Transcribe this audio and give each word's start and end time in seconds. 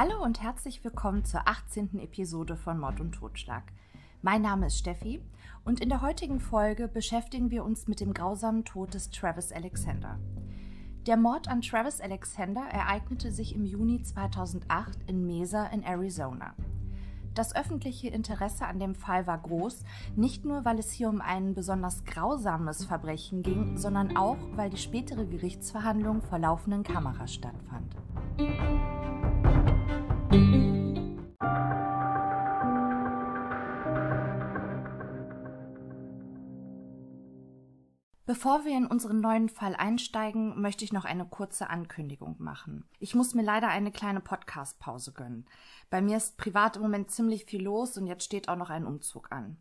Hallo 0.00 0.22
und 0.22 0.40
herzlich 0.40 0.84
willkommen 0.84 1.24
zur 1.24 1.48
18. 1.48 1.98
Episode 1.98 2.54
von 2.54 2.78
Mord 2.78 3.00
und 3.00 3.10
Totschlag. 3.10 3.64
Mein 4.22 4.42
Name 4.42 4.68
ist 4.68 4.78
Steffi 4.78 5.20
und 5.64 5.80
in 5.80 5.88
der 5.88 6.02
heutigen 6.02 6.38
Folge 6.38 6.86
beschäftigen 6.86 7.50
wir 7.50 7.64
uns 7.64 7.88
mit 7.88 7.98
dem 7.98 8.14
grausamen 8.14 8.64
Tod 8.64 8.94
des 8.94 9.10
Travis 9.10 9.50
Alexander. 9.50 10.20
Der 11.08 11.16
Mord 11.16 11.48
an 11.48 11.62
Travis 11.62 12.00
Alexander 12.00 12.60
ereignete 12.70 13.32
sich 13.32 13.56
im 13.56 13.64
Juni 13.64 14.00
2008 14.00 15.00
in 15.08 15.26
Mesa 15.26 15.66
in 15.66 15.82
Arizona. 15.82 16.54
Das 17.34 17.56
öffentliche 17.56 18.06
Interesse 18.06 18.66
an 18.66 18.78
dem 18.78 18.94
Fall 18.94 19.26
war 19.26 19.38
groß, 19.38 19.82
nicht 20.14 20.44
nur 20.44 20.64
weil 20.64 20.78
es 20.78 20.92
hier 20.92 21.08
um 21.08 21.20
ein 21.20 21.54
besonders 21.54 22.04
grausames 22.04 22.84
Verbrechen 22.84 23.42
ging, 23.42 23.76
sondern 23.76 24.16
auch 24.16 24.38
weil 24.52 24.70
die 24.70 24.76
spätere 24.76 25.26
Gerichtsverhandlung 25.26 26.22
vor 26.22 26.38
laufenden 26.38 26.84
Kameras 26.84 27.34
stattfand. 27.34 27.96
Bevor 38.38 38.64
wir 38.64 38.76
in 38.76 38.86
unseren 38.86 39.20
neuen 39.20 39.48
Fall 39.48 39.74
einsteigen, 39.74 40.62
möchte 40.62 40.84
ich 40.84 40.92
noch 40.92 41.04
eine 41.04 41.24
kurze 41.24 41.70
Ankündigung 41.70 42.36
machen. 42.38 42.84
Ich 43.00 43.16
muss 43.16 43.34
mir 43.34 43.42
leider 43.42 43.66
eine 43.66 43.90
kleine 43.90 44.20
Podcast-Pause 44.20 45.10
gönnen. 45.10 45.44
Bei 45.90 46.00
mir 46.00 46.18
ist 46.18 46.36
privat 46.36 46.76
im 46.76 46.82
Moment 46.82 47.10
ziemlich 47.10 47.46
viel 47.46 47.64
los 47.64 47.98
und 47.98 48.06
jetzt 48.06 48.22
steht 48.22 48.48
auch 48.48 48.54
noch 48.54 48.70
ein 48.70 48.86
Umzug 48.86 49.32
an. 49.32 49.56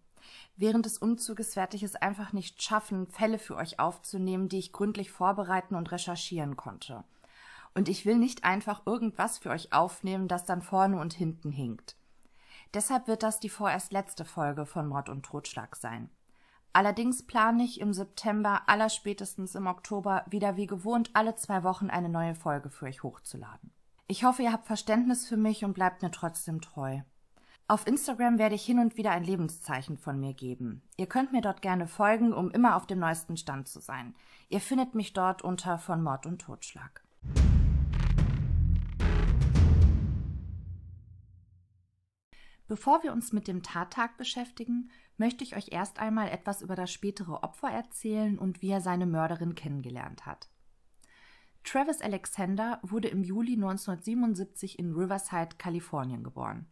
Während 0.57 0.85
des 0.85 0.99
Umzuges 0.99 1.55
werde 1.55 1.75
ich 1.75 1.81
es 1.81 1.95
einfach 1.95 2.33
nicht 2.33 2.61
schaffen, 2.61 3.07
Fälle 3.07 3.39
für 3.39 3.55
euch 3.55 3.79
aufzunehmen, 3.79 4.47
die 4.47 4.59
ich 4.59 4.73
gründlich 4.73 5.09
vorbereiten 5.09 5.73
und 5.73 5.91
recherchieren 5.91 6.55
konnte. 6.55 7.03
Und 7.73 7.89
ich 7.89 8.05
will 8.05 8.19
nicht 8.19 8.43
einfach 8.43 8.85
irgendwas 8.85 9.39
für 9.39 9.49
euch 9.49 9.73
aufnehmen, 9.73 10.27
das 10.27 10.45
dann 10.45 10.61
vorne 10.61 10.99
und 10.99 11.15
hinten 11.15 11.49
hinkt. 11.49 11.95
Deshalb 12.75 13.07
wird 13.07 13.23
das 13.23 13.39
die 13.39 13.49
vorerst 13.49 13.91
letzte 13.91 14.23
Folge 14.23 14.67
von 14.67 14.87
Mord 14.87 15.09
und 15.09 15.25
Totschlag 15.25 15.75
sein. 15.75 16.11
Allerdings 16.73 17.25
plane 17.25 17.63
ich 17.63 17.79
im 17.79 17.93
September, 17.93 18.61
allerspätestens 18.67 19.55
im 19.55 19.67
Oktober, 19.67 20.25
wieder 20.29 20.57
wie 20.57 20.67
gewohnt 20.67 21.09
alle 21.13 21.35
zwei 21.35 21.63
Wochen 21.63 21.89
eine 21.89 22.09
neue 22.09 22.35
Folge 22.35 22.69
für 22.69 22.85
euch 22.85 23.03
hochzuladen. 23.03 23.71
Ich 24.07 24.23
hoffe, 24.23 24.43
ihr 24.43 24.53
habt 24.53 24.67
Verständnis 24.67 25.27
für 25.27 25.37
mich 25.37 25.65
und 25.65 25.73
bleibt 25.73 26.01
mir 26.01 26.11
trotzdem 26.11 26.61
treu. 26.61 27.01
Auf 27.69 27.85
Instagram 27.85 28.37
werde 28.37 28.55
ich 28.55 28.63
hin 28.63 28.79
und 28.79 28.95
wieder 28.95 29.11
ein 29.11 29.25
Lebenszeichen 29.25 29.97
von 29.97 30.19
mir 30.19 30.33
geben. 30.33 30.83
Ihr 30.95 31.07
könnt 31.07 31.33
mir 31.33 31.41
dort 31.41 31.61
gerne 31.61 31.87
folgen, 31.87 32.31
um 32.31 32.49
immer 32.51 32.77
auf 32.77 32.87
dem 32.87 32.99
neuesten 32.99 33.35
Stand 33.35 33.67
zu 33.67 33.81
sein. 33.81 34.15
Ihr 34.47 34.61
findet 34.61 34.95
mich 34.95 35.11
dort 35.11 35.41
unter 35.41 35.77
von 35.77 36.01
Mord 36.01 36.25
und 36.25 36.39
Totschlag. 36.39 37.03
Bevor 42.67 43.01
wir 43.03 43.13
uns 43.13 43.31
mit 43.31 43.47
dem 43.47 43.63
Tattag 43.63 44.17
beschäftigen, 44.17 44.91
möchte 45.17 45.43
ich 45.43 45.55
euch 45.55 45.69
erst 45.71 45.99
einmal 45.99 46.29
etwas 46.29 46.61
über 46.61 46.75
das 46.75 46.91
spätere 46.91 47.43
Opfer 47.43 47.69
erzählen 47.69 48.37
und 48.37 48.61
wie 48.61 48.69
er 48.69 48.81
seine 48.81 49.05
Mörderin 49.05 49.55
kennengelernt 49.55 50.25
hat. 50.25 50.49
Travis 51.63 52.01
Alexander 52.01 52.79
wurde 52.81 53.07
im 53.07 53.23
Juli 53.23 53.53
1977 53.53 54.79
in 54.79 54.93
Riverside, 54.93 55.55
Kalifornien 55.57 56.23
geboren. 56.23 56.67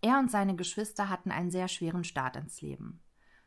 Er 0.00 0.18
und 0.18 0.30
seine 0.30 0.56
Geschwister 0.56 1.08
hatten 1.08 1.30
einen 1.30 1.50
sehr 1.50 1.68
schweren 1.68 2.02
Start 2.02 2.36
ins 2.36 2.60
Leben. 2.60 3.00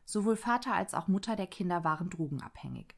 Sowohl 0.05 0.37
Vater 0.37 0.73
als 0.73 0.93
auch 0.93 1.07
Mutter 1.07 1.35
der 1.35 1.47
Kinder 1.47 1.83
waren 1.83 2.09
drogenabhängig. 2.09 2.95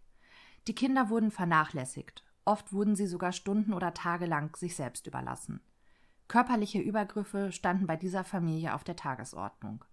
Die 0.68 0.76
Kinder 0.76 1.10
wurden 1.10 1.32
vernachlässigt, 1.32 2.24
oft 2.46 2.74
wurden 2.74 2.96
sie 2.96 3.08
sogar 3.08 3.32
Stunden 3.32 3.74
oder 3.74 3.94
Tage 3.94 4.26
lang 4.26 4.56
sich 4.56 4.76
selbst 4.76 5.08
überlassen. 5.08 5.62
Körperliche 6.28 6.80
Übergriffe 6.80 7.52
standen 7.52 7.88
bei 7.88 7.96
dieser 7.96 8.24
Familie 8.24 8.76
auf 8.76 8.84
der 8.84 8.96
Tagesordnung. 8.96 9.86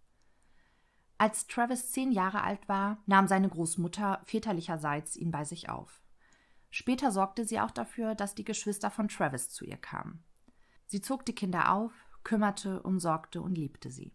Als 1.16 1.46
Travis 1.46 1.92
zehn 1.92 2.10
Jahre 2.10 2.42
alt 2.42 2.68
war, 2.68 2.98
nahm 3.06 3.28
seine 3.28 3.48
Großmutter 3.48 4.20
väterlicherseits 4.24 5.16
ihn 5.16 5.30
bei 5.30 5.44
sich 5.44 5.68
auf. 5.68 6.02
Später 6.70 7.12
sorgte 7.12 7.44
sie 7.44 7.60
auch 7.60 7.70
dafür, 7.70 8.16
dass 8.16 8.34
die 8.34 8.44
Geschwister 8.44 8.90
von 8.90 9.06
Travis 9.06 9.48
zu 9.50 9.64
ihr 9.64 9.76
kamen. 9.76 10.24
Sie 10.86 11.00
zog 11.00 11.24
die 11.24 11.34
Kinder 11.34 11.72
auf, 11.72 11.92
kümmerte, 12.24 12.82
umsorgte 12.82 13.40
und 13.40 13.54
liebte 13.54 13.92
sie. 13.92 14.12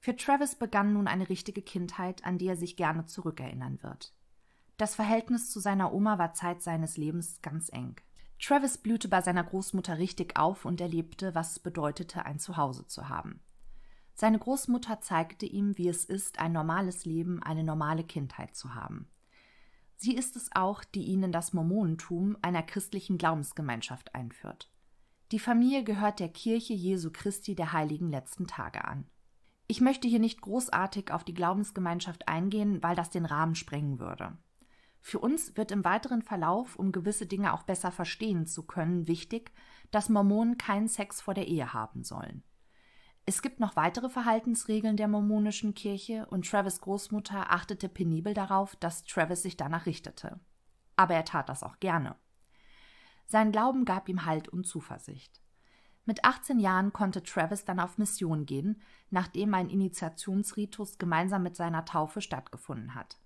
Für 0.00 0.14
Travis 0.14 0.54
begann 0.54 0.92
nun 0.92 1.08
eine 1.08 1.30
richtige 1.30 1.62
Kindheit, 1.62 2.24
an 2.24 2.36
die 2.36 2.46
er 2.46 2.56
sich 2.56 2.76
gerne 2.76 3.06
zurückerinnern 3.06 3.82
wird. 3.82 4.12
Das 4.76 4.94
Verhältnis 4.94 5.50
zu 5.50 5.60
seiner 5.60 5.94
Oma 5.94 6.18
war 6.18 6.34
Zeit 6.34 6.60
seines 6.60 6.98
Lebens 6.98 7.40
ganz 7.40 7.70
eng. 7.72 7.96
Travis 8.44 8.76
blühte 8.76 9.08
bei 9.08 9.22
seiner 9.22 9.42
Großmutter 9.42 9.96
richtig 9.96 10.36
auf 10.36 10.66
und 10.66 10.78
erlebte, 10.78 11.34
was 11.34 11.52
es 11.52 11.58
bedeutete, 11.60 12.26
ein 12.26 12.38
Zuhause 12.38 12.86
zu 12.86 13.08
haben. 13.08 13.40
Seine 14.12 14.38
Großmutter 14.38 15.00
zeigte 15.00 15.46
ihm, 15.46 15.78
wie 15.78 15.88
es 15.88 16.04
ist, 16.04 16.38
ein 16.38 16.52
normales 16.52 17.06
Leben, 17.06 17.42
eine 17.42 17.64
normale 17.64 18.04
Kindheit 18.04 18.54
zu 18.54 18.74
haben. 18.74 19.08
Sie 19.96 20.14
ist 20.14 20.36
es 20.36 20.50
auch, 20.54 20.84
die 20.84 21.04
ihn 21.04 21.22
in 21.22 21.32
das 21.32 21.54
Mormonentum 21.54 22.36
einer 22.42 22.62
christlichen 22.62 23.16
Glaubensgemeinschaft 23.16 24.14
einführt. 24.14 24.70
Die 25.32 25.38
Familie 25.38 25.82
gehört 25.82 26.20
der 26.20 26.28
Kirche 26.28 26.74
Jesu 26.74 27.10
Christi 27.10 27.54
der 27.54 27.72
heiligen 27.72 28.10
letzten 28.10 28.46
Tage 28.46 28.84
an. 28.84 29.06
Ich 29.68 29.80
möchte 29.80 30.06
hier 30.06 30.20
nicht 30.20 30.42
großartig 30.42 31.12
auf 31.12 31.24
die 31.24 31.32
Glaubensgemeinschaft 31.32 32.28
eingehen, 32.28 32.82
weil 32.82 32.94
das 32.94 33.08
den 33.08 33.24
Rahmen 33.24 33.54
sprengen 33.54 33.98
würde. 33.98 34.36
Für 35.06 35.18
uns 35.18 35.54
wird 35.58 35.70
im 35.70 35.84
weiteren 35.84 36.22
Verlauf, 36.22 36.76
um 36.76 36.90
gewisse 36.90 37.26
Dinge 37.26 37.52
auch 37.52 37.64
besser 37.64 37.92
verstehen 37.92 38.46
zu 38.46 38.62
können, 38.62 39.06
wichtig, 39.06 39.52
dass 39.90 40.08
Mormonen 40.08 40.56
keinen 40.56 40.88
Sex 40.88 41.20
vor 41.20 41.34
der 41.34 41.46
Ehe 41.46 41.74
haben 41.74 42.04
sollen. 42.04 42.42
Es 43.26 43.42
gibt 43.42 43.60
noch 43.60 43.76
weitere 43.76 44.08
Verhaltensregeln 44.08 44.96
der 44.96 45.08
mormonischen 45.08 45.74
Kirche 45.74 46.24
und 46.30 46.48
Travis 46.48 46.80
Großmutter 46.80 47.52
achtete 47.52 47.90
penibel 47.90 48.32
darauf, 48.32 48.76
dass 48.76 49.04
Travis 49.04 49.42
sich 49.42 49.58
danach 49.58 49.84
richtete. 49.84 50.40
Aber 50.96 51.12
er 51.12 51.26
tat 51.26 51.50
das 51.50 51.62
auch 51.62 51.80
gerne. 51.80 52.16
Sein 53.26 53.52
Glauben 53.52 53.84
gab 53.84 54.08
ihm 54.08 54.24
Halt 54.24 54.48
und 54.48 54.66
Zuversicht. 54.66 55.42
Mit 56.06 56.24
18 56.24 56.58
Jahren 56.58 56.94
konnte 56.94 57.22
Travis 57.22 57.66
dann 57.66 57.78
auf 57.78 57.98
Mission 57.98 58.46
gehen, 58.46 58.80
nachdem 59.10 59.52
ein 59.52 59.68
Initiationsritus 59.68 60.96
gemeinsam 60.96 61.42
mit 61.42 61.56
seiner 61.56 61.84
Taufe 61.84 62.22
stattgefunden 62.22 62.94
hat. 62.94 63.18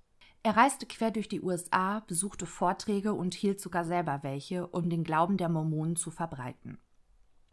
Er 0.43 0.57
reiste 0.57 0.87
quer 0.87 1.11
durch 1.11 1.29
die 1.29 1.43
USA, 1.43 2.01
besuchte 2.01 2.47
Vorträge 2.47 3.13
und 3.13 3.35
hielt 3.35 3.61
sogar 3.61 3.85
selber 3.85 4.23
welche, 4.23 4.67
um 4.69 4.89
den 4.89 5.05
Glauben 5.05 5.37
der 5.37 5.49
Mormonen 5.49 5.97
zu 5.97 6.11
verbreiten. 6.11 6.79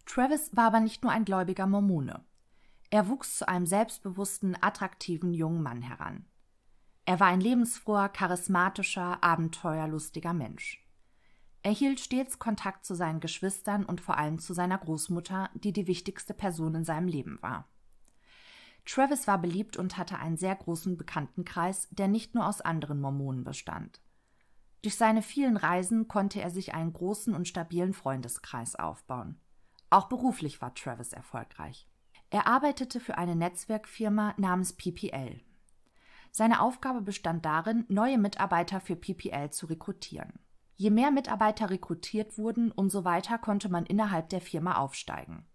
Travis 0.05 0.55
war 0.55 0.65
aber 0.65 0.79
nicht 0.79 1.03
nur 1.03 1.11
ein 1.11 1.25
gläubiger 1.25 1.65
Mormone. 1.65 2.23
Er 2.91 3.07
wuchs 3.07 3.39
zu 3.39 3.47
einem 3.47 3.65
selbstbewussten, 3.65 4.55
attraktiven 4.61 5.33
jungen 5.33 5.63
Mann 5.63 5.81
heran. 5.81 6.25
Er 7.05 7.19
war 7.19 7.27
ein 7.27 7.41
lebensfroher, 7.41 8.09
charismatischer, 8.09 9.23
abenteuerlustiger 9.23 10.33
Mensch. 10.33 10.81
Er 11.63 11.71
hielt 11.71 11.99
stets 11.99 12.37
Kontakt 12.37 12.85
zu 12.85 12.95
seinen 12.95 13.19
Geschwistern 13.19 13.85
und 13.85 13.99
vor 13.99 14.17
allem 14.17 14.37
zu 14.37 14.53
seiner 14.53 14.77
Großmutter, 14.77 15.49
die 15.55 15.73
die 15.73 15.87
wichtigste 15.87 16.35
Person 16.35 16.75
in 16.75 16.83
seinem 16.83 17.07
Leben 17.07 17.39
war. 17.41 17.67
Travis 18.85 19.27
war 19.27 19.39
beliebt 19.39 19.77
und 19.77 19.97
hatte 19.97 20.19
einen 20.19 20.37
sehr 20.37 20.55
großen 20.55 20.97
Bekanntenkreis, 20.97 21.87
der 21.91 22.07
nicht 22.07 22.35
nur 22.35 22.47
aus 22.47 22.61
anderen 22.61 23.01
Mormonen 23.01 23.43
bestand. 23.43 24.01
Durch 24.83 24.95
seine 24.95 25.23
vielen 25.23 25.57
Reisen 25.57 26.07
konnte 26.07 26.41
er 26.41 26.51
sich 26.51 26.75
einen 26.75 26.93
großen 26.93 27.33
und 27.33 27.47
stabilen 27.47 27.93
Freundeskreis 27.93 28.75
aufbauen. 28.75 29.39
Auch 29.89 30.07
beruflich 30.07 30.61
war 30.61 30.75
Travis 30.75 31.13
erfolgreich. 31.13 31.87
Er 32.29 32.47
arbeitete 32.47 32.99
für 32.99 33.17
eine 33.17 33.35
Netzwerkfirma 33.35 34.35
namens 34.37 34.73
PPL. 34.73 35.41
Seine 36.31 36.61
Aufgabe 36.61 37.01
bestand 37.01 37.45
darin, 37.45 37.85
neue 37.87 38.17
Mitarbeiter 38.17 38.81
für 38.81 38.95
PPL 38.95 39.51
zu 39.51 39.67
rekrutieren. 39.67 40.33
Je 40.75 40.89
mehr 40.89 41.09
Mitarbeiter 41.09 41.69
rekrutiert 41.69 42.37
wurden, 42.37 42.71
umso 42.71 43.05
weiter 43.05 43.37
konnte 43.37 43.69
man 43.69 43.85
innerhalb 43.85 44.29
der 44.29 44.41
Firma 44.41 44.75
aufsteigen. 44.75 45.45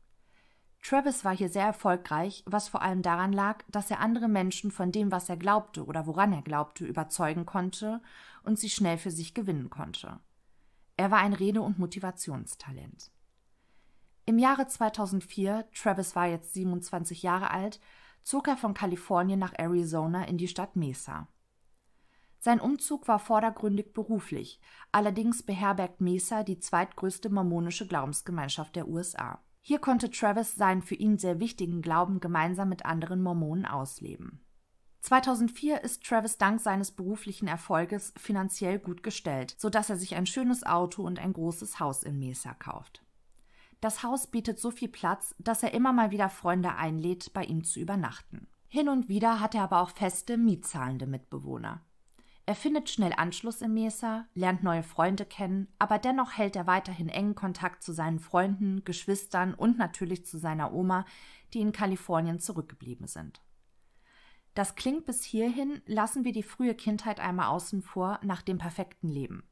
Travis 0.82 1.25
war 1.25 1.37
hier 1.37 1.50
sehr 1.50 1.67
erfolgreich, 1.67 2.43
was 2.47 2.69
vor 2.69 2.82
allem 2.82 3.03
daran 3.03 3.32
lag, 3.32 3.62
dass 3.69 3.91
er 3.91 4.00
andere 4.00 4.29
Menschen 4.29 4.71
von 4.71 4.93
dem, 4.93 5.12
was 5.12 5.29
er 5.29 5.37
glaubte 5.37 5.85
oder 5.85 6.06
woran 6.06 6.32
er 6.32 6.43
glaubte, 6.43 6.87
überzeugen 6.87 7.44
konnte 7.44 8.00
und 8.43 8.59
sie 8.59 8.71
schnell 8.71 8.97
für 8.97 9.11
sich 9.11 9.35
gewinnen 9.35 9.69
konnte. 9.69 10.19
Er 10.97 11.11
war 11.11 11.19
ein 11.19 11.35
Rede- 11.35 11.62
und 11.62 11.79
Motivationstalent. 11.79 13.11
Im 14.27 14.38
Jahre 14.38 14.67
2004, 14.67 15.69
Travis 15.75 16.17
war 16.17 16.27
jetzt 16.27 16.55
27 16.55 17.23
Jahre 17.23 17.50
alt, 17.50 17.81
zog 18.23 18.49
er 18.49 18.56
von 18.56 18.75
Kalifornien 18.75 19.38
nach 19.38 19.55
Arizona 19.59 20.25
in 20.25 20.38
die 20.38 20.49
Stadt 20.49 20.76
Mesa. 20.76 21.29
Sein 22.38 22.61
Umzug 22.61 23.06
war 23.06 23.19
vordergründig 23.19 23.93
beruflich, 23.93 24.61
allerdings 24.93 25.43
beherbergt 25.43 26.00
Mesa 26.00 26.43
die 26.43 26.59
zweitgrößte 26.59 27.29
mormonische 27.29 27.87
Glaubensgemeinschaft 27.87 28.76
der 28.76 28.88
USA. 28.88 29.43
Hier 29.61 29.79
konnte 29.79 30.11
Travis 30.11 30.55
seinen 30.55 30.83
für 30.83 30.95
ihn 30.95 31.19
sehr 31.19 31.41
wichtigen 31.41 31.83
Glauben 31.83 32.21
gemeinsam 32.21 32.69
mit 32.69 32.87
anderen 32.87 33.23
Mormonen 33.23 33.67
ausleben. 33.67 34.41
2004 35.03 35.83
ist 35.83 36.05
Travis 36.05 36.37
dank 36.37 36.61
seines 36.61 36.91
beruflichen 36.91 37.49
Erfolges 37.49 38.12
finanziell 38.17 38.79
gut 38.79 39.03
gestellt, 39.03 39.55
so 39.59 39.71
dass 39.71 39.89
er 39.89 39.97
sich 39.97 40.15
ein 40.15 40.27
schönes 40.27 40.65
Auto 40.65 41.03
und 41.03 41.19
ein 41.19 41.33
großes 41.33 41.81
Haus 41.81 42.03
in 42.03 42.19
Mesa 42.19 42.55
kauft. 42.55 43.03
Das 43.81 44.03
Haus 44.03 44.27
bietet 44.27 44.59
so 44.59 44.71
viel 44.71 44.89
Platz, 44.89 45.35
dass 45.39 45.62
er 45.62 45.73
immer 45.73 45.93
mal 45.95 46.11
wieder 46.11 46.29
Freunde 46.29 46.75
einlädt, 46.75 47.33
bei 47.33 47.45
ihm 47.45 47.65
zu 47.65 47.81
übernachten. 47.81 48.47
Hin 48.69 48.89
und 48.89 49.09
wieder 49.09 49.41
hat 49.41 49.55
er 49.55 49.62
aber 49.62 49.81
auch 49.81 49.91
feste, 49.91 50.37
mietzahlende 50.37 51.07
Mitbewohner. 51.07 51.81
Er 52.50 52.56
findet 52.56 52.91
schnell 52.91 53.12
Anschluss 53.17 53.62
in 53.62 53.75
Mesa, 53.75 54.26
lernt 54.35 54.64
neue 54.64 54.82
Freunde 54.82 55.25
kennen, 55.25 55.69
aber 55.79 56.00
dennoch 56.00 56.32
hält 56.32 56.56
er 56.56 56.67
weiterhin 56.67 57.08
engen 57.08 57.37
Kontakt 57.37 57.85
zu 57.85 57.93
seinen 57.93 58.19
Freunden, 58.19 58.82
Geschwistern 58.85 59.55
und 59.55 59.79
natürlich 59.79 60.26
zu 60.26 60.37
seiner 60.37 60.73
Oma, 60.73 61.05
die 61.55 61.61
in 61.61 61.70
Kalifornien 61.70 62.41
zurückgeblieben 62.41 63.06
sind. 63.06 63.41
Das 64.55 64.75
klingt 64.75 65.06
bis 65.06 65.23
hierhin, 65.23 65.81
lassen 65.87 66.25
wir 66.25 66.32
die 66.32 66.43
frühe 66.43 66.75
Kindheit 66.75 67.20
einmal 67.20 67.50
außen 67.50 67.82
vor, 67.82 68.19
nach 68.25 68.43
dem 68.43 68.58
perfekten 68.58 69.06
Leben. 69.06 69.44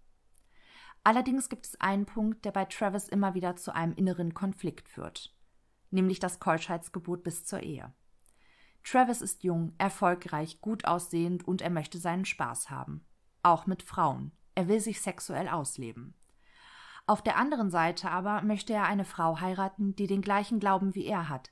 Allerdings 1.05 1.49
gibt 1.49 1.67
es 1.67 1.81
einen 1.81 2.05
Punkt, 2.05 2.45
der 2.45 2.51
bei 2.51 2.65
Travis 2.65 3.09
immer 3.09 3.33
wieder 3.35 3.55
zu 3.55 3.73
einem 3.73 3.95
inneren 3.95 4.35
Konflikt 4.35 4.89
führt, 4.89 5.33
nämlich 5.93 6.19
das 6.19 6.41
Keuschheitsgebot 6.41 7.23
bis 7.23 7.45
zur 7.45 7.63
Ehe. 7.63 7.95
Travis 8.91 9.21
ist 9.21 9.45
jung, 9.45 9.75
erfolgreich, 9.77 10.63
gut 10.63 10.87
aussehend 10.87 11.47
und 11.47 11.61
er 11.61 11.69
möchte 11.69 11.99
seinen 11.99 12.25
Spaß 12.25 12.71
haben. 12.71 13.05
Auch 13.43 13.67
mit 13.67 13.83
Frauen. 13.83 14.33
Er 14.55 14.67
will 14.67 14.81
sich 14.81 15.03
sexuell 15.03 15.47
ausleben. 15.47 16.15
Auf 17.07 17.21
der 17.21 17.37
anderen 17.37 17.71
Seite 17.71 18.11
aber 18.11 18.41
möchte 18.41 18.73
er 18.73 18.85
eine 18.85 19.05
Frau 19.05 19.41
heiraten, 19.41 19.95
die 19.95 20.07
den 20.07 20.23
gleichen 20.23 20.59
Glauben 20.59 20.95
wie 20.95 21.05
er 21.05 21.29
hat, 21.29 21.51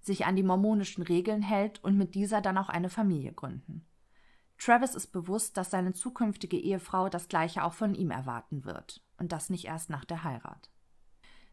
sich 0.00 0.24
an 0.24 0.34
die 0.34 0.42
mormonischen 0.42 1.02
Regeln 1.02 1.42
hält 1.42 1.84
und 1.84 1.98
mit 1.98 2.14
dieser 2.14 2.40
dann 2.40 2.56
auch 2.56 2.70
eine 2.70 2.88
Familie 2.88 3.34
gründen. 3.34 3.84
Travis 4.56 4.94
ist 4.94 5.08
bewusst, 5.08 5.58
dass 5.58 5.70
seine 5.70 5.92
zukünftige 5.92 6.56
Ehefrau 6.56 7.10
das 7.10 7.28
gleiche 7.28 7.64
auch 7.64 7.74
von 7.74 7.94
ihm 7.94 8.10
erwarten 8.10 8.64
wird, 8.64 9.04
und 9.18 9.32
das 9.32 9.50
nicht 9.50 9.66
erst 9.66 9.90
nach 9.90 10.06
der 10.06 10.24
Heirat. 10.24 10.70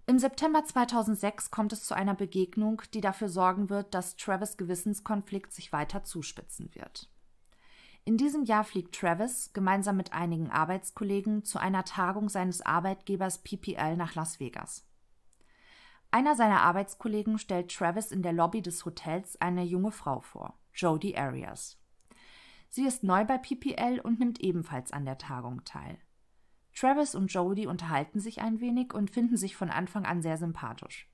Im 0.07 0.19
September 0.19 0.63
2006 0.63 1.49
kommt 1.49 1.73
es 1.73 1.83
zu 1.83 1.95
einer 1.95 2.13
Begegnung, 2.13 2.83
die 2.93 3.01
dafür 3.01 3.27
sorgen 3.27 3.71
wird, 3.71 3.95
dass 3.95 4.15
Travis 4.15 4.55
Gewissenskonflikt 4.55 5.51
sich 5.51 5.73
weiter 5.73 6.03
zuspitzen 6.03 6.69
wird. 6.75 7.09
In 8.03 8.17
diesem 8.17 8.43
Jahr 8.43 8.63
fliegt 8.63 8.93
Travis 8.93 9.51
gemeinsam 9.53 9.97
mit 9.97 10.13
einigen 10.13 10.51
Arbeitskollegen 10.51 11.43
zu 11.43 11.57
einer 11.57 11.83
Tagung 11.85 12.29
seines 12.29 12.61
Arbeitgebers 12.61 13.39
PPL 13.39 13.97
nach 13.97 14.13
Las 14.13 14.39
Vegas. 14.39 14.85
Einer 16.11 16.35
seiner 16.35 16.61
Arbeitskollegen 16.61 17.39
stellt 17.39 17.75
Travis 17.75 18.11
in 18.11 18.21
der 18.21 18.31
Lobby 18.31 18.61
des 18.61 18.85
Hotels 18.85 19.41
eine 19.41 19.63
junge 19.63 19.91
Frau 19.91 20.21
vor, 20.21 20.53
Jodie 20.75 21.17
Arias. 21.17 21.79
Sie 22.69 22.85
ist 22.85 23.03
neu 23.03 23.25
bei 23.25 23.39
PPL 23.39 23.99
und 24.01 24.19
nimmt 24.19 24.39
ebenfalls 24.39 24.91
an 24.91 25.05
der 25.05 25.17
Tagung 25.17 25.63
teil. 25.65 25.97
Travis 26.75 27.15
und 27.15 27.31
Jodie 27.31 27.67
unterhalten 27.67 28.19
sich 28.19 28.41
ein 28.41 28.59
wenig 28.59 28.93
und 28.93 29.09
finden 29.09 29.37
sich 29.37 29.55
von 29.55 29.69
Anfang 29.69 30.05
an 30.05 30.21
sehr 30.21 30.37
sympathisch. 30.37 31.09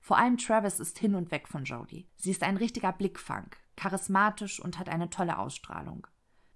Vor 0.00 0.16
allem 0.16 0.38
Travis 0.38 0.80
ist 0.80 0.98
hin 0.98 1.14
und 1.14 1.30
weg 1.30 1.48
von 1.48 1.64
Jodie. 1.64 2.08
Sie 2.16 2.30
ist 2.30 2.42
ein 2.42 2.56
richtiger 2.56 2.92
Blickfang, 2.92 3.50
charismatisch 3.76 4.60
und 4.60 4.78
hat 4.78 4.88
eine 4.88 5.10
tolle 5.10 5.38
Ausstrahlung. 5.38 6.06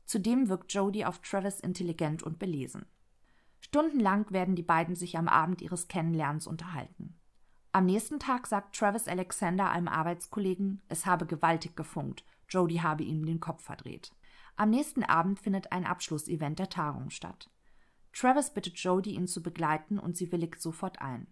Zudem 0.05 0.49
wirkt 0.49 0.73
Jodie 0.73 1.05
auf 1.05 1.21
Travis 1.21 1.61
intelligent 1.61 2.23
und 2.23 2.39
belesen. 2.39 2.87
Stundenlang 3.61 4.31
werden 4.31 4.55
die 4.55 4.63
beiden 4.63 4.95
sich 4.95 5.19
am 5.19 5.27
Abend 5.27 5.61
ihres 5.61 5.89
Kennenlernens 5.89 6.47
unterhalten. 6.47 7.19
Am 7.73 7.85
nächsten 7.85 8.21
Tag 8.21 8.47
sagt 8.47 8.77
Travis 8.77 9.09
Alexander 9.09 9.71
einem 9.71 9.89
Arbeitskollegen, 9.89 10.83
es 10.89 11.05
habe 11.05 11.27
gewaltig 11.27 11.77
gefunkt, 11.77 12.25
Jodie 12.49 12.81
habe 12.81 13.03
ihm 13.03 13.27
den 13.27 13.41
Kopf 13.41 13.65
verdreht. 13.65 14.13
Am 14.55 14.71
nächsten 14.71 15.03
Abend 15.03 15.41
findet 15.41 15.73
ein 15.73 15.85
Abschlussevent 15.85 16.59
der 16.61 16.69
Tagung 16.69 17.11
statt. 17.11 17.51
Travis 18.17 18.49
bittet 18.49 18.79
Jodie, 18.79 19.15
ihn 19.15 19.27
zu 19.27 19.43
begleiten, 19.43 19.99
und 19.99 20.17
sie 20.17 20.33
willigt 20.33 20.63
sofort 20.63 21.03
ein. 21.03 21.27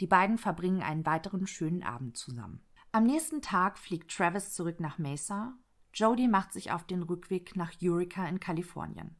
Die 0.00 0.06
beiden 0.06 0.38
verbringen 0.38 0.82
einen 0.82 1.04
weiteren 1.04 1.48
schönen 1.48 1.82
Abend 1.82 2.16
zusammen. 2.16 2.60
Am 2.92 3.02
nächsten 3.02 3.42
Tag 3.42 3.76
fliegt 3.76 4.14
Travis 4.14 4.54
zurück 4.54 4.78
nach 4.78 4.98
Mesa. 4.98 5.54
Jodie 5.92 6.28
macht 6.28 6.52
sich 6.52 6.70
auf 6.70 6.84
den 6.84 7.02
Rückweg 7.02 7.56
nach 7.56 7.72
Eureka 7.82 8.24
in 8.28 8.38
Kalifornien. 8.38 9.16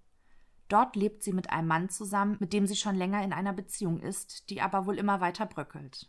Dort 0.68 0.94
lebt 0.94 1.24
sie 1.24 1.32
mit 1.32 1.50
einem 1.50 1.66
Mann 1.66 1.88
zusammen, 1.88 2.36
mit 2.38 2.52
dem 2.52 2.68
sie 2.68 2.76
schon 2.76 2.94
länger 2.94 3.24
in 3.24 3.32
einer 3.32 3.52
Beziehung 3.52 3.98
ist, 3.98 4.48
die 4.48 4.60
aber 4.60 4.86
wohl 4.86 4.96
immer 4.96 5.20
weiter 5.20 5.46
bröckelt. 5.46 6.08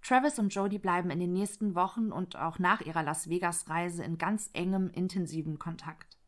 Travis 0.00 0.38
und 0.38 0.54
Jodie 0.54 0.78
bleiben 0.78 1.10
in 1.10 1.18
den 1.18 1.32
nächsten 1.32 1.74
Wochen 1.74 2.12
und 2.12 2.36
auch 2.36 2.60
nach 2.60 2.82
ihrer 2.82 3.02
Las 3.02 3.28
Vegas-Reise 3.28 4.04
in 4.04 4.16
ganz 4.16 4.48
engem, 4.52 4.90
intensiven 4.90 5.58
Kontakt. 5.58 6.19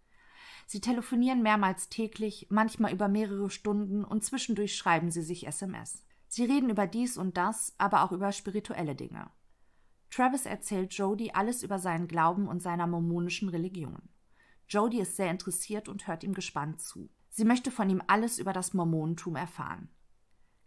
Sie 0.67 0.81
telefonieren 0.81 1.43
mehrmals 1.43 1.89
täglich, 1.89 2.47
manchmal 2.51 2.93
über 2.93 3.09
mehrere 3.09 3.51
Stunden 3.51 4.05
und 4.05 4.25
zwischendurch 4.25 4.77
schreiben 4.77 5.11
sie 5.11 5.23
sich 5.23 5.47
SMS. 5.47 6.05
Sie 6.29 6.45
reden 6.45 6.71
über 6.71 6.87
dies 6.87 7.19
und 7.19 7.37
das, 7.37 7.75
aber 7.79 8.03
auch 8.03 8.13
über 8.13 8.33
spirituelle 8.33 8.95
Dinge. 8.95 9.31
Travis 10.11 10.47
erzählt 10.47 10.93
Jodie 10.95 11.35
alles 11.35 11.63
über 11.63 11.79
seinen 11.79 12.09
Glauben 12.09 12.49
und 12.49 12.63
seiner 12.63 12.87
mormonischen 12.87 13.49
Religion. 13.49 14.03
Jodie 14.69 15.01
ist 15.01 15.17
sehr 15.17 15.31
interessiert 15.31 15.89
und 15.89 16.07
hört 16.07 16.25
ihm 16.25 16.35
gespannt 16.35 16.81
zu. 16.81 17.11
Sie 17.29 17.45
möchte 17.45 17.71
von 17.71 17.89
ihm 17.89 18.03
alles 18.07 18.39
über 18.39 18.53
das 18.53 18.75
Mormonentum 18.75 19.37
erfahren. 19.37 19.89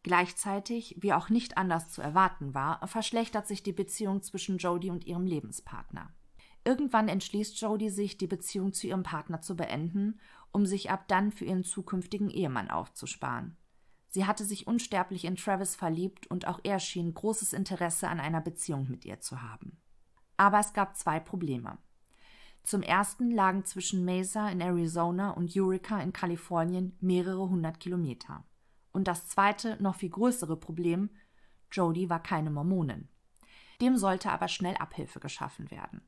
Gleichzeitig, 0.02 0.98
wie 1.00 1.14
auch 1.14 1.30
nicht 1.30 1.58
anders 1.58 1.90
zu 1.90 2.02
erwarten 2.02 2.54
war, 2.54 2.88
verschlechtert 2.88 3.48
sich 3.48 3.64
die 3.64 3.74
Beziehung 3.74 4.22
zwischen 4.22 4.60
Jodie 4.60 4.92
und 4.92 5.06
ihrem 5.06 5.26
Lebenspartner. 5.26 6.14
Irgendwann 6.66 7.08
entschließt 7.08 7.62
Jodie 7.62 7.92
sich, 7.92 8.18
die 8.18 8.28
Beziehung 8.28 8.74
zu 8.74 8.88
ihrem 8.88 9.04
Partner 9.04 9.40
zu 9.40 9.56
beenden, 9.56 10.20
um 10.52 10.66
sich 10.66 10.90
ab 10.90 11.08
dann 11.08 11.32
für 11.32 11.46
ihren 11.46 11.64
zukünftigen 11.64 12.30
Ehemann 12.30 12.72
aufzusparen. 12.72 13.56
Sie 14.10 14.26
hatte 14.26 14.44
sich 14.44 14.66
unsterblich 14.66 15.26
in 15.26 15.36
Travis 15.36 15.76
verliebt 15.76 16.28
und 16.28 16.48
auch 16.48 16.60
er 16.64 16.80
schien 16.80 17.14
großes 17.14 17.54
Interesse 17.54 18.08
an 18.08 18.20
einer 18.20 18.42
Beziehung 18.42 18.90
mit 18.90 19.06
ihr 19.06 19.20
zu 19.22 19.42
haben. 19.42 19.78
Aber 20.38 20.60
es 20.60 20.74
gab 20.74 20.98
zwei 20.98 21.20
Probleme. 21.20 21.78
Zum 22.64 22.82
ersten 22.82 23.30
lagen 23.30 23.64
zwischen 23.66 24.04
Mesa 24.04 24.50
in 24.50 24.60
Arizona 24.60 25.32
und 25.32 25.56
Eureka 25.56 26.02
in 26.02 26.14
Kalifornien 26.14 26.98
mehrere 27.00 27.48
hundert 27.48 27.80
Kilometer. 27.80 28.44
Und 28.92 29.08
das 29.08 29.28
zweite, 29.28 29.78
noch 29.84 29.96
viel 29.96 30.10
größere 30.10 30.58
Problem, 30.58 31.12
Jodie 31.72 32.10
war 32.10 32.24
keine 32.24 32.50
Mormonin. 32.50 33.10
Dem 33.82 33.98
sollte 33.98 34.32
aber 34.32 34.48
schnell 34.48 34.76
Abhilfe 34.78 35.20
geschaffen 35.20 35.70
werden. 35.70 36.02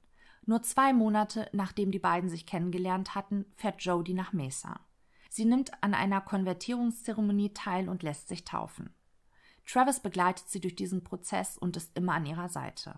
Nur 0.48 0.64
zwei 0.64 0.94
Monate 0.94 1.50
nachdem 1.52 1.92
die 1.92 2.00
beiden 2.00 2.30
sich 2.30 2.46
kennengelernt 2.46 3.16
hatten, 3.16 3.46
fährt 3.58 3.82
Jodie 3.82 4.14
nach 4.14 4.32
Mesa. 4.32 4.80
Sie 5.30 5.44
nimmt 5.44 5.72
an 5.84 5.94
einer 5.94 6.22
Konvertierungszeremonie 6.22 7.54
teil 7.54 7.90
und 7.90 8.02
lässt 8.02 8.30
sich 8.30 8.46
taufen. 8.46 8.96
Travis 9.66 10.00
begleitet 10.00 10.48
sie 10.48 10.62
durch 10.62 10.78
diesen 10.78 11.04
Prozess 11.04 11.58
und 11.58 11.76
ist 11.76 11.98
immer 11.98 12.14
an 12.14 12.26
ihrer 12.26 12.48
Seite. 12.48 12.98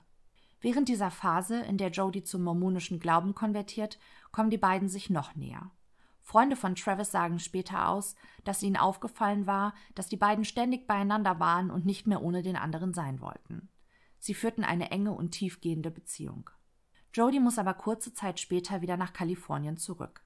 Während 0.62 0.89
dieser 0.89 1.09
Phase, 1.09 1.59
in 1.62 1.77
der 1.77 1.89
Jodie 1.89 2.24
zum 2.24 2.43
mormonischen 2.43 3.00
Glauben 3.00 3.33
konvertiert, 3.33 3.97
kommen 4.31 4.51
die 4.51 4.59
beiden 4.59 4.88
sich 4.88 5.09
noch 5.09 5.35
näher. 5.35 5.71
Freunde 6.19 6.55
von 6.55 6.75
Travis 6.75 7.09
sagen 7.09 7.39
später 7.39 7.89
aus, 7.89 8.15
dass 8.43 8.62
ihnen 8.62 8.77
aufgefallen 8.77 9.47
war, 9.47 9.74
dass 9.95 10.07
die 10.07 10.17
beiden 10.17 10.45
ständig 10.45 10.85
beieinander 10.85 11.39
waren 11.39 11.71
und 11.71 11.88
nicht 11.88 12.05
mehr 12.05 12.21
ohne 12.21 12.43
den 12.43 12.57
anderen 12.57 12.93
sein 12.93 13.21
wollten. 13.21 13.69
Sie 14.19 14.35
führten 14.35 14.63
eine 14.63 14.91
enge 14.91 15.13
und 15.13 15.31
tiefgehende 15.31 15.89
Beziehung. 15.89 16.51
Jodie 17.13 17.39
muss 17.39 17.57
aber 17.57 17.73
kurze 17.73 18.13
Zeit 18.13 18.39
später 18.39 18.81
wieder 18.81 18.97
nach 18.97 19.13
Kalifornien 19.13 19.77
zurück. 19.77 20.23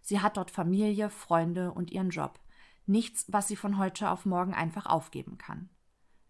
Sie 0.00 0.20
hat 0.20 0.36
dort 0.36 0.50
Familie, 0.50 1.10
Freunde 1.10 1.72
und 1.72 1.90
ihren 1.90 2.10
Job. 2.10 2.40
Nichts, 2.86 3.26
was 3.28 3.48
sie 3.48 3.56
von 3.56 3.78
heute 3.78 4.10
auf 4.10 4.26
morgen 4.26 4.54
einfach 4.54 4.86
aufgeben 4.86 5.38
kann. 5.38 5.68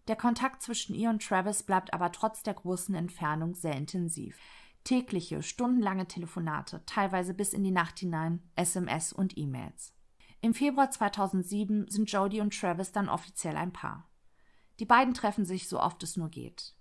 Der 0.07 0.15
Kontakt 0.15 0.61
zwischen 0.61 0.93
ihr 0.93 1.09
und 1.09 1.25
Travis 1.25 1.63
bleibt 1.63 1.93
aber 1.93 2.11
trotz 2.11 2.43
der 2.43 2.53
großen 2.53 2.93
Entfernung 2.93 3.55
sehr 3.55 3.75
intensiv. 3.75 4.37
Tägliche, 4.83 5.41
stundenlange 5.41 6.07
Telefonate, 6.07 6.83
teilweise 6.85 7.33
bis 7.33 7.53
in 7.53 7.63
die 7.63 7.71
Nacht 7.71 7.99
hinein, 7.99 8.43
SMS 8.55 9.13
und 9.13 9.37
E-Mails. 9.37 9.93
Im 10.41 10.53
Februar 10.53 10.91
2007 10.91 11.87
sind 11.89 12.11
Jodie 12.11 12.41
und 12.41 12.53
Travis 12.53 12.91
dann 12.91 13.07
offiziell 13.07 13.55
ein 13.55 13.71
Paar. 13.71 14.09
Die 14.79 14.85
beiden 14.85 15.13
treffen 15.13 15.45
sich 15.45 15.69
so 15.69 15.79
oft 15.79 16.03
es 16.03 16.17
nur 16.17 16.29
geht. 16.29 16.75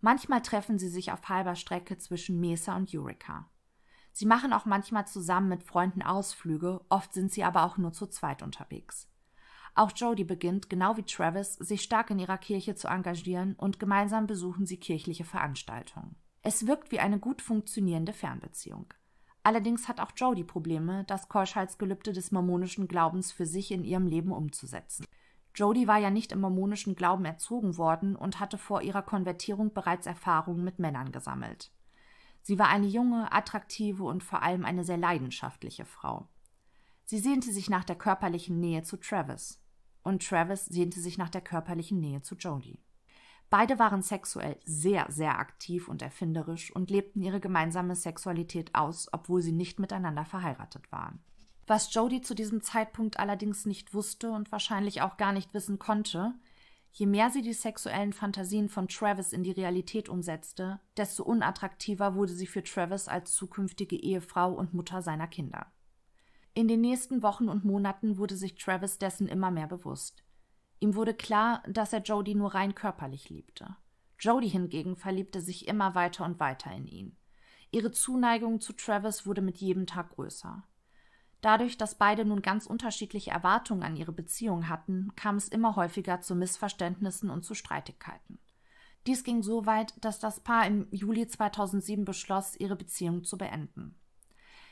Manchmal 0.00 0.42
treffen 0.42 0.78
sie 0.78 0.88
sich 0.88 1.12
auf 1.12 1.28
halber 1.28 1.54
Strecke 1.54 1.98
zwischen 1.98 2.40
Mesa 2.40 2.76
und 2.76 2.94
Eureka. 2.94 3.50
Sie 4.12 4.26
machen 4.26 4.52
auch 4.52 4.64
manchmal 4.64 5.06
zusammen 5.06 5.48
mit 5.48 5.62
Freunden 5.62 6.02
Ausflüge, 6.02 6.80
oft 6.88 7.12
sind 7.12 7.32
sie 7.32 7.44
aber 7.44 7.64
auch 7.64 7.76
nur 7.76 7.92
zu 7.92 8.06
zweit 8.06 8.42
unterwegs. 8.42 9.08
Auch 9.74 9.92
Jodie 9.94 10.24
beginnt, 10.24 10.68
genau 10.68 10.96
wie 10.96 11.04
Travis, 11.04 11.54
sich 11.54 11.82
stark 11.82 12.10
in 12.10 12.18
ihrer 12.18 12.38
Kirche 12.38 12.74
zu 12.74 12.88
engagieren 12.88 13.54
und 13.54 13.78
gemeinsam 13.78 14.26
besuchen 14.26 14.66
sie 14.66 14.78
kirchliche 14.78 15.24
Veranstaltungen. 15.24 16.16
Es 16.42 16.66
wirkt 16.66 16.90
wie 16.90 17.00
eine 17.00 17.18
gut 17.18 17.40
funktionierende 17.42 18.12
Fernbeziehung. 18.12 18.92
Allerdings 19.42 19.88
hat 19.88 20.00
auch 20.00 20.12
Jodie 20.16 20.44
Probleme, 20.44 21.04
das 21.04 21.28
Keuschheitsgelübde 21.28 22.12
des 22.12 22.30
mormonischen 22.30 22.88
Glaubens 22.88 23.32
für 23.32 23.46
sich 23.46 23.70
in 23.70 23.84
ihrem 23.84 24.06
Leben 24.06 24.32
umzusetzen. 24.32 25.06
Jodie 25.54 25.86
war 25.86 25.98
ja 25.98 26.10
nicht 26.10 26.32
im 26.32 26.40
mormonischen 26.40 26.94
Glauben 26.94 27.24
erzogen 27.24 27.76
worden 27.76 28.16
und 28.16 28.40
hatte 28.40 28.58
vor 28.58 28.82
ihrer 28.82 29.02
Konvertierung 29.02 29.72
bereits 29.72 30.06
Erfahrungen 30.06 30.64
mit 30.64 30.78
Männern 30.78 31.12
gesammelt. 31.12 31.72
Sie 32.42 32.58
war 32.58 32.68
eine 32.68 32.86
junge, 32.86 33.32
attraktive 33.32 34.04
und 34.04 34.22
vor 34.22 34.42
allem 34.42 34.64
eine 34.64 34.84
sehr 34.84 34.96
leidenschaftliche 34.96 35.84
Frau. 35.84 36.28
Sie 37.04 37.18
sehnte 37.18 37.52
sich 37.52 37.68
nach 37.68 37.84
der 37.84 37.96
körperlichen 37.96 38.60
Nähe 38.60 38.82
zu 38.82 38.96
Travis. 38.96 39.60
Und 40.02 40.26
Travis 40.26 40.64
sehnte 40.66 41.00
sich 41.00 41.18
nach 41.18 41.28
der 41.28 41.42
körperlichen 41.42 42.00
Nähe 42.00 42.22
zu 42.22 42.36
Jodie. 42.36 42.78
Beide 43.50 43.80
waren 43.80 44.02
sexuell 44.02 44.58
sehr, 44.64 45.06
sehr 45.10 45.38
aktiv 45.38 45.88
und 45.88 46.02
erfinderisch 46.02 46.74
und 46.74 46.88
lebten 46.88 47.20
ihre 47.20 47.40
gemeinsame 47.40 47.96
Sexualität 47.96 48.74
aus, 48.76 49.08
obwohl 49.12 49.42
sie 49.42 49.52
nicht 49.52 49.80
miteinander 49.80 50.24
verheiratet 50.24 50.90
waren. 50.92 51.18
Was 51.70 51.94
Jodie 51.94 52.20
zu 52.20 52.34
diesem 52.34 52.62
Zeitpunkt 52.62 53.20
allerdings 53.20 53.64
nicht 53.64 53.94
wusste 53.94 54.32
und 54.32 54.50
wahrscheinlich 54.50 55.02
auch 55.02 55.16
gar 55.16 55.32
nicht 55.32 55.54
wissen 55.54 55.78
konnte, 55.78 56.34
je 56.90 57.06
mehr 57.06 57.30
sie 57.30 57.42
die 57.42 57.52
sexuellen 57.52 58.12
Fantasien 58.12 58.68
von 58.68 58.88
Travis 58.88 59.32
in 59.32 59.44
die 59.44 59.52
Realität 59.52 60.08
umsetzte, 60.08 60.80
desto 60.96 61.22
unattraktiver 61.22 62.16
wurde 62.16 62.32
sie 62.32 62.48
für 62.48 62.64
Travis 62.64 63.06
als 63.06 63.34
zukünftige 63.34 63.94
Ehefrau 63.94 64.52
und 64.52 64.74
Mutter 64.74 65.00
seiner 65.00 65.28
Kinder. 65.28 65.68
In 66.54 66.66
den 66.66 66.80
nächsten 66.80 67.22
Wochen 67.22 67.48
und 67.48 67.64
Monaten 67.64 68.18
wurde 68.18 68.34
sich 68.34 68.56
Travis 68.56 68.98
dessen 68.98 69.28
immer 69.28 69.52
mehr 69.52 69.68
bewusst. 69.68 70.24
Ihm 70.80 70.96
wurde 70.96 71.14
klar, 71.14 71.62
dass 71.68 71.92
er 71.92 72.02
Jodie 72.02 72.34
nur 72.34 72.52
rein 72.52 72.74
körperlich 72.74 73.30
liebte. 73.30 73.76
Jodie 74.18 74.48
hingegen 74.48 74.96
verliebte 74.96 75.40
sich 75.40 75.68
immer 75.68 75.94
weiter 75.94 76.24
und 76.24 76.40
weiter 76.40 76.72
in 76.72 76.88
ihn. 76.88 77.16
Ihre 77.70 77.92
Zuneigung 77.92 78.60
zu 78.60 78.72
Travis 78.72 79.24
wurde 79.24 79.40
mit 79.40 79.58
jedem 79.58 79.86
Tag 79.86 80.16
größer. 80.16 80.64
Dadurch, 81.40 81.78
dass 81.78 81.94
beide 81.94 82.24
nun 82.24 82.42
ganz 82.42 82.66
unterschiedliche 82.66 83.30
Erwartungen 83.30 83.82
an 83.82 83.96
ihre 83.96 84.12
Beziehung 84.12 84.68
hatten, 84.68 85.12
kam 85.16 85.36
es 85.36 85.48
immer 85.48 85.76
häufiger 85.76 86.20
zu 86.20 86.34
Missverständnissen 86.34 87.30
und 87.30 87.44
zu 87.44 87.54
Streitigkeiten. 87.54 88.38
Dies 89.06 89.24
ging 89.24 89.42
so 89.42 89.64
weit, 89.64 89.94
dass 90.04 90.18
das 90.18 90.40
Paar 90.40 90.66
im 90.66 90.86
Juli 90.90 91.26
2007 91.26 92.04
beschloss, 92.04 92.56
ihre 92.56 92.76
Beziehung 92.76 93.24
zu 93.24 93.38
beenden. 93.38 93.94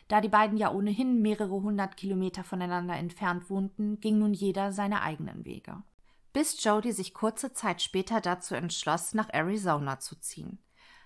Da 0.09 0.21
die 0.21 0.29
beiden 0.29 0.59
ja 0.59 0.73
ohnehin 0.73 1.21
mehrere 1.23 1.63
hundert 1.63 1.97
Kilometer 1.97 2.45
voneinander 2.45 2.97
entfernt 2.97 3.49
wohnten, 3.49 4.01
ging 4.01 4.19
nun 4.19 4.35
jeder 4.35 4.73
seine 4.73 5.03
eigenen 5.03 5.45
Wege. 5.45 5.83
Bis 6.33 6.63
Jodie 6.63 6.93
sich 6.93 7.15
kurze 7.15 7.53
Zeit 7.53 7.83
später 7.83 8.21
dazu 8.21 8.55
entschloss, 8.55 9.15
nach 9.15 9.29
Arizona 9.33 9.99
zu 9.99 10.17
ziehen. 10.17 10.59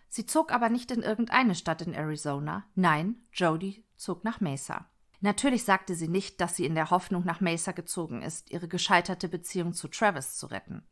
Sie 0.08 0.26
zog 0.26 0.52
aber 0.52 0.68
nicht 0.68 0.90
in 0.90 1.02
irgendeine 1.02 1.54
Stadt 1.54 1.82
in 1.82 1.94
Arizona. 1.94 2.64
Nein, 2.74 3.16
Jodie 3.32 3.84
zog 3.96 4.24
nach 4.24 4.40
Mesa. 4.40 4.86
Natürlich 5.22 5.62
sagte 5.64 5.94
sie 5.94 6.08
nicht, 6.08 6.40
dass 6.40 6.56
sie 6.56 6.66
in 6.66 6.74
der 6.74 6.90
Hoffnung 6.90 7.24
nach 7.24 7.40
Mesa 7.40 7.70
gezogen 7.70 8.22
ist, 8.22 8.50
ihre 8.50 8.66
gescheiterte 8.66 9.28
Beziehung 9.28 9.72
zu 9.72 9.86
Travis 9.86 10.34
zu 10.34 10.46
retten. 10.46 10.82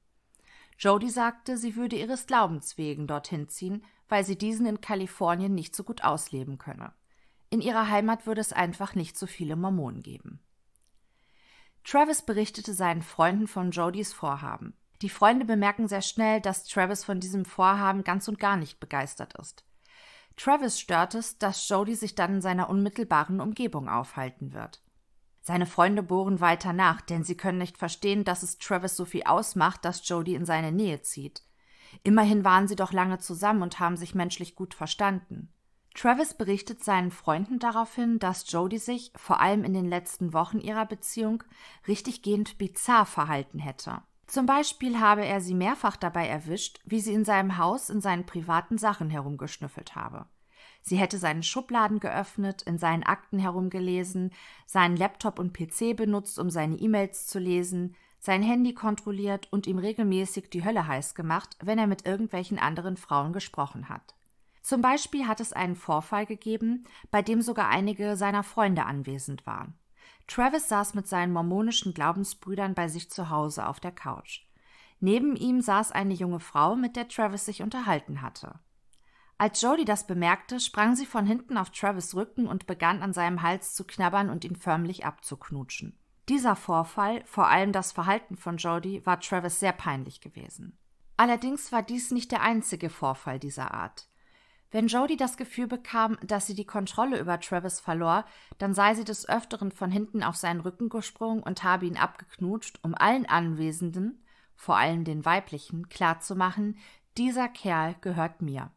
Jodie 0.78 1.10
sagte, 1.10 1.58
sie 1.58 1.74
würde 1.74 1.96
ihres 1.96 2.28
Glaubens 2.28 2.78
wegen 2.78 3.08
dorthin 3.08 3.48
ziehen, 3.48 3.84
weil 4.08 4.24
sie 4.24 4.38
diesen 4.38 4.66
in 4.66 4.80
Kalifornien 4.80 5.52
nicht 5.52 5.74
so 5.74 5.82
gut 5.82 6.04
ausleben 6.04 6.58
könne. 6.58 6.92
In 7.50 7.60
ihrer 7.60 7.88
Heimat 7.88 8.24
würde 8.24 8.40
es 8.40 8.52
einfach 8.52 8.94
nicht 8.94 9.18
so 9.18 9.26
viele 9.26 9.56
Mormonen 9.56 10.00
geben. 10.00 10.38
Travis 11.82 12.22
berichtete 12.22 12.72
seinen 12.72 13.02
Freunden 13.02 13.48
von 13.48 13.72
Jodys 13.72 14.12
Vorhaben. 14.12 14.74
Die 15.02 15.08
Freunde 15.08 15.44
bemerken 15.44 15.88
sehr 15.88 16.02
schnell, 16.02 16.40
dass 16.40 16.66
Travis 16.66 17.04
von 17.04 17.18
diesem 17.18 17.44
Vorhaben 17.44 18.04
ganz 18.04 18.28
und 18.28 18.38
gar 18.38 18.56
nicht 18.56 18.78
begeistert 18.78 19.34
ist. 19.40 19.64
Travis 20.42 20.80
stört 20.80 21.14
es, 21.14 21.36
dass 21.36 21.68
Jody 21.68 21.94
sich 21.94 22.14
dann 22.14 22.36
in 22.36 22.40
seiner 22.40 22.70
unmittelbaren 22.70 23.42
Umgebung 23.42 23.90
aufhalten 23.90 24.54
wird. 24.54 24.82
Seine 25.42 25.66
Freunde 25.66 26.02
bohren 26.02 26.40
weiter 26.40 26.72
nach, 26.72 27.02
denn 27.02 27.24
sie 27.24 27.36
können 27.36 27.58
nicht 27.58 27.76
verstehen, 27.76 28.24
dass 28.24 28.42
es 28.42 28.56
Travis 28.56 28.96
so 28.96 29.04
viel 29.04 29.24
ausmacht, 29.24 29.84
dass 29.84 30.08
Jody 30.08 30.34
in 30.34 30.46
seine 30.46 30.72
Nähe 30.72 31.02
zieht. 31.02 31.42
Immerhin 32.04 32.42
waren 32.42 32.68
sie 32.68 32.76
doch 32.76 32.94
lange 32.94 33.18
zusammen 33.18 33.60
und 33.60 33.80
haben 33.80 33.98
sich 33.98 34.14
menschlich 34.14 34.54
gut 34.54 34.72
verstanden. 34.72 35.52
Travis 35.94 36.32
berichtet 36.32 36.82
seinen 36.82 37.10
Freunden 37.10 37.58
daraufhin, 37.58 38.18
dass 38.18 38.50
Jodie 38.50 38.78
sich, 38.78 39.12
vor 39.16 39.40
allem 39.40 39.62
in 39.62 39.74
den 39.74 39.90
letzten 39.90 40.32
Wochen 40.32 40.60
ihrer 40.60 40.86
Beziehung, 40.86 41.44
richtiggehend 41.86 42.56
bizarr 42.56 43.04
verhalten 43.04 43.58
hätte. 43.58 44.00
Zum 44.30 44.46
Beispiel 44.46 45.00
habe 45.00 45.24
er 45.24 45.40
sie 45.40 45.54
mehrfach 45.54 45.96
dabei 45.96 46.28
erwischt, 46.28 46.78
wie 46.84 47.00
sie 47.00 47.12
in 47.12 47.24
seinem 47.24 47.58
Haus 47.58 47.90
in 47.90 48.00
seinen 48.00 48.26
privaten 48.26 48.78
Sachen 48.78 49.10
herumgeschnüffelt 49.10 49.96
habe. 49.96 50.26
Sie 50.82 50.98
hätte 50.98 51.18
seine 51.18 51.42
Schubladen 51.42 51.98
geöffnet, 51.98 52.62
in 52.62 52.78
seinen 52.78 53.02
Akten 53.02 53.40
herumgelesen, 53.40 54.30
seinen 54.66 54.96
Laptop 54.96 55.40
und 55.40 55.52
PC 55.52 55.96
benutzt, 55.96 56.38
um 56.38 56.48
seine 56.48 56.76
E-Mails 56.76 57.26
zu 57.26 57.40
lesen, 57.40 57.96
sein 58.20 58.44
Handy 58.44 58.72
kontrolliert 58.72 59.48
und 59.50 59.66
ihm 59.66 59.78
regelmäßig 59.78 60.48
die 60.48 60.64
Hölle 60.64 60.86
heiß 60.86 61.16
gemacht, 61.16 61.56
wenn 61.60 61.80
er 61.80 61.88
mit 61.88 62.06
irgendwelchen 62.06 62.60
anderen 62.60 62.96
Frauen 62.96 63.32
gesprochen 63.32 63.88
hat. 63.88 64.14
Zum 64.62 64.80
Beispiel 64.80 65.26
hat 65.26 65.40
es 65.40 65.52
einen 65.52 65.74
Vorfall 65.74 66.24
gegeben, 66.24 66.84
bei 67.10 67.20
dem 67.20 67.42
sogar 67.42 67.68
einige 67.68 68.14
seiner 68.14 68.44
Freunde 68.44 68.84
anwesend 68.84 69.44
waren. 69.44 69.74
Travis 70.26 70.68
saß 70.68 70.94
mit 70.94 71.08
seinen 71.08 71.32
mormonischen 71.32 71.94
Glaubensbrüdern 71.94 72.74
bei 72.74 72.88
sich 72.88 73.10
zu 73.10 73.30
Hause 73.30 73.66
auf 73.66 73.80
der 73.80 73.92
Couch. 73.92 74.42
Neben 75.00 75.34
ihm 75.34 75.60
saß 75.60 75.92
eine 75.92 76.14
junge 76.14 76.40
Frau, 76.40 76.76
mit 76.76 76.94
der 76.94 77.08
Travis 77.08 77.46
sich 77.46 77.62
unterhalten 77.62 78.20
hatte. 78.20 78.60
Als 79.38 79.62
Jodie 79.62 79.86
das 79.86 80.06
bemerkte, 80.06 80.60
sprang 80.60 80.94
sie 80.94 81.06
von 81.06 81.24
hinten 81.24 81.56
auf 81.56 81.70
Travis 81.70 82.14
Rücken 82.14 82.46
und 82.46 82.66
begann 82.66 83.02
an 83.02 83.14
seinem 83.14 83.40
Hals 83.40 83.74
zu 83.74 83.84
knabbern 83.84 84.28
und 84.28 84.44
ihn 84.44 84.56
förmlich 84.56 85.06
abzuknutschen. 85.06 85.98
Dieser 86.28 86.56
Vorfall, 86.56 87.24
vor 87.24 87.48
allem 87.48 87.72
das 87.72 87.92
Verhalten 87.92 88.36
von 88.36 88.58
Jodie, 88.58 89.04
war 89.06 89.18
Travis 89.18 89.58
sehr 89.58 89.72
peinlich 89.72 90.20
gewesen. 90.20 90.76
Allerdings 91.16 91.72
war 91.72 91.82
dies 91.82 92.10
nicht 92.10 92.32
der 92.32 92.42
einzige 92.42 92.90
Vorfall 92.90 93.38
dieser 93.38 93.72
Art. 93.72 94.09
Wenn 94.72 94.86
Jodie 94.86 95.16
das 95.16 95.36
Gefühl 95.36 95.66
bekam, 95.66 96.16
dass 96.22 96.46
sie 96.46 96.54
die 96.54 96.64
Kontrolle 96.64 97.18
über 97.18 97.40
Travis 97.40 97.80
verlor, 97.80 98.24
dann 98.58 98.72
sei 98.72 98.94
sie 98.94 99.04
des 99.04 99.28
Öfteren 99.28 99.72
von 99.72 99.90
hinten 99.90 100.22
auf 100.22 100.36
seinen 100.36 100.60
Rücken 100.60 100.88
gesprungen 100.88 101.42
und 101.42 101.64
habe 101.64 101.86
ihn 101.86 101.96
abgeknutscht, 101.96 102.78
um 102.82 102.94
allen 102.94 103.26
Anwesenden, 103.26 104.24
vor 104.54 104.76
allem 104.76 105.04
den 105.04 105.24
weiblichen, 105.24 105.88
klarzumachen, 105.88 106.78
dieser 107.16 107.48
Kerl 107.48 107.96
gehört 108.00 108.42
mir. 108.42 108.70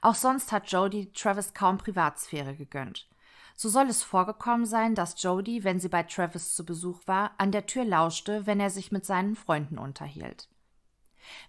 Auch 0.00 0.14
sonst 0.14 0.52
hat 0.52 0.70
Jodie 0.70 1.12
Travis 1.12 1.52
kaum 1.52 1.78
Privatsphäre 1.78 2.54
gegönnt. 2.54 3.08
So 3.56 3.68
soll 3.68 3.88
es 3.88 4.02
vorgekommen 4.02 4.66
sein, 4.66 4.94
dass 4.94 5.20
Jodie, 5.22 5.64
wenn 5.64 5.80
sie 5.80 5.88
bei 5.88 6.04
Travis 6.04 6.54
zu 6.54 6.64
Besuch 6.64 7.00
war, 7.06 7.32
an 7.38 7.52
der 7.52 7.66
Tür 7.66 7.84
lauschte, 7.84 8.46
wenn 8.46 8.60
er 8.60 8.70
sich 8.70 8.92
mit 8.92 9.04
seinen 9.04 9.36
Freunden 9.36 9.78
unterhielt. 9.78 10.48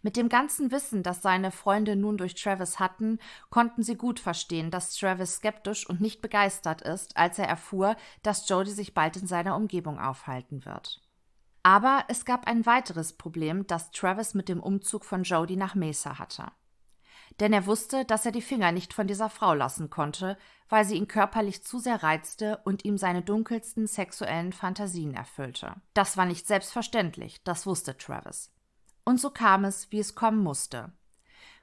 Mit 0.01 0.17
dem 0.17 0.29
ganzen 0.29 0.71
Wissen, 0.71 1.03
das 1.03 1.21
seine 1.21 1.51
Freunde 1.51 1.95
nun 1.95 2.17
durch 2.17 2.35
Travis 2.35 2.79
hatten, 2.79 3.19
konnten 3.49 3.83
sie 3.83 3.95
gut 3.95 4.19
verstehen, 4.19 4.71
dass 4.71 4.95
Travis 4.95 5.35
skeptisch 5.35 5.87
und 5.89 6.01
nicht 6.01 6.21
begeistert 6.21 6.81
ist, 6.81 7.17
als 7.17 7.39
er 7.39 7.47
erfuhr, 7.47 7.95
dass 8.21 8.47
Jody 8.47 8.71
sich 8.71 8.93
bald 8.93 9.17
in 9.17 9.27
seiner 9.27 9.55
Umgebung 9.55 9.99
aufhalten 9.99 10.65
wird. 10.65 11.01
Aber 11.63 12.03
es 12.09 12.25
gab 12.25 12.47
ein 12.47 12.65
weiteres 12.65 13.13
Problem, 13.13 13.65
das 13.67 13.91
Travis 13.91 14.33
mit 14.33 14.49
dem 14.49 14.61
Umzug 14.61 15.05
von 15.05 15.23
Jody 15.23 15.55
nach 15.55 15.75
Mesa 15.75 16.19
hatte. 16.19 16.51
Denn 17.39 17.53
er 17.53 17.65
wusste, 17.65 18.05
dass 18.05 18.25
er 18.25 18.31
die 18.31 18.41
Finger 18.41 18.71
nicht 18.71 18.93
von 18.93 19.07
dieser 19.07 19.29
Frau 19.29 19.53
lassen 19.53 19.89
konnte, 19.89 20.37
weil 20.69 20.85
sie 20.85 20.95
ihn 20.95 21.07
körperlich 21.07 21.63
zu 21.63 21.79
sehr 21.79 22.03
reizte 22.03 22.59
und 22.63 22.85
ihm 22.85 22.97
seine 22.97 23.21
dunkelsten 23.21 23.87
sexuellen 23.87 24.53
Fantasien 24.53 25.13
erfüllte. 25.13 25.75
Das 25.93 26.17
war 26.17 26.25
nicht 26.25 26.45
selbstverständlich, 26.45 27.43
das 27.43 27.65
wusste 27.65 27.97
Travis. 27.97 28.52
Und 29.05 29.19
so 29.19 29.29
kam 29.29 29.65
es, 29.65 29.91
wie 29.91 29.99
es 29.99 30.15
kommen 30.15 30.39
musste. 30.39 30.91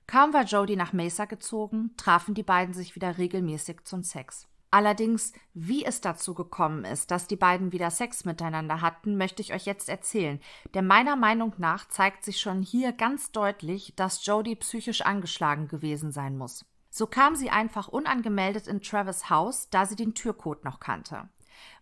Kaum 0.07 0.33
war 0.33 0.45
Jodie 0.45 0.77
nach 0.77 0.93
Mesa 0.93 1.25
gezogen, 1.25 1.93
trafen 1.97 2.35
die 2.35 2.43
beiden 2.43 2.75
sich 2.75 2.97
wieder 2.97 3.19
regelmäßig 3.19 3.85
zum 3.85 4.03
Sex. 4.03 4.49
Allerdings, 4.73 5.33
wie 5.53 5.85
es 5.85 6.01
dazu 6.01 6.35
gekommen 6.35 6.85
ist, 6.85 7.11
dass 7.11 7.27
die 7.27 7.37
beiden 7.37 7.73
wieder 7.73 7.91
Sex 7.91 8.25
miteinander 8.25 8.81
hatten, 8.81 9.17
möchte 9.17 9.43
ich 9.43 9.53
euch 9.53 9.67
jetzt 9.67 9.89
erzählen. 9.89 10.41
Denn 10.75 10.87
meiner 10.87 11.17
Meinung 11.17 11.55
nach 11.59 11.89
zeigt 11.89 12.25
sich 12.25 12.41
schon 12.41 12.63
hier 12.63 12.93
ganz 12.93 13.33
deutlich, 13.33 13.95
dass 13.97 14.25
Jodie 14.25 14.55
psychisch 14.57 15.01
angeschlagen 15.01 15.67
gewesen 15.67 16.13
sein 16.13 16.39
muss. 16.39 16.65
So 16.89 17.07
kam 17.07 17.35
sie 17.35 17.51
einfach 17.51 17.89
unangemeldet 17.89 18.69
in 18.69 18.81
Travis 18.81 19.29
Haus, 19.29 19.71
da 19.71 19.87
sie 19.87 19.97
den 19.97 20.15
Türcode 20.15 20.65
noch 20.65 20.79
kannte. 20.79 21.29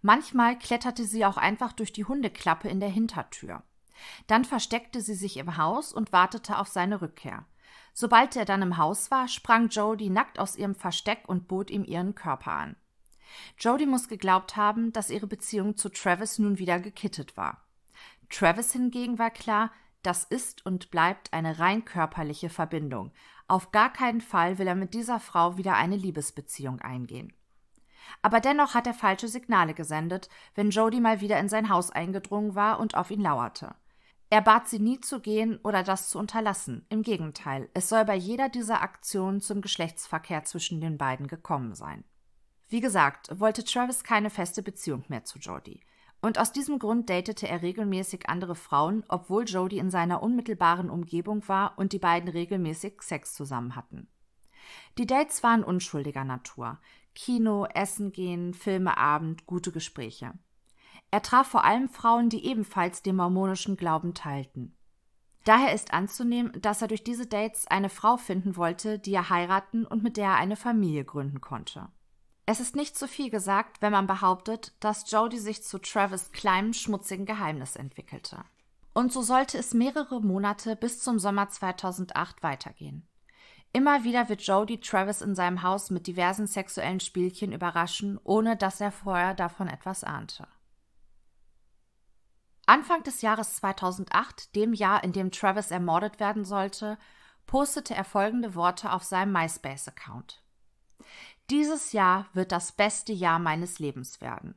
Manchmal 0.01 0.59
kletterte 0.59 1.05
sie 1.05 1.27
auch 1.27 1.37
einfach 1.37 1.73
durch 1.73 1.93
die 1.93 2.05
Hundeklappe 2.05 2.69
in 2.69 2.81
der 2.81 2.91
Hintertür. 2.91 3.63
Dann 4.27 4.45
versteckte 4.45 5.01
sie 5.01 5.15
sich 5.15 5.37
im 5.37 5.57
Haus 5.57 5.93
und 5.93 6.13
wartete 6.13 6.59
auf 6.59 6.69
seine 6.69 7.01
Rückkehr. 7.01 7.45
Sobald 7.93 8.37
er 8.37 8.45
dann 8.45 8.63
im 8.63 8.77
Haus 8.77 9.11
war, 9.11 9.29
sprang 9.29 9.69
Jodie 9.69 10.11
nackt 10.11 10.39
aus 10.39 10.57
ihrem 10.57 10.75
Versteck 10.75 11.23
und 11.27 11.49
bot 11.49 11.71
ihm 11.71 11.85
ihren 11.85 12.15
Körper 12.15 12.53
an. 12.53 12.77
Jodie 13.59 13.87
muss 13.87 14.09
geglaubt 14.09 14.57
haben, 14.57 14.93
dass 14.93 15.11
ihre 15.11 15.27
Beziehung 15.27 15.77
zu 15.77 15.89
Travis 15.89 16.39
nun 16.39 16.59
wieder 16.59 16.81
gekittet 16.81 17.37
war. 17.37 17.65
Travis 18.31 18.73
hingegen 18.73 19.19
war 19.19 19.31
klar, 19.31 19.71
das 20.03 20.25
ist 20.25 20.65
und 20.65 20.91
bleibt 20.91 21.33
eine 21.33 21.59
rein 21.59 21.85
körperliche 21.85 22.51
Verbindung. 22.51 23.13
Auf 23.49 23.73
gar 23.73 23.93
keinen 23.93 24.21
Fall 24.21 24.59
will 24.59 24.67
er 24.67 24.75
mit 24.75 24.95
dieser 24.95 25.21
Frau 25.21 25.57
wieder 25.57 25.75
eine 25.75 25.97
Liebesbeziehung 25.97 26.81
eingehen. 26.81 27.33
Aber 28.23 28.41
dennoch 28.41 28.75
hat 28.75 28.87
er 28.87 28.95
falsche 28.95 29.29
Signale 29.29 29.75
gesendet, 29.75 30.29
wenn 30.55 30.71
Jodie 30.71 31.01
mal 31.01 31.21
wieder 31.21 31.39
in 31.39 31.49
sein 31.49 31.69
Haus 31.69 31.91
eingedrungen 31.91 32.55
war 32.55 32.81
und 32.81 32.95
auf 32.95 33.11
ihn 33.11 33.21
lauerte. 33.21 33.75
Er 34.31 34.43
bat 34.43 34.69
sie 34.69 34.79
nie 34.79 35.01
zu 35.01 35.21
gehen 35.21 35.59
oder 35.63 35.83
das 35.83 36.11
zu 36.11 36.19
unterlassen. 36.19 36.85
Im 36.91 37.03
Gegenteil, 37.03 37.71
es 37.73 37.89
soll 37.89 38.05
bei 38.05 38.15
jeder 38.15 38.51
dieser 38.51 38.83
Aktionen 38.83 39.41
zum 39.41 39.63
Geschlechtsverkehr 39.63 40.45
zwischen 40.45 40.81
den 40.81 40.99
beiden 40.99 41.29
gekommen 41.29 41.75
sein. 41.75 42.05
Wie 42.69 42.81
gesagt, 42.81 43.41
wollte 43.41 43.65
Travis 43.65 44.05
keine 44.05 44.29
feste 44.29 44.63
Beziehung 44.63 45.05
mehr 45.09 45.25
zu 45.25 45.39
Jodie. 45.39 45.81
und 46.21 46.39
aus 46.39 46.53
diesem 46.53 46.79
Grund 46.81 47.09
datete 47.09 47.47
er 47.47 47.63
regelmäßig 47.63 48.29
andere 48.29 48.57
Frauen, 48.57 49.05
obwohl 49.09 49.45
Jodie 49.45 49.79
in 49.79 49.91
seiner 49.91 50.23
unmittelbaren 50.23 50.91
Umgebung 50.91 51.47
war 51.49 51.79
und 51.79 51.93
die 51.93 52.01
beiden 52.01 52.29
regelmäßig 52.29 53.03
Sex 53.03 53.35
zusammen 53.35 53.77
hatten. 53.77 54.09
Die 54.99 55.07
Dates 55.07 55.43
waren 55.43 55.63
unschuldiger 55.63 56.25
Natur. 56.25 56.81
Kino, 57.15 57.67
Essen 57.67 58.13
gehen, 58.13 58.53
Filmeabend, 58.53 59.47
gute 59.47 59.73
Gespräche. 59.73 60.33
Er 61.11 61.23
traf 61.23 61.49
vor 61.49 61.65
allem 61.65 61.89
Frauen, 61.89 62.29
die 62.29 62.45
ebenfalls 62.45 63.03
den 63.03 63.17
mormonischen 63.17 63.77
Glauben 63.77 64.15
teilten. 64.15 64.75
Daher 65.45 65.73
ist 65.73 65.95
anzunehmen, 65.95 66.53
dass 66.61 66.83
er 66.83 66.89
durch 66.89 67.03
diese 67.03 67.27
Dates 67.27 67.67
eine 67.67 67.89
Frau 67.89 68.19
finden 68.19 68.57
wollte, 68.57 68.99
die 68.99 69.15
er 69.15 69.31
heiraten 69.31 69.87
und 69.87 70.03
mit 70.03 70.19
der 70.19 70.27
er 70.27 70.37
eine 70.37 70.57
Familie 70.57 71.05
gründen 71.05 71.41
konnte. 71.41 71.89
Es 72.45 72.61
ist 72.61 72.77
nicht 72.77 72.97
zu 72.97 73.09
viel 73.09 73.31
gesagt, 73.31 73.81
wenn 73.81 73.93
man 73.93 74.07
behauptet, 74.07 74.75
dass 74.81 75.11
Jodie 75.11 75.39
sich 75.39 75.63
zu 75.63 75.79
Travis 75.79 76.33
kleinem, 76.33 76.73
schmutzigen 76.73 77.27
Geheimnis 77.27 77.77
entwickelte. 77.77 78.45
Und 78.95 79.13
so 79.13 79.23
sollte 79.23 79.59
es 79.59 79.75
mehrere 79.75 80.21
Monate 80.21 80.75
bis 80.75 81.01
zum 81.01 81.19
Sommer 81.19 81.49
2008 81.49 82.43
weitergehen. 82.43 83.07
Immer 83.73 84.03
wieder 84.03 84.29
wird 84.29 84.43
Jodie 84.43 84.81
Travis 84.81 85.21
in 85.21 85.35
seinem 85.35 85.63
Haus 85.63 85.91
mit 85.91 86.07
diversen 86.07 86.47
sexuellen 86.47 87.01
Spielchen 87.01 87.53
überraschen, 87.53 88.19
ohne 88.25 88.57
dass 88.57 88.81
er 88.81 88.93
vorher 88.93 89.35
davon 89.35 89.69
etwas 89.69 90.05
ahnte. 90.05 90.49
Anfang 92.69 93.03
des 93.03 93.23
Jahres 93.23 93.57
2008, 93.57 94.55
dem 94.55 94.75
Jahr, 94.75 95.03
in 95.03 95.15
dem 95.15 95.31
Travis 95.31 95.71
ermordet 95.71 96.21
werden 96.21 96.45
sollte, 96.45 96.99
postete 97.47 97.95
er 97.95 98.05
folgende 98.05 98.55
Worte 98.55 98.93
auf 98.93 99.05
seinem 99.05 99.33
MySpace-Account. 99.33 100.45
Dieses 101.49 101.93
Jahr 101.93 102.27
wird 102.35 102.53
das 102.53 102.73
beste 102.73 103.15
Jahr 103.15 103.39
meines 103.39 103.79
Lebens 103.79 104.21
werden. 104.21 104.55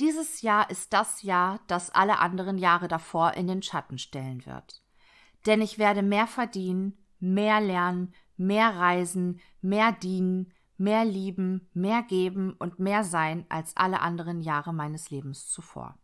Dieses 0.00 0.40
Jahr 0.40 0.70
ist 0.70 0.94
das 0.94 1.20
Jahr, 1.20 1.60
das 1.66 1.90
alle 1.90 2.20
anderen 2.20 2.56
Jahre 2.56 2.88
davor 2.88 3.34
in 3.34 3.46
den 3.46 3.62
Schatten 3.62 3.98
stellen 3.98 4.46
wird. 4.46 4.82
Denn 5.44 5.60
ich 5.60 5.78
werde 5.78 6.02
mehr 6.02 6.26
verdienen, 6.26 6.96
mehr 7.20 7.60
lernen, 7.60 8.14
mehr 8.38 8.76
reisen, 8.76 9.42
mehr 9.60 9.92
dienen, 9.92 10.54
mehr 10.78 11.04
lieben, 11.04 11.68
mehr 11.74 12.02
geben 12.02 12.54
und 12.54 12.78
mehr 12.78 13.04
sein 13.04 13.44
als 13.50 13.76
alle 13.76 14.00
anderen 14.00 14.40
Jahre 14.40 14.72
meines 14.72 15.10
Lebens 15.10 15.50
zuvor. 15.50 15.98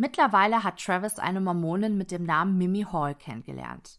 Mittlerweile 0.00 0.62
hat 0.62 0.80
Travis 0.80 1.18
eine 1.18 1.40
Mormonin 1.40 1.98
mit 1.98 2.12
dem 2.12 2.22
Namen 2.22 2.56
Mimi 2.56 2.86
Hall 2.90 3.16
kennengelernt. 3.16 3.98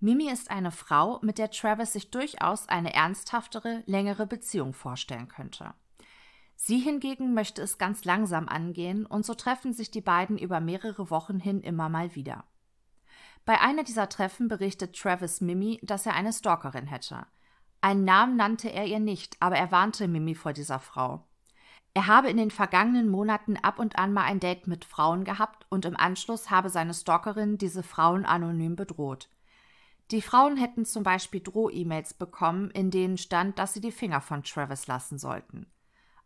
Mimi 0.00 0.28
ist 0.28 0.50
eine 0.50 0.72
Frau, 0.72 1.20
mit 1.22 1.38
der 1.38 1.52
Travis 1.52 1.92
sich 1.92 2.10
durchaus 2.10 2.68
eine 2.68 2.92
ernsthaftere, 2.92 3.84
längere 3.86 4.26
Beziehung 4.26 4.74
vorstellen 4.74 5.28
könnte. 5.28 5.72
Sie 6.56 6.78
hingegen 6.78 7.32
möchte 7.32 7.62
es 7.62 7.78
ganz 7.78 8.04
langsam 8.04 8.48
angehen 8.48 9.06
und 9.06 9.24
so 9.24 9.34
treffen 9.34 9.72
sich 9.72 9.92
die 9.92 10.00
beiden 10.00 10.36
über 10.36 10.58
mehrere 10.58 11.10
Wochen 11.10 11.38
hin 11.38 11.60
immer 11.60 11.88
mal 11.88 12.16
wieder. 12.16 12.44
Bei 13.44 13.60
einer 13.60 13.84
dieser 13.84 14.08
Treffen 14.08 14.48
berichtet 14.48 14.98
Travis 14.98 15.40
Mimi, 15.40 15.78
dass 15.84 16.06
er 16.06 16.14
eine 16.14 16.32
Stalkerin 16.32 16.88
hätte. 16.88 17.24
Einen 17.80 18.04
Namen 18.04 18.34
nannte 18.34 18.68
er 18.72 18.86
ihr 18.86 18.98
nicht, 18.98 19.36
aber 19.38 19.56
er 19.56 19.70
warnte 19.70 20.08
Mimi 20.08 20.34
vor 20.34 20.52
dieser 20.52 20.80
Frau. 20.80 21.24
Er 21.96 22.08
habe 22.08 22.28
in 22.28 22.36
den 22.36 22.50
vergangenen 22.50 23.08
Monaten 23.08 23.56
ab 23.56 23.78
und 23.78 23.98
an 23.98 24.12
mal 24.12 24.24
ein 24.24 24.38
Date 24.38 24.66
mit 24.66 24.84
Frauen 24.84 25.24
gehabt 25.24 25.64
und 25.70 25.86
im 25.86 25.96
Anschluss 25.96 26.50
habe 26.50 26.68
seine 26.68 26.92
Stalkerin 26.92 27.56
diese 27.56 27.82
Frauen 27.82 28.26
anonym 28.26 28.76
bedroht. 28.76 29.30
Die 30.10 30.20
Frauen 30.20 30.58
hätten 30.58 30.84
zum 30.84 31.04
Beispiel 31.04 31.40
Droh-E-Mails 31.40 32.12
bekommen, 32.12 32.70
in 32.72 32.90
denen 32.90 33.16
stand, 33.16 33.58
dass 33.58 33.72
sie 33.72 33.80
die 33.80 33.92
Finger 33.92 34.20
von 34.20 34.42
Travis 34.42 34.86
lassen 34.86 35.16
sollten. 35.16 35.72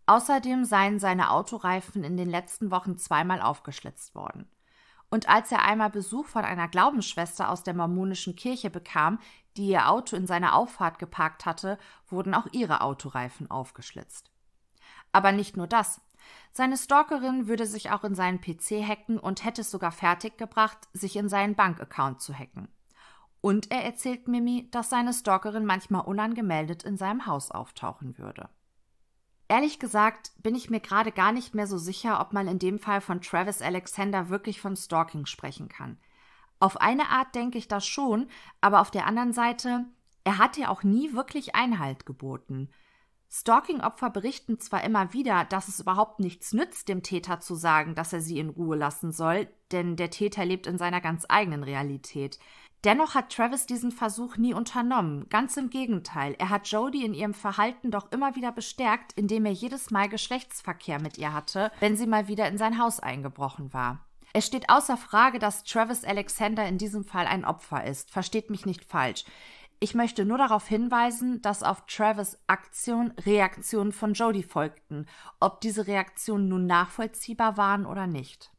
Außerdem 0.06 0.64
seien 0.64 0.98
seine 0.98 1.30
Autoreifen 1.30 2.02
in 2.02 2.16
den 2.16 2.28
letzten 2.28 2.72
Wochen 2.72 2.98
zweimal 2.98 3.40
aufgeschlitzt 3.40 4.16
worden. 4.16 4.48
Und 5.08 5.28
als 5.28 5.52
er 5.52 5.64
einmal 5.64 5.90
Besuch 5.90 6.26
von 6.26 6.44
einer 6.44 6.66
Glaubensschwester 6.66 7.48
aus 7.48 7.62
der 7.62 7.74
mormonischen 7.74 8.34
Kirche 8.34 8.70
bekam, 8.70 9.20
die 9.56 9.68
ihr 9.68 9.88
Auto 9.88 10.16
in 10.16 10.26
seiner 10.26 10.56
Auffahrt 10.56 10.98
geparkt 10.98 11.46
hatte, 11.46 11.78
wurden 12.08 12.34
auch 12.34 12.48
ihre 12.50 12.80
Autoreifen 12.80 13.48
aufgeschlitzt. 13.52 14.32
Aber 15.12 15.32
nicht 15.32 15.56
nur 15.56 15.66
das. 15.66 16.00
Seine 16.52 16.76
Stalkerin 16.76 17.46
würde 17.48 17.66
sich 17.66 17.90
auch 17.90 18.04
in 18.04 18.14
seinen 18.14 18.40
PC 18.40 18.86
hacken 18.86 19.18
und 19.18 19.44
hätte 19.44 19.62
es 19.62 19.70
sogar 19.70 19.92
fertiggebracht, 19.92 20.78
sich 20.92 21.16
in 21.16 21.28
seinen 21.28 21.54
Bankaccount 21.54 22.20
zu 22.20 22.34
hacken. 22.34 22.68
Und 23.40 23.70
er 23.70 23.84
erzählt 23.84 24.28
Mimi, 24.28 24.68
dass 24.70 24.90
seine 24.90 25.14
Stalkerin 25.14 25.64
manchmal 25.64 26.02
unangemeldet 26.02 26.82
in 26.82 26.96
seinem 26.96 27.26
Haus 27.26 27.50
auftauchen 27.50 28.18
würde. 28.18 28.50
Ehrlich 29.48 29.78
gesagt 29.78 30.32
bin 30.42 30.54
ich 30.54 30.70
mir 30.70 30.80
gerade 30.80 31.10
gar 31.10 31.32
nicht 31.32 31.54
mehr 31.54 31.66
so 31.66 31.78
sicher, 31.78 32.20
ob 32.20 32.32
man 32.32 32.46
in 32.46 32.58
dem 32.58 32.78
Fall 32.78 33.00
von 33.00 33.20
Travis 33.20 33.62
Alexander 33.62 34.28
wirklich 34.28 34.60
von 34.60 34.76
Stalking 34.76 35.26
sprechen 35.26 35.68
kann. 35.68 35.98
Auf 36.60 36.76
eine 36.76 37.08
Art 37.08 37.34
denke 37.34 37.58
ich 37.58 37.66
das 37.66 37.86
schon, 37.86 38.28
aber 38.60 38.80
auf 38.80 38.90
der 38.90 39.06
anderen 39.06 39.32
Seite, 39.32 39.86
er 40.22 40.38
hat 40.38 40.58
ja 40.58 40.68
auch 40.68 40.82
nie 40.82 41.14
wirklich 41.14 41.54
Einhalt 41.54 42.04
geboten. 42.04 42.68
Stalking-Opfer 43.32 44.10
berichten 44.10 44.58
zwar 44.58 44.82
immer 44.82 45.12
wieder, 45.12 45.44
dass 45.44 45.68
es 45.68 45.78
überhaupt 45.78 46.18
nichts 46.18 46.52
nützt, 46.52 46.88
dem 46.88 47.04
Täter 47.04 47.40
zu 47.40 47.54
sagen, 47.54 47.94
dass 47.94 48.12
er 48.12 48.20
sie 48.20 48.40
in 48.40 48.50
Ruhe 48.50 48.76
lassen 48.76 49.12
soll, 49.12 49.48
denn 49.70 49.94
der 49.94 50.10
Täter 50.10 50.44
lebt 50.44 50.66
in 50.66 50.78
seiner 50.78 51.00
ganz 51.00 51.26
eigenen 51.28 51.62
Realität. 51.62 52.40
Dennoch 52.82 53.14
hat 53.14 53.30
Travis 53.32 53.66
diesen 53.66 53.92
Versuch 53.92 54.36
nie 54.36 54.54
unternommen. 54.54 55.28
Ganz 55.28 55.56
im 55.56 55.70
Gegenteil, 55.70 56.34
er 56.38 56.48
hat 56.48 56.66
Jodie 56.68 57.04
in 57.04 57.14
ihrem 57.14 57.34
Verhalten 57.34 57.90
doch 57.90 58.10
immer 58.10 58.34
wieder 58.34 58.52
bestärkt, 58.52 59.12
indem 59.12 59.44
er 59.44 59.52
jedes 59.52 59.90
Mal 59.90 60.08
Geschlechtsverkehr 60.08 61.00
mit 61.00 61.18
ihr 61.18 61.32
hatte, 61.32 61.70
wenn 61.78 61.96
sie 61.96 62.06
mal 62.06 62.26
wieder 62.26 62.48
in 62.48 62.58
sein 62.58 62.78
Haus 62.78 62.98
eingebrochen 62.98 63.72
war. 63.72 64.06
Es 64.32 64.46
steht 64.46 64.70
außer 64.70 64.96
Frage, 64.96 65.38
dass 65.38 65.64
Travis 65.64 66.04
Alexander 66.04 66.66
in 66.66 66.78
diesem 66.78 67.04
Fall 67.04 67.26
ein 67.26 67.44
Opfer 67.44 67.84
ist. 67.84 68.10
Versteht 68.10 68.48
mich 68.48 68.64
nicht 68.64 68.84
falsch. 68.84 69.24
Ich 69.82 69.94
möchte 69.94 70.26
nur 70.26 70.36
darauf 70.36 70.68
hinweisen, 70.68 71.40
dass 71.40 71.62
auf 71.62 71.86
Travis 71.86 72.38
Aktion 72.46 73.12
Reaktionen 73.24 73.92
von 73.92 74.12
Jodie 74.12 74.42
folgten, 74.42 75.06
ob 75.40 75.62
diese 75.62 75.86
Reaktionen 75.86 76.48
nun 76.48 76.66
nachvollziehbar 76.66 77.56
waren 77.56 77.86
oder 77.86 78.06
nicht. 78.06 78.52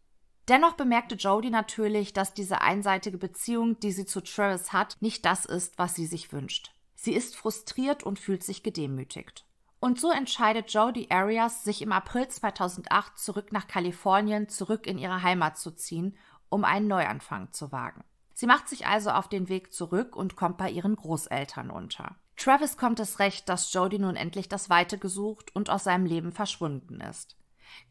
Dennoch 0.48 0.74
bemerkte 0.74 1.14
Jodie 1.14 1.52
natürlich, 1.52 2.14
dass 2.14 2.34
diese 2.34 2.62
einseitige 2.62 3.20
Beziehung, 3.20 3.80
die 3.80 3.92
sie 3.92 4.08
zu 4.08 4.22
Travis 4.22 4.74
hat, 4.74 4.98
nicht 5.00 5.24
das 5.24 5.46
ist, 5.46 5.78
was 5.78 5.94
sie 5.94 6.08
sich 6.08 6.34
wünscht. 6.34 6.74
Sie 6.96 7.14
ist 7.14 7.36
frustriert 7.36 8.02
und 8.02 8.18
fühlt 8.18 8.44
sich 8.44 8.64
gedemütigt. 8.64 9.46
Und 9.80 10.00
so 10.00 10.12
entscheidet 10.12 10.74
Jodie 10.74 11.12
Arias, 11.12 11.64
sich 11.64 11.84
im 11.84 11.92
April 11.92 12.28
2008 12.28 13.20
zurück 13.20 13.52
nach 13.52 13.68
Kalifornien, 13.68 14.50
zurück 14.50 14.88
in 14.88 14.98
ihre 14.98 15.22
Heimat 15.22 15.58
zu 15.60 15.70
ziehen, 15.70 16.18
um 16.50 16.66
einen 16.66 16.88
Neuanfang 16.88 17.54
zu 17.54 17.72
wagen. 17.72 18.04
Sie 18.42 18.48
macht 18.48 18.68
sich 18.68 18.88
also 18.88 19.12
auf 19.12 19.28
den 19.28 19.50
Weg 19.50 19.72
zurück 19.72 20.16
und 20.16 20.36
kommt 20.36 20.58
bei 20.58 20.72
ihren 20.72 20.96
Großeltern 20.96 21.70
unter. 21.70 22.16
Travis 22.38 22.76
kommt 22.76 23.00
es 23.00 23.20
recht, 23.20 23.48
dass 23.48 23.72
Jodie 23.72 24.00
nun 24.00 24.16
endlich 24.16 24.50
das 24.50 24.68
Weite 24.68 24.98
gesucht 24.98 25.56
und 25.56 25.70
aus 25.70 25.84
seinem 25.84 26.08
Leben 26.08 26.32
verschwunden 26.32 27.02
ist. 27.02 27.36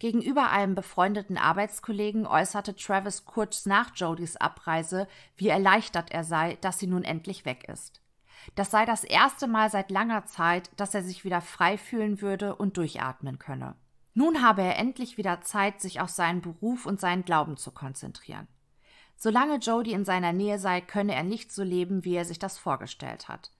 Gegenüber 0.00 0.50
einem 0.50 0.74
befreundeten 0.74 1.38
Arbeitskollegen 1.38 2.26
äußerte 2.26 2.74
Travis 2.74 3.26
kurz 3.26 3.64
nach 3.64 3.94
Jodies 3.94 4.38
Abreise, 4.38 5.06
wie 5.36 5.46
erleichtert 5.46 6.10
er 6.10 6.24
sei, 6.24 6.58
dass 6.62 6.80
sie 6.80 6.88
nun 6.88 7.04
endlich 7.04 7.44
weg 7.44 7.68
ist. 7.68 8.00
Das 8.56 8.72
sei 8.72 8.84
das 8.84 9.04
erste 9.04 9.46
Mal 9.46 9.70
seit 9.70 9.92
langer 9.92 10.26
Zeit, 10.26 10.72
dass 10.76 10.96
er 10.96 11.04
sich 11.04 11.24
wieder 11.24 11.42
frei 11.42 11.78
fühlen 11.78 12.20
würde 12.22 12.56
und 12.56 12.76
durchatmen 12.76 13.38
könne. 13.38 13.76
Nun 14.14 14.42
habe 14.42 14.62
er 14.62 14.80
endlich 14.80 15.16
wieder 15.16 15.42
Zeit, 15.42 15.80
sich 15.80 16.00
auf 16.00 16.10
seinen 16.10 16.40
Beruf 16.40 16.86
und 16.86 16.98
seinen 16.98 17.24
Glauben 17.24 17.56
zu 17.56 17.70
konzentrieren. 17.70 18.48
Solange 19.22 19.56
Jody 19.56 19.92
in 19.92 20.06
seiner 20.06 20.33
Nähe 20.33 20.59
sei, 20.59 20.80
könne 20.80 21.14
er 21.14 21.24
nicht 21.24 21.52
so 21.52 21.62
leben, 21.62 22.06
wie 22.06 22.14
er 22.14 22.24
sich 22.24 22.38
das 22.38 22.56
vorgestellt 22.56 23.28
hat. 23.28 23.50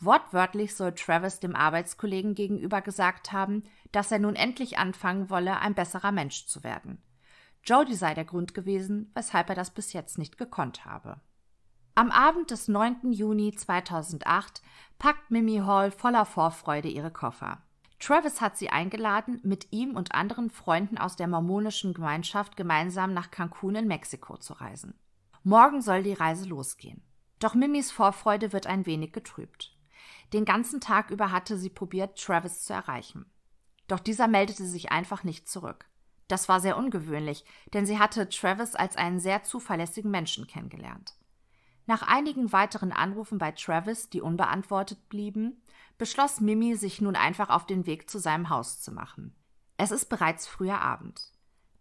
Wortwörtlich 0.00 0.76
soll 0.76 0.92
Travis 0.92 1.40
dem 1.40 1.56
Arbeitskollegen 1.56 2.34
gegenüber 2.34 2.82
gesagt 2.82 3.32
haben, 3.32 3.62
dass 3.90 4.12
er 4.12 4.18
nun 4.18 4.36
endlich 4.36 4.76
anfangen 4.76 5.30
wolle, 5.30 5.60
ein 5.60 5.74
besserer 5.74 6.12
Mensch 6.12 6.44
zu 6.46 6.62
werden. 6.62 7.02
Jody 7.64 7.94
sei 7.94 8.12
der 8.12 8.26
Grund 8.26 8.52
gewesen, 8.52 9.10
weshalb 9.14 9.48
er 9.48 9.54
das 9.54 9.70
bis 9.70 9.94
jetzt 9.94 10.18
nicht 10.18 10.36
gekonnt 10.36 10.84
habe. 10.84 11.18
Am 11.94 12.10
Abend 12.10 12.50
des 12.50 12.68
9. 12.68 13.10
Juni 13.10 13.54
2008 13.54 14.60
packt 14.98 15.30
Mimi 15.30 15.62
Hall 15.64 15.90
voller 15.90 16.26
Vorfreude 16.26 16.88
ihre 16.88 17.10
Koffer. 17.10 17.62
Travis 17.98 18.40
hat 18.40 18.56
sie 18.56 18.70
eingeladen, 18.70 19.40
mit 19.42 19.72
ihm 19.72 19.96
und 19.96 20.14
anderen 20.14 20.50
Freunden 20.50 20.98
aus 20.98 21.16
der 21.16 21.26
mormonischen 21.26 21.94
Gemeinschaft 21.94 22.56
gemeinsam 22.56 23.12
nach 23.12 23.30
Cancun 23.30 23.74
in 23.74 23.88
Mexiko 23.88 24.36
zu 24.36 24.52
reisen. 24.54 24.94
Morgen 25.42 25.82
soll 25.82 26.02
die 26.02 26.12
Reise 26.12 26.46
losgehen. 26.46 27.02
Doch 27.38 27.54
Mimis 27.54 27.90
Vorfreude 27.90 28.52
wird 28.52 28.66
ein 28.66 28.86
wenig 28.86 29.12
getrübt. 29.12 29.76
Den 30.32 30.44
ganzen 30.44 30.80
Tag 30.80 31.10
über 31.10 31.32
hatte 31.32 31.56
sie 31.56 31.70
probiert, 31.70 32.20
Travis 32.22 32.64
zu 32.64 32.72
erreichen. 32.72 33.26
Doch 33.86 34.00
dieser 34.00 34.28
meldete 34.28 34.64
sich 34.64 34.92
einfach 34.92 35.24
nicht 35.24 35.48
zurück. 35.48 35.86
Das 36.28 36.48
war 36.48 36.60
sehr 36.60 36.76
ungewöhnlich, 36.76 37.44
denn 37.72 37.86
sie 37.86 37.98
hatte 37.98 38.28
Travis 38.28 38.74
als 38.74 38.96
einen 38.96 39.18
sehr 39.18 39.42
zuverlässigen 39.42 40.10
Menschen 40.10 40.46
kennengelernt. 40.46 41.14
Nach 41.86 42.02
einigen 42.02 42.52
weiteren 42.52 42.92
Anrufen 42.92 43.38
bei 43.38 43.50
Travis, 43.52 44.10
die 44.10 44.20
unbeantwortet 44.20 45.08
blieben, 45.08 45.62
beschloss 45.98 46.40
Mimi, 46.40 46.76
sich 46.76 47.00
nun 47.00 47.16
einfach 47.16 47.50
auf 47.50 47.66
den 47.66 47.86
Weg 47.86 48.08
zu 48.08 48.18
seinem 48.18 48.48
Haus 48.48 48.80
zu 48.80 48.92
machen. 48.92 49.34
Es 49.76 49.90
ist 49.90 50.08
bereits 50.08 50.46
früher 50.46 50.80
Abend. 50.80 51.32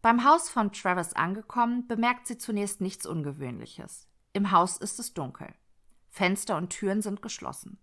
Beim 0.01 0.23
Haus 0.23 0.49
von 0.49 0.71
Travis 0.71 1.13
angekommen, 1.13 1.87
bemerkt 1.87 2.27
sie 2.27 2.37
zunächst 2.37 2.81
nichts 2.81 3.05
Ungewöhnliches. 3.05 4.07
Im 4.33 4.51
Haus 4.51 4.77
ist 4.77 4.99
es 4.99 5.13
dunkel. 5.13 5.53
Fenster 6.09 6.57
und 6.57 6.69
Türen 6.69 7.01
sind 7.01 7.21
geschlossen. 7.21 7.79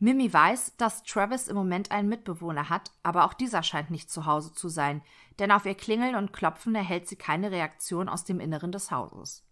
Mimi 0.00 0.32
weiß, 0.32 0.76
dass 0.76 1.02
Travis 1.02 1.48
im 1.48 1.56
Moment 1.56 1.90
einen 1.90 2.08
Mitbewohner 2.08 2.68
hat, 2.68 2.90
aber 3.02 3.24
auch 3.24 3.34
dieser 3.34 3.62
scheint 3.62 3.90
nicht 3.90 4.10
zu 4.10 4.26
Hause 4.26 4.52
zu 4.52 4.68
sein, 4.68 5.02
denn 5.38 5.52
auf 5.52 5.66
ihr 5.66 5.74
Klingeln 5.74 6.14
und 6.14 6.32
Klopfen 6.32 6.74
erhält 6.74 7.08
sie 7.08 7.16
keine 7.16 7.50
Reaktion 7.50 8.08
aus 8.08 8.24
dem 8.24 8.40
Inneren 8.40 8.72
des 8.72 8.90
Hauses. 8.90 9.44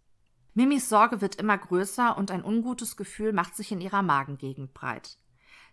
Mimis 0.54 0.88
Sorge 0.88 1.20
wird 1.20 1.36
immer 1.36 1.58
größer 1.58 2.16
und 2.16 2.30
ein 2.30 2.44
ungutes 2.44 2.96
Gefühl 2.96 3.32
macht 3.32 3.54
sich 3.56 3.72
in 3.72 3.80
ihrer 3.80 4.02
Magengegend 4.02 4.72
breit. 4.72 5.18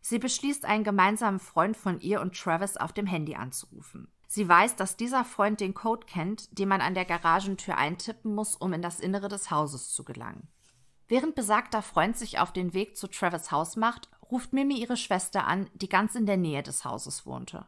Sie 0.06 0.20
beschließt, 0.20 0.66
einen 0.66 0.84
gemeinsamen 0.84 1.40
Freund 1.40 1.78
von 1.78 2.02
ihr 2.02 2.20
und 2.20 2.38
Travis 2.38 2.76
auf 2.76 2.92
dem 2.92 3.06
Handy 3.08 3.36
anzurufen. 3.36 4.10
Sie 4.28 4.48
weiß, 4.48 4.76
dass 4.76 4.98
dieser 4.98 5.24
Freund 5.24 5.62
den 5.62 5.74
Code 5.74 6.06
kennt, 6.06 6.60
den 6.60 6.68
man 6.68 6.82
an 6.82 6.94
der 6.94 7.06
Garagentür 7.06 7.78
eintippen 7.78 8.36
muss, 8.36 8.58
um 8.58 8.74
in 8.74 8.82
das 8.82 9.00
Innere 9.00 9.30
des 9.30 9.50
Hauses 9.50 9.94
zu 9.94 10.04
gelangen. 10.04 10.50
Während 11.08 11.36
besagter 11.36 11.82
Freund 11.82 12.18
sich 12.18 12.38
auf 12.38 12.52
den 12.52 12.74
Weg 12.74 12.98
zu 12.98 13.08
Travis 13.08 13.52
Haus 13.52 13.78
macht, 13.78 14.10
ruft 14.30 14.52
Mimi 14.52 14.78
ihre 14.78 14.98
Schwester 14.98 15.48
an, 15.48 15.70
die 15.74 15.88
ganz 15.88 16.16
in 16.16 16.26
der 16.26 16.38
Nähe 16.38 16.64
des 16.64 16.84
Hauses 16.84 17.26
wohnte. 17.26 17.66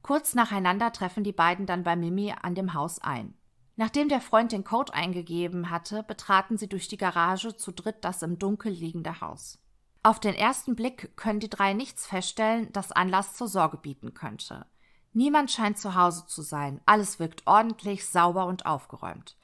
Kurz 0.00 0.34
nacheinander 0.34 0.92
treffen 0.92 1.24
die 1.24 1.32
beiden 1.32 1.66
dann 1.66 1.82
bei 1.82 1.94
Mimi 1.94 2.32
an 2.40 2.54
dem 2.54 2.72
Haus 2.72 3.00
ein. 3.00 3.34
Nachdem 3.76 4.08
der 4.08 4.22
Freund 4.22 4.52
den 4.52 4.64
Code 4.64 4.94
eingegeben 4.94 5.68
hatte, 5.68 6.04
betraten 6.04 6.56
sie 6.56 6.70
durch 6.70 6.88
die 6.88 6.96
Garage 6.96 7.54
zu 7.54 7.70
dritt 7.70 8.02
das 8.02 8.22
im 8.22 8.38
Dunkel 8.38 8.72
liegende 8.72 9.20
Haus. 9.20 9.58
Auf 10.02 10.18
den 10.18 10.34
ersten 10.34 10.76
Blick 10.76 11.14
können 11.16 11.40
die 11.40 11.50
drei 11.50 11.74
nichts 11.74 12.06
feststellen, 12.06 12.72
das 12.72 12.90
Anlass 12.90 13.34
zur 13.34 13.48
Sorge 13.48 13.76
bieten 13.76 14.14
könnte. 14.14 14.66
Niemand 15.12 15.50
scheint 15.50 15.78
zu 15.78 15.94
Hause 15.94 16.26
zu 16.26 16.40
sein, 16.40 16.80
alles 16.86 17.18
wirkt 17.18 17.46
ordentlich, 17.46 18.06
sauber 18.06 18.46
und 18.46 18.64
aufgeräumt. 18.64 19.36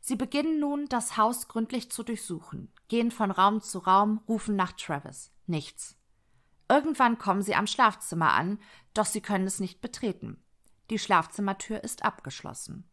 Sie 0.00 0.16
beginnen 0.16 0.60
nun, 0.60 0.86
das 0.88 1.16
Haus 1.16 1.48
gründlich 1.48 1.90
zu 1.90 2.02
durchsuchen, 2.02 2.72
gehen 2.88 3.10
von 3.10 3.30
Raum 3.30 3.62
zu 3.62 3.78
Raum, 3.78 4.20
rufen 4.28 4.54
nach 4.54 4.72
Travis. 4.72 5.32
Nichts. 5.46 5.96
Irgendwann 6.68 7.18
kommen 7.18 7.42
sie 7.42 7.54
am 7.54 7.66
Schlafzimmer 7.66 8.32
an, 8.32 8.58
doch 8.92 9.06
sie 9.06 9.20
können 9.20 9.46
es 9.46 9.60
nicht 9.60 9.80
betreten. 9.80 10.42
Die 10.90 10.98
Schlafzimmertür 10.98 11.82
ist 11.82 12.04
abgeschlossen. 12.04 12.88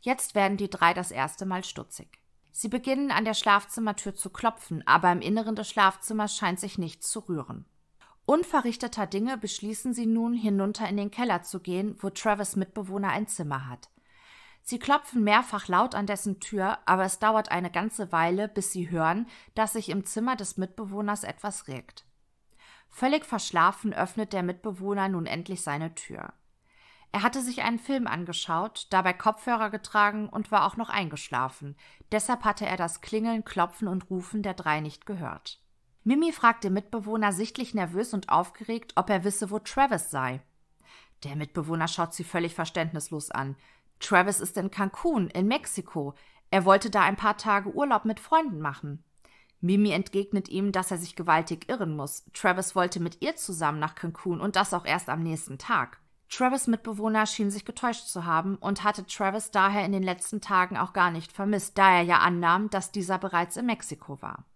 Jetzt 0.00 0.34
werden 0.34 0.56
die 0.56 0.70
drei 0.70 0.92
das 0.94 1.10
erste 1.12 1.46
Mal 1.46 1.64
stutzig. 1.64 2.21
Sie 2.52 2.68
beginnen 2.68 3.10
an 3.10 3.24
der 3.24 3.34
Schlafzimmertür 3.34 4.14
zu 4.14 4.30
klopfen, 4.30 4.86
aber 4.86 5.10
im 5.10 5.22
Inneren 5.22 5.56
des 5.56 5.70
Schlafzimmers 5.70 6.36
scheint 6.36 6.60
sich 6.60 6.78
nichts 6.78 7.10
zu 7.10 7.20
rühren. 7.20 7.64
Unverrichteter 8.26 9.06
Dinge 9.06 9.36
beschließen 9.36 9.94
sie 9.94 10.06
nun, 10.06 10.34
hinunter 10.34 10.88
in 10.88 10.96
den 10.96 11.10
Keller 11.10 11.42
zu 11.42 11.60
gehen, 11.60 11.96
wo 11.98 12.10
Travis 12.10 12.54
Mitbewohner 12.54 13.08
ein 13.08 13.26
Zimmer 13.26 13.68
hat. 13.68 13.88
Sie 14.62 14.78
klopfen 14.78 15.24
mehrfach 15.24 15.66
laut 15.66 15.96
an 15.96 16.06
dessen 16.06 16.38
Tür, 16.38 16.78
aber 16.86 17.04
es 17.04 17.18
dauert 17.18 17.50
eine 17.50 17.70
ganze 17.70 18.12
Weile, 18.12 18.46
bis 18.46 18.70
sie 18.70 18.90
hören, 18.90 19.26
dass 19.54 19.72
sich 19.72 19.88
im 19.88 20.04
Zimmer 20.04 20.36
des 20.36 20.56
Mitbewohners 20.56 21.24
etwas 21.24 21.66
regt. 21.66 22.04
Völlig 22.88 23.24
verschlafen 23.24 23.92
öffnet 23.92 24.32
der 24.32 24.42
Mitbewohner 24.44 25.08
nun 25.08 25.26
endlich 25.26 25.62
seine 25.62 25.94
Tür. 25.94 26.32
Er 27.12 27.22
hatte 27.22 27.42
sich 27.42 27.62
einen 27.62 27.78
Film 27.78 28.06
angeschaut, 28.06 28.86
dabei 28.88 29.12
Kopfhörer 29.12 29.68
getragen 29.68 30.30
und 30.30 30.50
war 30.50 30.66
auch 30.66 30.78
noch 30.78 30.88
eingeschlafen. 30.88 31.76
Deshalb 32.10 32.44
hatte 32.44 32.64
er 32.64 32.78
das 32.78 33.02
Klingeln, 33.02 33.44
Klopfen 33.44 33.86
und 33.86 34.08
Rufen 34.08 34.42
der 34.42 34.54
drei 34.54 34.80
nicht 34.80 35.04
gehört. 35.04 35.60
Mimi 36.04 36.32
fragt 36.32 36.64
den 36.64 36.72
Mitbewohner 36.72 37.32
sichtlich 37.32 37.74
nervös 37.74 38.14
und 38.14 38.30
aufgeregt, 38.30 38.94
ob 38.96 39.10
er 39.10 39.24
wisse, 39.24 39.50
wo 39.50 39.58
Travis 39.58 40.10
sei. 40.10 40.40
Der 41.22 41.36
Mitbewohner 41.36 41.86
schaut 41.86 42.14
sie 42.14 42.24
völlig 42.24 42.54
verständnislos 42.54 43.30
an. 43.30 43.56
Travis 44.00 44.40
ist 44.40 44.56
in 44.56 44.70
Cancun, 44.70 45.28
in 45.28 45.46
Mexiko. 45.46 46.14
Er 46.50 46.64
wollte 46.64 46.90
da 46.90 47.02
ein 47.02 47.16
paar 47.16 47.36
Tage 47.36 47.72
Urlaub 47.72 48.04
mit 48.04 48.20
Freunden 48.20 48.60
machen. 48.60 49.04
Mimi 49.60 49.92
entgegnet 49.92 50.48
ihm, 50.48 50.72
dass 50.72 50.90
er 50.90 50.98
sich 50.98 51.14
gewaltig 51.14 51.68
irren 51.68 51.94
muss. 51.94 52.24
Travis 52.34 52.74
wollte 52.74 52.98
mit 52.98 53.22
ihr 53.22 53.36
zusammen 53.36 53.78
nach 53.78 53.94
Cancun 53.94 54.40
und 54.40 54.56
das 54.56 54.74
auch 54.74 54.84
erst 54.84 55.08
am 55.08 55.22
nächsten 55.22 55.58
Tag. 55.58 56.01
Travis 56.32 56.66
Mitbewohner 56.66 57.26
schien 57.26 57.50
sich 57.50 57.66
getäuscht 57.66 58.06
zu 58.06 58.24
haben 58.24 58.56
und 58.56 58.84
hatte 58.84 59.04
Travis 59.06 59.50
daher 59.50 59.84
in 59.84 59.92
den 59.92 60.02
letzten 60.02 60.40
Tagen 60.40 60.78
auch 60.78 60.94
gar 60.94 61.10
nicht 61.10 61.30
vermisst, 61.30 61.76
da 61.76 61.96
er 61.96 62.02
ja 62.02 62.20
annahm, 62.20 62.70
dass 62.70 62.90
dieser 62.90 63.18
bereits 63.18 63.58
in 63.58 63.66
Mexiko 63.66 64.22
war. 64.22 64.46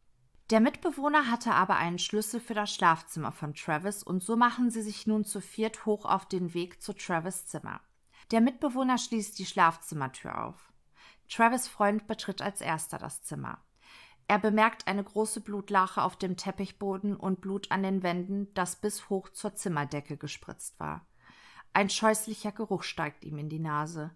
Der 0.48 0.60
Mitbewohner 0.60 1.30
hatte 1.30 1.52
aber 1.52 1.76
einen 1.76 1.98
Schlüssel 1.98 2.40
für 2.40 2.54
das 2.54 2.72
Schlafzimmer 2.72 3.30
von 3.30 3.52
Travis 3.52 4.02
und 4.02 4.22
so 4.22 4.36
machen 4.36 4.70
sie 4.70 4.80
sich 4.80 5.06
nun 5.06 5.26
zu 5.26 5.42
viert 5.42 5.84
hoch 5.84 6.06
auf 6.06 6.24
den 6.24 6.54
Weg 6.54 6.80
zu 6.80 6.94
Travis 6.94 7.46
Zimmer. 7.46 7.82
Der 8.30 8.40
Mitbewohner 8.40 8.96
schließt 8.96 9.38
die 9.38 9.44
Schlafzimmertür 9.44 10.46
auf. 10.46 10.72
Travis 11.28 11.68
Freund 11.68 12.06
betritt 12.06 12.40
als 12.40 12.62
erster 12.62 12.96
das 12.96 13.22
Zimmer. 13.22 13.58
Er 14.28 14.38
bemerkt 14.38 14.88
eine 14.88 15.04
große 15.04 15.42
Blutlache 15.42 16.02
auf 16.02 16.16
dem 16.16 16.38
Teppichboden 16.38 17.14
und 17.14 17.42
Blut 17.42 17.70
an 17.70 17.82
den 17.82 18.02
Wänden, 18.02 18.48
das 18.54 18.76
bis 18.76 19.10
hoch 19.10 19.28
zur 19.28 19.54
Zimmerdecke 19.54 20.16
gespritzt 20.16 20.80
war. 20.80 21.06
Ein 21.76 21.90
scheußlicher 21.90 22.52
Geruch 22.52 22.84
steigt 22.84 23.22
ihm 23.22 23.36
in 23.36 23.50
die 23.50 23.58
Nase. 23.58 24.10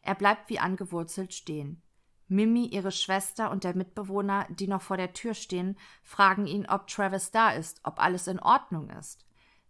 Er 0.00 0.14
bleibt 0.14 0.48
wie 0.48 0.58
angewurzelt 0.58 1.34
stehen. 1.34 1.82
Mimi, 2.26 2.64
ihre 2.64 2.90
Schwester 2.90 3.50
und 3.50 3.64
der 3.64 3.76
Mitbewohner, 3.76 4.46
die 4.48 4.66
noch 4.66 4.80
vor 4.80 4.96
der 4.96 5.12
Tür 5.12 5.34
stehen, 5.34 5.76
fragen 6.02 6.46
ihn, 6.46 6.66
ob 6.66 6.86
Travis 6.86 7.30
da 7.30 7.50
ist, 7.50 7.80
ob 7.84 8.02
alles 8.02 8.28
in 8.28 8.40
Ordnung 8.40 8.88
ist. 8.88 9.26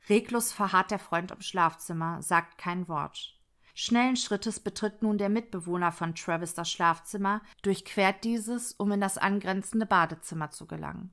Reglos 0.08 0.52
verharrt 0.52 0.92
der 0.92 1.00
Freund 1.00 1.32
im 1.32 1.40
Schlafzimmer, 1.40 2.22
sagt 2.22 2.58
kein 2.58 2.86
Wort. 2.86 3.36
Schnellen 3.74 4.14
Schrittes 4.14 4.60
betritt 4.60 5.02
nun 5.02 5.18
der 5.18 5.28
Mitbewohner 5.28 5.90
von 5.90 6.14
Travis 6.14 6.54
das 6.54 6.70
Schlafzimmer, 6.70 7.42
durchquert 7.62 8.22
dieses, 8.22 8.70
um 8.70 8.92
in 8.92 9.00
das 9.00 9.18
angrenzende 9.18 9.86
Badezimmer 9.86 10.52
zu 10.52 10.68
gelangen. 10.68 11.12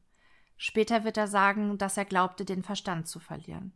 Später 0.57 1.03
wird 1.03 1.17
er 1.17 1.27
sagen, 1.27 1.79
dass 1.79 1.97
er 1.97 2.05
glaubte, 2.05 2.45
den 2.45 2.61
Verstand 2.61 3.07
zu 3.07 3.19
verlieren. 3.19 3.73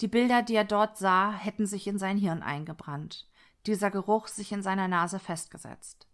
Die 0.00 0.08
Bilder, 0.08 0.42
die 0.42 0.54
er 0.54 0.64
dort 0.64 0.96
sah, 0.96 1.32
hätten 1.32 1.66
sich 1.66 1.86
in 1.86 1.98
sein 1.98 2.18
Hirn 2.18 2.42
eingebrannt, 2.42 3.28
dieser 3.66 3.90
Geruch 3.90 4.28
sich 4.28 4.52
in 4.52 4.62
seiner 4.62 4.86
Nase 4.86 5.18
festgesetzt. 5.18 6.06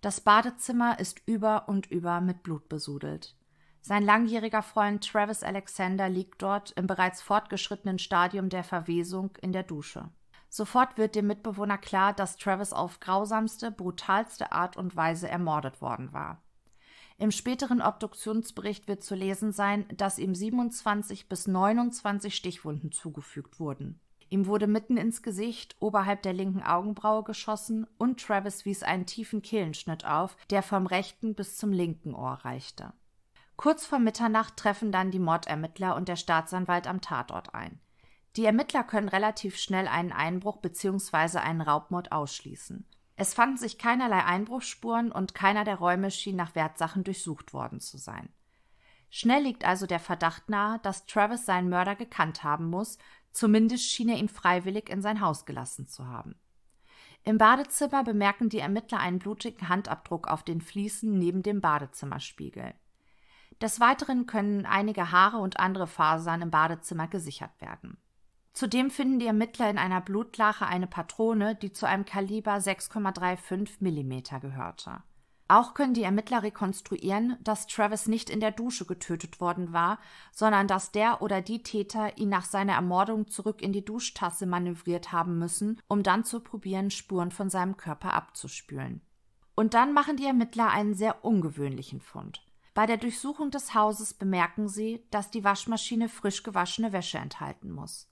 Das 0.00 0.20
Badezimmer 0.20 0.98
ist 0.98 1.22
über 1.26 1.68
und 1.68 1.86
über 1.86 2.20
mit 2.20 2.42
Blut 2.42 2.68
besudelt. 2.68 3.36
Sein 3.80 4.04
langjähriger 4.04 4.62
Freund 4.62 5.08
Travis 5.08 5.42
Alexander 5.42 6.08
liegt 6.08 6.42
dort 6.42 6.72
im 6.72 6.86
bereits 6.86 7.22
fortgeschrittenen 7.22 7.98
Stadium 7.98 8.48
der 8.48 8.64
Verwesung 8.64 9.36
in 9.40 9.52
der 9.52 9.62
Dusche. 9.62 10.10
Sofort 10.48 10.98
wird 10.98 11.14
dem 11.14 11.28
Mitbewohner 11.28 11.78
klar, 11.78 12.12
dass 12.12 12.36
Travis 12.36 12.72
auf 12.72 13.00
grausamste, 13.00 13.70
brutalste 13.70 14.52
Art 14.52 14.76
und 14.76 14.96
Weise 14.96 15.28
ermordet 15.28 15.80
worden 15.80 16.12
war. 16.12 16.42
Im 17.18 17.30
späteren 17.30 17.80
Obduktionsbericht 17.80 18.88
wird 18.88 19.02
zu 19.02 19.14
lesen 19.14 19.52
sein, 19.52 19.86
dass 19.96 20.18
ihm 20.18 20.34
27 20.34 21.28
bis 21.28 21.46
29 21.46 22.34
Stichwunden 22.34 22.92
zugefügt 22.92 23.60
wurden. 23.60 24.00
Ihm 24.28 24.46
wurde 24.46 24.66
mitten 24.66 24.96
ins 24.96 25.22
Gesicht, 25.22 25.76
oberhalb 25.78 26.22
der 26.22 26.32
linken 26.32 26.62
Augenbraue 26.62 27.22
geschossen 27.22 27.86
und 27.98 28.18
Travis 28.18 28.64
wies 28.64 28.82
einen 28.82 29.04
tiefen 29.04 29.42
Kehlenschnitt 29.42 30.06
auf, 30.06 30.38
der 30.48 30.62
vom 30.62 30.86
rechten 30.86 31.34
bis 31.34 31.58
zum 31.58 31.70
linken 31.70 32.14
Ohr 32.14 32.40
reichte. 32.42 32.94
Kurz 33.56 33.84
vor 33.84 33.98
Mitternacht 33.98 34.56
treffen 34.56 34.90
dann 34.90 35.10
die 35.10 35.18
Mordermittler 35.18 35.94
und 35.96 36.08
der 36.08 36.16
Staatsanwalt 36.16 36.86
am 36.86 37.02
Tatort 37.02 37.54
ein. 37.54 37.78
Die 38.36 38.46
Ermittler 38.46 38.82
können 38.84 39.08
relativ 39.08 39.58
schnell 39.58 39.86
einen 39.86 40.12
Einbruch 40.12 40.56
bzw. 40.56 41.38
einen 41.38 41.60
Raubmord 41.60 42.10
ausschließen. 42.10 42.86
Es 43.16 43.34
fanden 43.34 43.56
sich 43.56 43.78
keinerlei 43.78 44.24
Einbruchsspuren 44.24 45.12
und 45.12 45.34
keiner 45.34 45.64
der 45.64 45.76
Räume 45.76 46.10
schien 46.10 46.36
nach 46.36 46.54
Wertsachen 46.54 47.04
durchsucht 47.04 47.52
worden 47.52 47.80
zu 47.80 47.98
sein. 47.98 48.30
Schnell 49.10 49.42
liegt 49.42 49.66
also 49.66 49.86
der 49.86 50.00
Verdacht 50.00 50.48
nahe, 50.48 50.78
dass 50.82 51.04
Travis 51.04 51.44
seinen 51.44 51.68
Mörder 51.68 51.94
gekannt 51.94 52.44
haben 52.44 52.70
muss, 52.70 52.96
zumindest 53.30 53.84
schien 53.84 54.08
er 54.08 54.16
ihn 54.16 54.28
freiwillig 54.28 54.88
in 54.88 55.02
sein 55.02 55.20
Haus 55.20 55.44
gelassen 55.44 55.86
zu 55.86 56.06
haben. 56.06 56.34
Im 57.24 57.38
Badezimmer 57.38 58.02
bemerken 58.02 58.48
die 58.48 58.58
Ermittler 58.58 58.98
einen 58.98 59.18
blutigen 59.18 59.68
Handabdruck 59.68 60.28
auf 60.28 60.42
den 60.42 60.60
Fliesen 60.60 61.18
neben 61.18 61.42
dem 61.42 61.60
Badezimmerspiegel. 61.60 62.74
Des 63.60 63.78
Weiteren 63.78 64.26
können 64.26 64.66
einige 64.66 65.12
Haare 65.12 65.36
und 65.36 65.60
andere 65.60 65.86
Fasern 65.86 66.42
im 66.42 66.50
Badezimmer 66.50 67.06
gesichert 67.06 67.52
werden. 67.60 67.96
Zudem 68.52 68.90
finden 68.90 69.18
die 69.18 69.26
Ermittler 69.26 69.70
in 69.70 69.78
einer 69.78 70.00
Blutlache 70.00 70.66
eine 70.66 70.86
Patrone, 70.86 71.54
die 71.54 71.72
zu 71.72 71.86
einem 71.86 72.04
Kaliber 72.04 72.56
6,35 72.56 73.78
mm 73.80 74.40
gehörte. 74.40 75.02
Auch 75.48 75.74
können 75.74 75.92
die 75.92 76.02
Ermittler 76.02 76.42
rekonstruieren, 76.42 77.36
dass 77.42 77.66
Travis 77.66 78.06
nicht 78.06 78.30
in 78.30 78.40
der 78.40 78.52
Dusche 78.52 78.86
getötet 78.86 79.40
worden 79.40 79.72
war, 79.72 79.98
sondern 80.32 80.66
dass 80.66 80.92
der 80.92 81.20
oder 81.20 81.42
die 81.42 81.62
Täter 81.62 82.16
ihn 82.16 82.30
nach 82.30 82.44
seiner 82.44 82.74
Ermordung 82.74 83.28
zurück 83.28 83.60
in 83.60 83.72
die 83.72 83.84
Duschtasse 83.84 84.46
manövriert 84.46 85.12
haben 85.12 85.38
müssen, 85.38 85.80
um 85.88 86.02
dann 86.02 86.24
zu 86.24 86.40
probieren, 86.40 86.90
Spuren 86.90 87.30
von 87.30 87.50
seinem 87.50 87.76
Körper 87.76 88.14
abzuspülen. 88.14 89.02
Und 89.54 89.74
dann 89.74 89.92
machen 89.92 90.16
die 90.16 90.24
Ermittler 90.24 90.70
einen 90.70 90.94
sehr 90.94 91.24
ungewöhnlichen 91.24 92.00
Fund. 92.00 92.42
Bei 92.74 92.86
der 92.86 92.96
Durchsuchung 92.96 93.50
des 93.50 93.74
Hauses 93.74 94.14
bemerken 94.14 94.68
sie, 94.68 95.04
dass 95.10 95.30
die 95.30 95.44
Waschmaschine 95.44 96.08
frisch 96.08 96.42
gewaschene 96.42 96.92
Wäsche 96.92 97.18
enthalten 97.18 97.70
muss. 97.70 98.11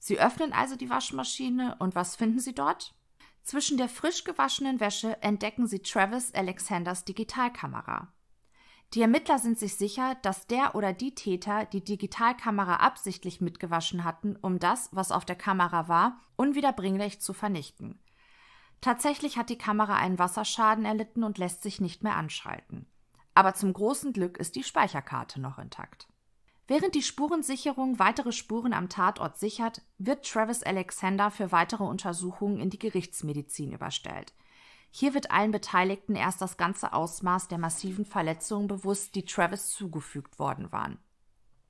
Sie 0.00 0.18
öffnen 0.18 0.52
also 0.52 0.74
die 0.74 0.90
Waschmaschine 0.90 1.76
und 1.78 1.94
was 1.94 2.16
finden 2.16 2.40
Sie 2.40 2.54
dort? 2.54 2.94
Zwischen 3.42 3.78
der 3.78 3.88
frisch 3.88 4.24
gewaschenen 4.24 4.80
Wäsche 4.80 5.22
entdecken 5.22 5.66
sie 5.66 5.80
Travis 5.80 6.34
Alexanders 6.34 7.04
Digitalkamera. 7.04 8.12
Die 8.94 9.02
Ermittler 9.02 9.38
sind 9.38 9.58
sich 9.58 9.76
sicher, 9.76 10.16
dass 10.22 10.46
der 10.46 10.74
oder 10.74 10.92
die 10.92 11.14
Täter 11.14 11.64
die 11.64 11.84
Digitalkamera 11.84 12.76
absichtlich 12.76 13.40
mitgewaschen 13.40 14.04
hatten, 14.04 14.36
um 14.36 14.58
das, 14.58 14.88
was 14.92 15.12
auf 15.12 15.24
der 15.24 15.36
Kamera 15.36 15.86
war, 15.86 16.20
unwiederbringlich 16.36 17.20
zu 17.20 17.32
vernichten. 17.32 18.00
Tatsächlich 18.80 19.36
hat 19.36 19.48
die 19.48 19.58
Kamera 19.58 19.96
einen 19.96 20.18
Wasserschaden 20.18 20.84
erlitten 20.84 21.22
und 21.22 21.38
lässt 21.38 21.62
sich 21.62 21.80
nicht 21.80 22.02
mehr 22.02 22.16
anschalten. 22.16 22.86
Aber 23.34 23.54
zum 23.54 23.72
großen 23.72 24.12
Glück 24.12 24.38
ist 24.38 24.56
die 24.56 24.64
Speicherkarte 24.64 25.40
noch 25.40 25.58
intakt. 25.58 26.08
Während 26.70 26.94
die 26.94 27.02
Spurensicherung 27.02 27.98
weitere 27.98 28.30
Spuren 28.30 28.72
am 28.72 28.88
Tatort 28.88 29.36
sichert, 29.36 29.82
wird 29.98 30.24
Travis 30.24 30.62
Alexander 30.62 31.32
für 31.32 31.50
weitere 31.50 31.82
Untersuchungen 31.82 32.60
in 32.60 32.70
die 32.70 32.78
Gerichtsmedizin 32.78 33.72
überstellt. 33.72 34.32
Hier 34.92 35.12
wird 35.12 35.32
allen 35.32 35.50
Beteiligten 35.50 36.14
erst 36.14 36.40
das 36.40 36.56
ganze 36.58 36.92
Ausmaß 36.92 37.48
der 37.48 37.58
massiven 37.58 38.04
Verletzungen 38.04 38.68
bewusst, 38.68 39.16
die 39.16 39.24
Travis 39.24 39.70
zugefügt 39.70 40.38
worden 40.38 40.70
waren. 40.70 40.98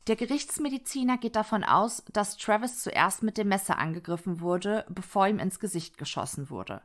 Der 0.07 0.17
Gerichtsmediziner 0.17 1.17
geht 1.17 1.35
davon 1.35 1.65
aus, 1.65 2.05
dass 2.13 2.37
Travis 2.37 2.83
zuerst 2.83 3.23
mit 3.23 3.39
dem 3.39 3.49
Messer 3.49 3.79
angegriffen 3.79 4.41
wurde, 4.41 4.85
bevor 4.91 5.27
ihm 5.27 5.39
ins 5.39 5.61
Gesicht 5.61 5.97
geschossen 5.97 6.51
wurde. 6.51 6.83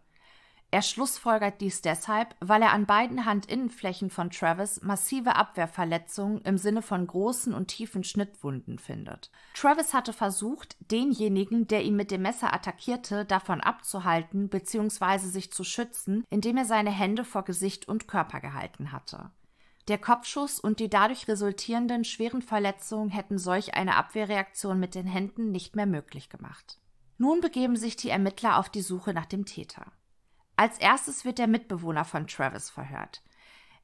Er 0.75 0.81
schlussfolgert 0.81 1.61
dies 1.61 1.81
deshalb, 1.81 2.35
weil 2.41 2.61
er 2.61 2.73
an 2.73 2.85
beiden 2.85 3.25
Handinnenflächen 3.25 4.09
von 4.09 4.29
Travis 4.29 4.81
massive 4.81 5.37
Abwehrverletzungen 5.37 6.41
im 6.41 6.57
Sinne 6.57 6.81
von 6.81 7.07
großen 7.07 7.53
und 7.53 7.69
tiefen 7.69 8.03
Schnittwunden 8.03 8.77
findet. 8.77 9.31
Travis 9.53 9.93
hatte 9.93 10.11
versucht, 10.11 10.75
denjenigen, 10.91 11.65
der 11.65 11.83
ihn 11.85 11.95
mit 11.95 12.11
dem 12.11 12.23
Messer 12.23 12.53
attackierte, 12.53 13.23
davon 13.23 13.61
abzuhalten 13.61 14.49
bzw. 14.49 15.19
sich 15.19 15.53
zu 15.53 15.63
schützen, 15.63 16.25
indem 16.29 16.57
er 16.57 16.65
seine 16.65 16.91
Hände 16.91 17.23
vor 17.23 17.45
Gesicht 17.45 17.87
und 17.87 18.09
Körper 18.09 18.41
gehalten 18.41 18.91
hatte. 18.91 19.31
Der 19.87 19.97
Kopfschuss 19.97 20.59
und 20.59 20.81
die 20.81 20.89
dadurch 20.89 21.29
resultierenden 21.29 22.03
schweren 22.03 22.41
Verletzungen 22.41 23.11
hätten 23.11 23.37
solch 23.37 23.75
eine 23.75 23.95
Abwehrreaktion 23.95 24.77
mit 24.77 24.93
den 24.93 25.07
Händen 25.07 25.51
nicht 25.51 25.77
mehr 25.77 25.85
möglich 25.85 26.27
gemacht. 26.27 26.81
Nun 27.17 27.39
begeben 27.39 27.77
sich 27.77 27.95
die 27.95 28.09
Ermittler 28.09 28.59
auf 28.59 28.67
die 28.67 28.81
Suche 28.81 29.13
nach 29.13 29.25
dem 29.25 29.45
Täter. 29.45 29.93
Als 30.57 30.77
erstes 30.77 31.25
wird 31.25 31.37
der 31.37 31.47
Mitbewohner 31.47 32.05
von 32.05 32.27
Travis 32.27 32.69
verhört. 32.69 33.21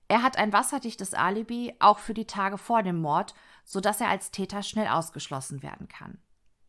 Er 0.08 0.24
hat 0.24 0.38
ein 0.38 0.54
wasserdichtes 0.54 1.14
Alibi, 1.14 1.74
auch 1.80 2.00
für 2.00 2.14
die 2.14 2.28
Tage 2.28 2.58
vor 2.58 2.84
dem 2.84 3.02
Mord, 3.02 3.34
sodass 3.64 4.02
er 4.02 4.10
als 4.10 4.32
Täter 4.32 4.64
schnell 4.64 4.88
ausgeschlossen 4.88 5.64
werden 5.64 5.88
kann. 5.88 6.20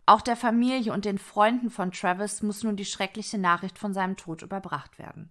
Auch 0.06 0.20
der 0.20 0.36
Familie 0.36 0.92
und 0.92 1.04
den 1.04 1.18
Freunden 1.18 1.70
von 1.70 1.92
Travis 1.92 2.42
muss 2.42 2.62
nun 2.62 2.76
die 2.76 2.84
schreckliche 2.84 3.38
Nachricht 3.38 3.78
von 3.78 3.94
seinem 3.94 4.16
Tod 4.16 4.42
überbracht 4.42 4.98
werden. 4.98 5.30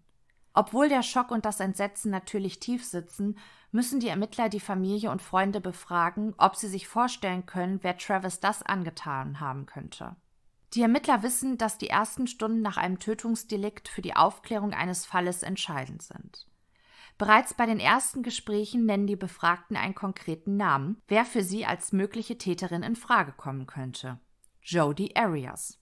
Obwohl 0.53 0.89
der 0.89 1.03
Schock 1.03 1.31
und 1.31 1.45
das 1.45 1.59
Entsetzen 1.59 2.11
natürlich 2.11 2.59
tief 2.59 2.85
sitzen, 2.85 3.37
müssen 3.71 3.99
die 3.99 4.09
Ermittler 4.09 4.49
die 4.49 4.59
Familie 4.59 5.11
und 5.11 5.21
Freunde 5.21 5.61
befragen, 5.61 6.33
ob 6.37 6.55
sie 6.55 6.67
sich 6.67 6.87
vorstellen 6.87 7.45
können, 7.45 7.79
wer 7.81 7.97
Travis 7.97 8.39
das 8.39 8.61
angetan 8.63 9.39
haben 9.39 9.65
könnte. 9.65 10.15
Die 10.73 10.81
Ermittler 10.81 11.21
wissen, 11.21 11.57
dass 11.57 11.77
die 11.77 11.89
ersten 11.89 12.27
Stunden 12.27 12.61
nach 12.61 12.77
einem 12.77 12.97
Tötungsdelikt 12.97 13.89
für 13.89 14.01
die 14.01 14.15
Aufklärung 14.15 14.73
eines 14.73 15.05
Falles 15.05 15.43
entscheidend 15.43 16.01
sind. 16.01 16.47
Bereits 17.17 17.53
bei 17.53 17.65
den 17.65 17.79
ersten 17.79 18.23
Gesprächen 18.23 18.85
nennen 18.85 19.05
die 19.05 19.17
Befragten 19.17 19.75
einen 19.75 19.95
konkreten 19.95 20.55
Namen, 20.55 21.01
wer 21.07 21.25
für 21.25 21.43
sie 21.43 21.65
als 21.65 21.91
mögliche 21.91 22.37
Täterin 22.37 22.83
in 22.83 22.95
Frage 22.95 23.33
kommen 23.33 23.67
könnte. 23.67 24.19
Jodie 24.61 25.15
Arias. 25.15 25.77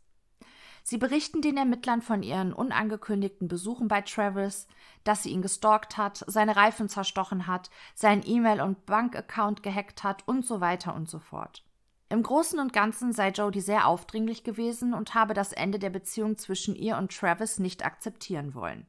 Sie 0.82 0.98
berichten 0.98 1.42
den 1.42 1.58
Ermittlern 1.58 2.02
von 2.02 2.24
ihren 2.24 2.52
unangekündigten 2.52 3.48
Besuchen 3.48 3.88
bei 3.88 4.02
Travis, 4.02 4.68
dass 5.04 5.22
sie 5.22 5.30
ihn 5.30 5.44
gestalkt 5.44 5.98
hat, 5.98 6.24
seine 6.26 6.56
Reifen 6.56 6.90
zerstochen 6.90 7.46
hat, 7.46 7.70
seinen 7.94 8.26
E-Mail- 8.26 8.62
und 8.62 8.88
Bankaccount 8.88 9.62
gehackt 9.62 10.04
hat 10.04 10.28
und 10.28 10.46
so 10.46 10.62
weiter 10.62 10.96
und 10.96 11.08
so 11.08 11.20
fort. 11.20 11.64
Im 12.12 12.24
Großen 12.24 12.60
und 12.60 12.74
Ganzen 12.74 13.14
sei 13.14 13.30
Jodie 13.30 13.62
sehr 13.62 13.88
aufdringlich 13.88 14.44
gewesen 14.44 14.96
und 14.96 15.14
habe 15.14 15.36
das 15.36 15.54
Ende 15.54 15.78
der 15.78 15.92
Beziehung 15.92 16.38
zwischen 16.38 16.76
ihr 16.76 16.98
und 16.98 17.16
Travis 17.16 17.60
nicht 17.60 17.86
akzeptieren 17.86 18.56
wollen. 18.56 18.88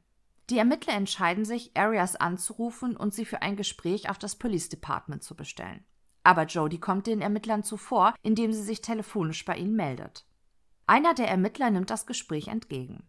Die 0.49 0.57
Ermittler 0.57 0.95
entscheiden 0.95 1.45
sich, 1.45 1.71
Arias 1.77 2.15
anzurufen 2.15 2.97
und 2.97 3.13
sie 3.13 3.25
für 3.25 3.43
ein 3.43 3.55
Gespräch 3.55 4.09
auf 4.09 4.17
das 4.17 4.35
Police 4.35 4.69
Department 4.69 5.23
zu 5.23 5.35
bestellen. 5.35 5.85
Aber 6.23 6.45
Jodie 6.45 6.79
kommt 6.79 7.07
den 7.07 7.21
Ermittlern 7.21 7.63
zuvor, 7.63 8.15
indem 8.23 8.53
sie 8.53 8.63
sich 8.63 8.81
telefonisch 8.81 9.45
bei 9.45 9.55
ihnen 9.55 9.75
meldet. 9.75 10.25
Einer 10.87 11.13
der 11.13 11.29
Ermittler 11.29 11.69
nimmt 11.69 11.91
das 11.91 12.07
Gespräch 12.07 12.47
entgegen. 12.47 13.03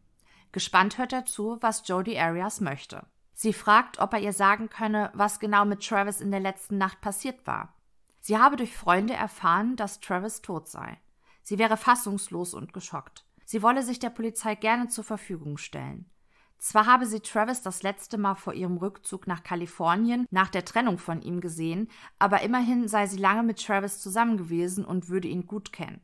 Gespannt 0.53 0.99
hört 0.99 1.15
er 1.15 1.25
zu, 1.25 1.57
was 1.63 1.89
Jodie 1.89 2.19
Arias 2.19 2.61
möchte. 2.61 3.07
Sie 3.33 3.55
fragt, 3.55 3.99
ob 3.99 4.13
er 4.13 4.21
ihr 4.21 4.35
sagen 4.35 4.69
könne, 4.69 5.11
was 5.15 5.41
genau 5.41 5.65
mit 5.65 5.85
Travis 5.85 6.21
in 6.21 6.31
der 6.31 6.41
letzten 6.41 6.77
Nacht 6.77 7.01
passiert 7.01 7.47
war. 7.47 7.75
Sie 8.25 8.39
habe 8.39 8.55
durch 8.55 8.77
Freunde 8.77 9.15
erfahren, 9.15 9.75
dass 9.75 9.99
Travis 9.99 10.43
tot 10.43 10.69
sei. 10.69 10.97
Sie 11.43 11.59
wäre 11.59 11.77
fassungslos 11.77 12.55
und 12.55 12.73
geschockt. 12.73 13.27
Sie 13.45 13.65
wolle 13.65 13.83
sich 13.83 13.99
der 13.99 14.11
Polizei 14.11 14.55
gerne 14.55 14.87
zur 14.87 15.03
Verfügung 15.03 15.59
stellen. 15.59 16.09
Zwar 16.57 16.87
habe 16.87 17.05
sie 17.05 17.19
Travis 17.19 17.63
das 17.63 17.83
letzte 17.83 18.19
Mal 18.19 18.37
vor 18.37 18.55
ihrem 18.55 18.77
Rückzug 18.77 19.27
nach 19.27 19.43
Kalifornien 19.43 20.29
nach 20.31 20.51
der 20.51 20.65
Trennung 20.65 20.99
von 20.99 21.21
ihm 21.21 21.41
gesehen, 21.41 21.91
aber 22.21 22.43
immerhin 22.43 22.87
sei 22.87 23.09
sie 23.09 23.19
lange 23.19 23.43
mit 23.43 23.61
Travis 23.61 24.01
zusammen 24.01 24.37
gewesen 24.37 24.85
und 24.85 25.09
würde 25.09 25.27
ihn 25.27 25.49
gut 25.49 25.73
kennen. 25.73 26.01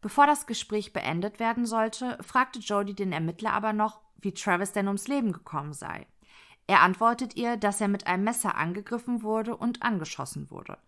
Bevor 0.00 0.26
das 0.26 0.46
Gespräch 0.46 0.94
beendet 0.94 1.38
werden 1.38 1.66
sollte, 1.66 2.16
fragte 2.22 2.60
Jody 2.60 2.94
den 2.94 3.12
Ermittler 3.12 3.52
aber 3.52 3.74
noch, 3.74 4.00
wie 4.16 4.32
Travis 4.32 4.72
denn 4.72 4.86
ums 4.86 5.06
Leben 5.06 5.32
gekommen 5.32 5.74
sei. 5.74 6.06
Er 6.66 6.80
antwortet 6.80 7.36
ihr, 7.36 7.58
dass 7.58 7.82
er 7.82 7.88
mit 7.88 8.06
einem 8.06 8.24
Messer 8.24 8.56
angegriffen 8.56 9.22
wurde 9.22 9.54
und 9.54 9.82
angeschossen 9.82 10.50
wurde 10.50 10.78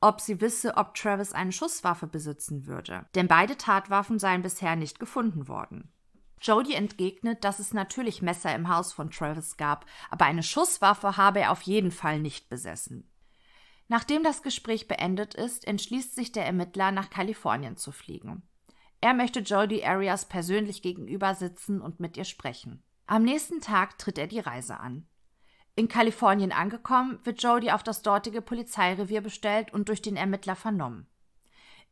ob 0.00 0.20
sie 0.20 0.40
wisse, 0.40 0.76
ob 0.76 0.94
Travis 0.94 1.32
eine 1.32 1.52
Schusswaffe 1.52 2.06
besitzen 2.06 2.66
würde, 2.66 3.06
denn 3.14 3.28
beide 3.28 3.56
Tatwaffen 3.56 4.18
seien 4.18 4.42
bisher 4.42 4.76
nicht 4.76 4.98
gefunden 4.98 5.48
worden. 5.48 5.90
Jody 6.40 6.74
entgegnet, 6.74 7.42
dass 7.42 7.58
es 7.58 7.72
natürlich 7.72 8.20
Messer 8.20 8.54
im 8.54 8.68
Haus 8.68 8.92
von 8.92 9.10
Travis 9.10 9.56
gab, 9.56 9.86
aber 10.10 10.26
eine 10.26 10.42
Schusswaffe 10.42 11.16
habe 11.16 11.40
er 11.40 11.52
auf 11.52 11.62
jeden 11.62 11.90
Fall 11.90 12.20
nicht 12.20 12.50
besessen. 12.50 13.10
Nachdem 13.88 14.22
das 14.22 14.42
Gespräch 14.42 14.88
beendet 14.88 15.34
ist, 15.34 15.66
entschließt 15.66 16.14
sich 16.14 16.32
der 16.32 16.46
Ermittler, 16.46 16.90
nach 16.90 17.10
Kalifornien 17.10 17.76
zu 17.76 17.92
fliegen. 17.92 18.42
Er 19.00 19.14
möchte 19.14 19.40
Jody 19.40 19.84
Arias 19.84 20.26
persönlich 20.26 20.80
gegenüber 20.80 21.34
sitzen 21.34 21.80
und 21.80 22.00
mit 22.00 22.16
ihr 22.16 22.24
sprechen. 22.24 22.82
Am 23.06 23.22
nächsten 23.22 23.60
Tag 23.60 23.98
tritt 23.98 24.18
er 24.18 24.26
die 24.26 24.40
Reise 24.40 24.80
an. 24.80 25.06
In 25.76 25.88
Kalifornien 25.88 26.52
angekommen, 26.52 27.18
wird 27.24 27.42
Jodie 27.42 27.72
auf 27.72 27.82
das 27.82 28.02
dortige 28.02 28.40
Polizeirevier 28.40 29.20
bestellt 29.20 29.72
und 29.72 29.88
durch 29.88 30.02
den 30.02 30.16
Ermittler 30.16 30.54
vernommen. 30.54 31.06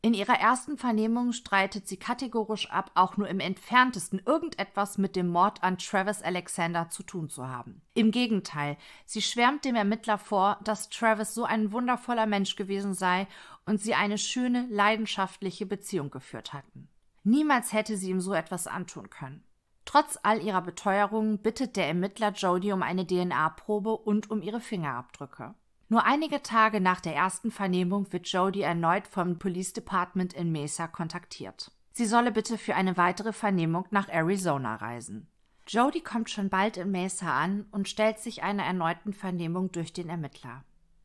In 0.04 0.14
ihrer 0.14 0.34
ersten 0.34 0.78
Vernehmung 0.78 1.32
streitet 1.32 1.86
sie 1.86 1.96
kategorisch 1.96 2.68
ab, 2.70 2.90
auch 2.94 3.16
nur 3.16 3.28
im 3.28 3.38
entferntesten 3.38 4.20
irgendetwas 4.26 4.98
mit 4.98 5.14
dem 5.14 5.28
Mord 5.28 5.62
an 5.62 5.78
Travis 5.78 6.22
Alexander 6.22 6.88
zu 6.90 7.04
tun 7.04 7.28
zu 7.28 7.46
haben. 7.46 7.82
Im 7.94 8.10
Gegenteil, 8.10 8.76
sie 9.04 9.22
schwärmt 9.22 9.64
dem 9.64 9.76
Ermittler 9.76 10.18
vor, 10.18 10.58
dass 10.64 10.88
Travis 10.88 11.34
so 11.34 11.44
ein 11.44 11.70
wundervoller 11.70 12.26
Mensch 12.26 12.56
gewesen 12.56 12.94
sei 12.94 13.28
und 13.64 13.80
sie 13.80 13.94
eine 13.94 14.18
schöne, 14.18 14.66
leidenschaftliche 14.70 15.66
Beziehung 15.66 16.10
geführt 16.10 16.52
hatten. 16.52 16.88
Niemals 17.22 17.72
hätte 17.72 17.96
sie 17.96 18.10
ihm 18.10 18.20
so 18.20 18.34
etwas 18.34 18.66
antun 18.66 19.08
können. 19.08 19.44
Trotz 19.84 20.18
all 20.22 20.40
ihrer 20.40 20.62
Beteuerungen 20.62 21.38
bittet 21.38 21.76
der 21.76 21.88
Ermittler 21.88 22.32
Jodie 22.32 22.72
um 22.72 22.82
eine 22.82 23.06
DNA-Probe 23.06 23.96
und 23.96 24.30
um 24.30 24.42
ihre 24.42 24.60
Fingerabdrücke. 24.60 25.54
Nur 25.88 26.04
einige 26.04 26.42
Tage 26.42 26.80
nach 26.80 27.00
der 27.00 27.14
ersten 27.14 27.50
Vernehmung 27.50 28.10
wird 28.12 28.26
Jodie 28.28 28.62
erneut 28.62 29.06
vom 29.06 29.38
Police 29.38 29.74
Department 29.74 30.32
in 30.32 30.50
Mesa 30.50 30.86
kontaktiert. 30.86 31.70
Sie 31.92 32.06
solle 32.06 32.32
bitte 32.32 32.56
für 32.56 32.74
eine 32.74 32.96
weitere 32.96 33.32
Vernehmung 33.34 33.86
nach 33.90 34.08
Arizona 34.08 34.76
reisen. 34.76 35.28
Jodie 35.68 36.00
kommt 36.00 36.30
schon 36.30 36.48
bald 36.48 36.76
in 36.76 36.90
Mesa 36.90 37.38
an 37.38 37.66
und 37.70 37.88
stellt 37.88 38.18
sich 38.18 38.42
einer 38.42 38.64
erneuten 38.64 39.12
Vernehmung 39.12 39.70
durch 39.70 39.92
den 39.92 40.08
Ermittler. 40.08 40.64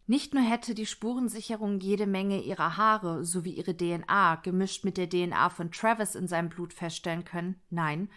Nicht 0.09 0.33
nur 0.33 0.43
hätte 0.43 0.73
die 0.73 0.85
Spurensicherung 0.85 1.81
jede 1.81 2.07
Menge 2.07 2.39
ihrer 2.41 2.77
Haare 2.77 3.25
sowie 3.25 3.51
ihre 3.51 3.75
DNA 3.75 4.35
gemischt 4.35 4.85
mit 4.85 4.95
der 4.95 5.09
DNA 5.09 5.49
von 5.49 5.69
Travis 5.69 6.15
in 6.15 6.29
seinem 6.29 6.47
Blut 6.47 6.73
feststellen 6.73 7.25
können, 7.25 7.59
nein, 7.69 8.09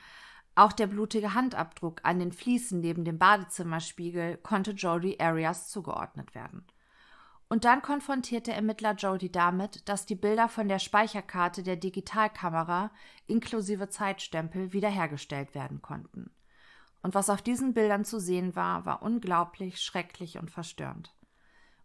auch 0.55 0.73
der 0.73 0.87
blutige 0.87 1.35
Handabdruck 1.35 2.01
an 2.03 2.19
den 2.19 2.33
Fliesen 2.33 2.81
neben 2.81 3.05
dem 3.05 3.19
Badezimmerspiegel 3.19 4.37
konnte 4.39 4.73
Jodie 4.73 5.19
Arias 5.21 5.71
zugeordnet 5.71 6.35
werden. 6.35 6.67
Und 7.49 7.65
dann 7.65 7.83
konfrontiert 7.83 8.47
der 8.47 8.55
Ermittler 8.55 8.95
Jodie 8.95 9.33
damit, 9.33 9.89
dass 9.89 10.07
die 10.07 10.15
Bilder 10.15 10.49
von 10.49 10.69
der 10.69 10.79
Speicherkarte 10.79 11.63
der 11.63 11.77
Digitalkamera 11.77 12.93
inklusive 13.27 13.89
Zeitstempel 13.89 14.73
wiederhergestellt 14.73 15.55
werden 15.55 15.83
konnten. 15.83 16.31
Und 17.03 17.15
was 17.15 17.31
auf 17.31 17.43
diesen 17.43 17.75
Bildern 17.75 18.05
zu 18.05 18.21
sehen 18.21 18.55
war, 18.55 18.87
war 18.87 19.03
unglaublich, 19.03 19.81
schrecklich 19.81 20.39
und 20.39 20.51
verstörend. 20.51 21.13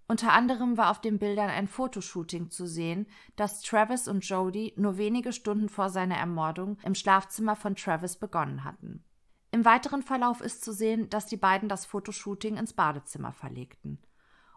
Unter 0.07 0.33
anderem 0.33 0.77
war 0.77 0.91
auf 0.91 1.01
den 1.01 1.17
Bildern 1.17 1.49
ein 1.49 1.67
Fotoshooting 1.67 2.51
zu 2.51 2.67
sehen, 2.67 3.07
das 3.35 3.61
Travis 3.61 4.07
und 4.07 4.23
Jody 4.27 4.73
nur 4.77 4.97
wenige 4.97 5.33
Stunden 5.33 5.67
vor 5.67 5.89
seiner 5.89 6.17
Ermordung 6.17 6.77
im 6.83 6.93
Schlafzimmer 6.93 7.55
von 7.55 7.75
Travis 7.75 8.15
begonnen 8.15 8.63
hatten. 8.63 9.03
Im 9.51 9.65
weiteren 9.65 10.03
Verlauf 10.03 10.41
ist 10.41 10.63
zu 10.63 10.73
sehen, 10.73 11.09
dass 11.09 11.25
die 11.25 11.37
beiden 11.37 11.69
das 11.69 11.85
Fotoshooting 11.85 12.57
ins 12.57 12.73
Badezimmer 12.73 13.31
verlegten. 13.31 13.99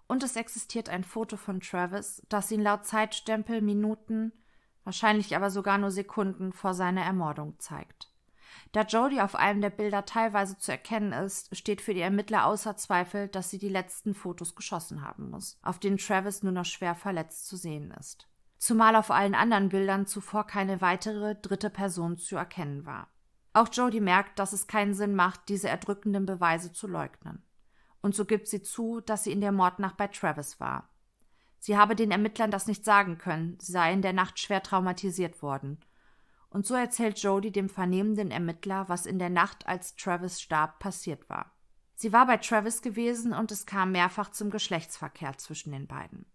Und 0.06 0.22
es 0.22 0.36
existiert 0.36 0.88
ein 0.88 1.04
Foto 1.04 1.36
von 1.36 1.60
Travis, 1.60 2.22
das 2.28 2.50
ihn 2.50 2.62
laut 2.62 2.84
Zeitstempel 2.84 3.62
Minuten, 3.62 4.32
wahrscheinlich 4.84 5.36
aber 5.36 5.50
sogar 5.50 5.78
nur 5.78 5.90
Sekunden 5.90 6.52
vor 6.52 6.74
seiner 6.74 7.02
Ermordung 7.02 7.58
zeigt. 7.58 8.07
Da 8.72 8.82
Jodie 8.82 9.20
auf 9.20 9.34
einem 9.34 9.60
der 9.60 9.70
Bilder 9.70 10.04
teilweise 10.04 10.58
zu 10.58 10.70
erkennen 10.70 11.12
ist, 11.12 11.56
steht 11.56 11.80
für 11.80 11.94
die 11.94 12.00
Ermittler 12.00 12.46
außer 12.46 12.76
Zweifel, 12.76 13.28
dass 13.28 13.50
sie 13.50 13.58
die 13.58 13.68
letzten 13.68 14.14
Fotos 14.14 14.54
geschossen 14.54 15.02
haben 15.02 15.30
muss, 15.30 15.58
auf 15.62 15.78
denen 15.78 15.98
Travis 15.98 16.42
nur 16.42 16.52
noch 16.52 16.64
schwer 16.64 16.94
verletzt 16.94 17.46
zu 17.46 17.56
sehen 17.56 17.94
ist. 17.98 18.28
Zumal 18.58 18.96
auf 18.96 19.10
allen 19.10 19.34
anderen 19.34 19.68
Bildern 19.68 20.06
zuvor 20.06 20.46
keine 20.46 20.80
weitere 20.80 21.36
dritte 21.36 21.70
Person 21.70 22.18
zu 22.18 22.36
erkennen 22.36 22.84
war. 22.84 23.08
Auch 23.52 23.68
Jodie 23.72 24.00
merkt, 24.00 24.38
dass 24.38 24.52
es 24.52 24.66
keinen 24.66 24.94
Sinn 24.94 25.14
macht, 25.14 25.48
diese 25.48 25.68
erdrückenden 25.68 26.26
Beweise 26.26 26.72
zu 26.72 26.86
leugnen. 26.86 27.42
Und 28.02 28.14
so 28.14 28.24
gibt 28.24 28.48
sie 28.48 28.62
zu, 28.62 29.00
dass 29.00 29.24
sie 29.24 29.32
in 29.32 29.40
der 29.40 29.52
Mordnacht 29.52 29.96
bei 29.96 30.08
Travis 30.08 30.60
war. 30.60 30.88
Sie 31.58 31.76
habe 31.76 31.96
den 31.96 32.10
Ermittlern 32.10 32.50
das 32.50 32.66
nicht 32.66 32.84
sagen 32.84 33.18
können, 33.18 33.58
sie 33.60 33.72
sei 33.72 33.92
in 33.92 34.02
der 34.02 34.12
Nacht 34.12 34.38
schwer 34.38 34.62
traumatisiert 34.62 35.42
worden 35.42 35.78
und 36.50 36.66
so 36.66 36.74
erzählt 36.74 37.18
Jodie 37.18 37.52
dem 37.52 37.68
vernehmenden 37.68 38.30
Ermittler, 38.30 38.88
was 38.88 39.06
in 39.06 39.18
der 39.18 39.30
Nacht, 39.30 39.66
als 39.66 39.96
Travis 39.96 40.40
starb, 40.40 40.78
passiert 40.78 41.28
war. 41.28 41.52
Sie 41.94 42.12
war 42.12 42.26
bei 42.26 42.36
Travis 42.36 42.80
gewesen 42.80 43.32
und 43.32 43.50
es 43.50 43.66
kam 43.66 43.92
mehrfach 43.92 44.30
zum 44.30 44.50
Geschlechtsverkehr 44.50 45.36
zwischen 45.36 45.72
den 45.72 45.86
beiden. 45.86 46.26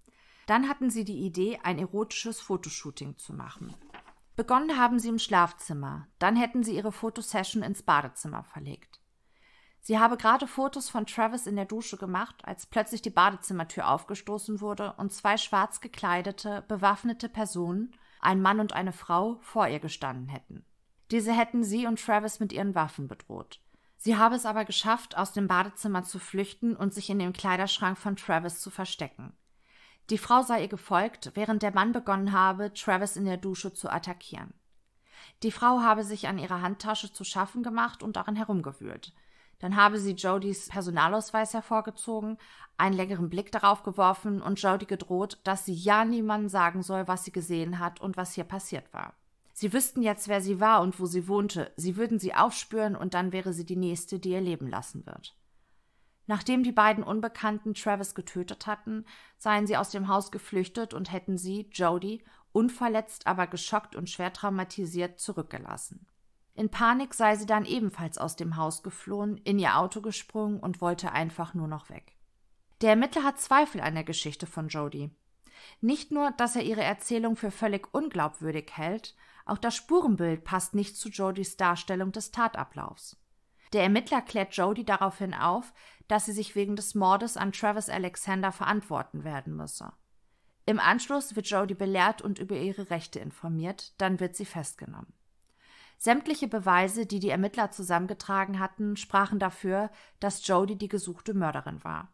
Dann 0.45 0.67
hatten 0.67 0.89
sie 0.89 1.05
die 1.05 1.25
Idee, 1.25 1.59
ein 1.63 1.79
erotisches 1.79 2.41
Fotoshooting 2.41 3.17
zu 3.17 3.33
machen. 3.33 3.73
Begonnen 4.35 4.77
haben 4.77 4.99
sie 4.99 5.09
im 5.09 5.19
Schlafzimmer, 5.19 6.07
dann 6.19 6.35
hätten 6.35 6.63
sie 6.63 6.75
ihre 6.75 6.91
Fotosession 6.91 7.63
ins 7.63 7.83
Badezimmer 7.83 8.43
verlegt. 8.43 8.99
Sie 9.79 9.99
habe 9.99 10.17
gerade 10.17 10.47
Fotos 10.47 10.89
von 10.89 11.05
Travis 11.05 11.45
in 11.45 11.55
der 11.55 11.65
Dusche 11.65 11.97
gemacht, 11.97 12.35
als 12.43 12.65
plötzlich 12.65 13.01
die 13.01 13.09
Badezimmertür 13.09 13.89
aufgestoßen 13.89 14.61
wurde 14.61 14.93
und 14.93 15.11
zwei 15.11 15.37
schwarz 15.37 15.81
gekleidete, 15.81 16.63
bewaffnete 16.67 17.29
Personen 17.29 17.93
ein 18.25 18.41
Mann 18.41 18.59
und 18.59 18.73
eine 18.73 18.93
Frau 18.93 19.37
vor 19.41 19.67
ihr 19.67 19.79
gestanden 19.79 20.27
hätten. 20.27 20.65
Diese 21.11 21.33
hätten 21.33 21.63
sie 21.63 21.85
und 21.85 22.03
Travis 22.03 22.39
mit 22.39 22.53
ihren 22.53 22.75
Waffen 22.75 23.07
bedroht. 23.07 23.59
Sie 23.97 24.17
habe 24.17 24.35
es 24.35 24.45
aber 24.45 24.65
geschafft, 24.65 25.17
aus 25.17 25.31
dem 25.31 25.47
Badezimmer 25.47 26.03
zu 26.03 26.19
flüchten 26.19 26.75
und 26.75 26.93
sich 26.93 27.09
in 27.09 27.19
dem 27.19 27.33
Kleiderschrank 27.33 27.97
von 27.97 28.15
Travis 28.15 28.59
zu 28.59 28.69
verstecken. 28.69 29.33
Die 30.09 30.17
Frau 30.17 30.41
sei 30.41 30.63
ihr 30.63 30.67
gefolgt, 30.67 31.31
während 31.35 31.63
der 31.63 31.73
Mann 31.73 31.93
begonnen 31.93 32.33
habe, 32.33 32.73
Travis 32.73 33.15
in 33.15 33.25
der 33.25 33.37
Dusche 33.37 33.73
zu 33.73 33.89
attackieren. 33.89 34.53
Die 35.41 35.51
Frau 35.51 35.81
habe 35.81 36.03
sich 36.03 36.27
an 36.27 36.37
ihrer 36.37 36.61
Handtasche 36.61 37.13
zu 37.13 37.23
schaffen 37.23 37.63
gemacht 37.63 38.03
und 38.03 38.17
darin 38.17 38.35
herumgewühlt. 38.35 39.13
Dann 39.63 39.77
habe 39.77 39.97
sie 39.97 40.11
Jodys 40.11 40.67
Personalausweis 40.67 41.53
hervorgezogen, 41.53 42.37
einen 42.75 42.97
längeren 42.97 43.29
Blick 43.29 43.49
darauf 43.49 43.83
geworfen 43.83 44.41
und 44.41 44.61
Jody 44.61 44.85
gedroht, 44.85 45.39
dass 45.45 45.63
sie 45.63 45.73
ja 45.73 46.03
niemandem 46.03 46.49
sagen 46.49 46.83
soll, 46.83 47.07
was 47.07 47.23
sie 47.23 47.31
gesehen 47.31 47.79
hat 47.79 48.01
und 48.01 48.17
was 48.17 48.33
hier 48.33 48.43
passiert 48.43 48.91
war. 48.91 49.13
Sie 49.53 49.71
wüssten 49.71 50.01
jetzt, 50.01 50.27
wer 50.27 50.41
sie 50.41 50.59
war 50.59 50.81
und 50.81 50.99
wo 50.99 51.05
sie 51.05 51.29
wohnte, 51.29 51.71
sie 51.77 51.95
würden 51.95 52.19
sie 52.19 52.35
aufspüren 52.35 52.97
und 52.97 53.13
dann 53.13 53.31
wäre 53.31 53.53
sie 53.53 53.65
die 53.65 53.77
Nächste, 53.77 54.19
die 54.19 54.31
ihr 54.31 54.41
leben 54.41 54.67
lassen 54.67 55.05
wird. 55.05 55.33
Nachdem 56.27 56.63
die 56.63 56.73
beiden 56.73 57.05
Unbekannten 57.05 57.73
Travis 57.73 58.15
getötet 58.15 58.67
hatten, 58.67 59.05
seien 59.37 59.65
sie 59.65 59.77
aus 59.77 59.91
dem 59.91 60.09
Haus 60.09 60.29
geflüchtet 60.33 60.93
und 60.93 61.09
hätten 61.09 61.37
sie, 61.37 61.69
Jody, 61.71 62.21
unverletzt, 62.51 63.27
aber 63.27 63.47
geschockt 63.47 63.95
und 63.95 64.09
schwer 64.09 64.33
traumatisiert 64.33 65.21
zurückgelassen. 65.21 66.05
In 66.55 66.69
Panik 66.69 67.13
sei 67.13 67.35
sie 67.35 67.47
dann 67.47 67.65
ebenfalls 67.65 68.17
aus 68.17 68.35
dem 68.35 68.57
Haus 68.57 68.83
geflohen, 68.83 69.37
in 69.37 69.57
ihr 69.57 69.77
Auto 69.77 70.01
gesprungen 70.01 70.59
und 70.59 70.81
wollte 70.81 71.11
einfach 71.11 71.53
nur 71.53 71.67
noch 71.67 71.89
weg. 71.89 72.15
Der 72.81 72.91
Ermittler 72.91 73.23
hat 73.23 73.39
Zweifel 73.39 73.81
an 73.81 73.95
der 73.95 74.03
Geschichte 74.03 74.45
von 74.45 74.67
Jody. 74.67 75.09
Nicht 75.81 76.11
nur, 76.11 76.31
dass 76.31 76.55
er 76.55 76.63
ihre 76.63 76.83
Erzählung 76.83 77.35
für 77.35 77.49
völlig 77.49 77.93
unglaubwürdig 77.93 78.71
hält, 78.73 79.15
auch 79.45 79.57
das 79.57 79.75
Spurenbild 79.75 80.43
passt 80.43 80.73
nicht 80.73 80.95
zu 80.95 81.09
Jodys 81.09 81.57
Darstellung 81.57 82.11
des 82.11 82.31
Tatablaufs. 82.31 83.17
Der 83.73 83.83
Ermittler 83.83 84.21
klärt 84.21 84.55
Jody 84.55 84.85
daraufhin 84.85 85.33
auf, 85.33 85.73
dass 86.07 86.25
sie 86.25 86.31
sich 86.31 86.55
wegen 86.55 86.75
des 86.75 86.93
Mordes 86.93 87.37
an 87.37 87.51
Travis 87.51 87.89
Alexander 87.89 88.51
verantworten 88.51 89.23
werden 89.23 89.55
müsse. 89.55 89.91
Im 90.65 90.79
Anschluss 90.79 91.35
wird 91.35 91.47
Jody 91.47 91.73
belehrt 91.73 92.21
und 92.21 92.39
über 92.39 92.55
ihre 92.55 92.89
Rechte 92.89 93.19
informiert, 93.19 93.99
dann 93.99 94.19
wird 94.19 94.35
sie 94.35 94.45
festgenommen. 94.45 95.13
Sämtliche 96.03 96.49
Beweise, 96.49 97.05
die 97.05 97.21
die 97.21 97.29
Ermittler 97.29 97.71
zusammengetragen 97.71 98.59
hatten, 98.59 98.97
sprachen 98.97 99.39
dafür, 99.39 99.89
dass 100.19 100.45
Jody 100.45 100.77
die 100.77 100.89
gesuchte 100.89 101.33
Mörderin 101.33 101.81
war. 101.85 102.11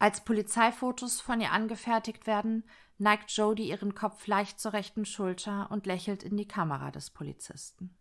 Als 0.00 0.24
Polizeifotos 0.24 1.20
von 1.20 1.40
ihr 1.40 1.52
angefertigt 1.52 2.26
werden, 2.26 2.64
neigt 2.98 3.30
Jody 3.30 3.68
ihren 3.68 3.94
Kopf 3.94 4.26
leicht 4.26 4.58
zur 4.58 4.72
rechten 4.72 5.04
Schulter 5.04 5.70
und 5.70 5.86
lächelt 5.86 6.24
in 6.24 6.36
die 6.36 6.48
Kamera 6.48 6.90
des 6.90 7.10
Polizisten. 7.10 7.96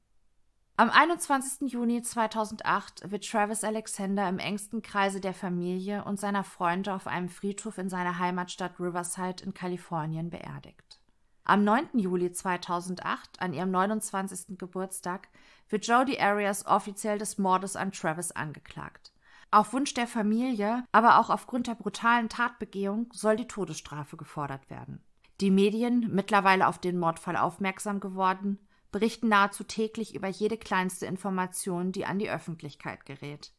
Am 0.76 0.90
21. 0.90 1.72
Juni 1.72 2.02
2008 2.02 3.12
wird 3.12 3.30
Travis 3.30 3.64
Alexander 3.64 4.28
im 4.28 4.40
engsten 4.40 4.82
Kreise 4.82 5.22
der 5.22 5.36
Familie 5.36 6.04
und 6.04 6.20
seiner 6.20 6.44
Freunde 6.44 6.96
auf 6.96 7.06
einem 7.06 7.30
Friedhof 7.30 7.78
in 7.78 7.90
seiner 7.90 8.18
Heimatstadt 8.18 8.80
Riverside 8.80 9.44
in 9.44 9.54
Kalifornien 9.54 10.32
beerdigt. 10.32 11.01
Am 11.44 11.64
9. 11.64 11.98
Juli 11.98 12.32
2008, 12.32 13.42
an 13.42 13.54
ihrem 13.54 13.72
29. 13.72 14.58
Geburtstag, 14.60 15.28
wird 15.70 15.88
Jodi 15.88 16.20
Arias 16.20 16.66
offiziell 16.66 17.18
des 17.18 17.38
Mordes 17.38 17.76
an 17.76 17.92
Travis 17.92 18.32
angeklagt. 18.32 19.12
Auf 19.50 19.74
Wunsch 19.74 19.94
der 19.94 20.08
Familie, 20.08 20.84
aber 20.92 21.20
auch 21.20 21.30
aufgrund 21.30 21.68
der 21.68 21.76
brutalen 21.76 22.30
Tatbegehung 22.30 23.10
soll 23.12 23.36
die 23.36 23.48
Todesstrafe 23.48 24.18
gefordert 24.18 24.70
werden. 24.70 25.04
Die 25.42 25.52
Medien, 25.52 26.14
mittlerweile 26.14 26.68
auf 26.68 26.78
den 26.78 27.00
Mordfall 27.00 27.36
aufmerksam 27.36 28.00
geworden, 28.00 28.60
berichten 28.92 29.28
nahezu 29.28 29.64
täglich 29.64 30.14
über 30.14 30.28
jede 30.28 30.58
kleinste 30.58 31.06
Information, 31.06 31.92
die 31.92 32.06
an 32.06 32.20
die 32.20 32.30
Öffentlichkeit 32.30 33.06
gerät. 33.06 33.52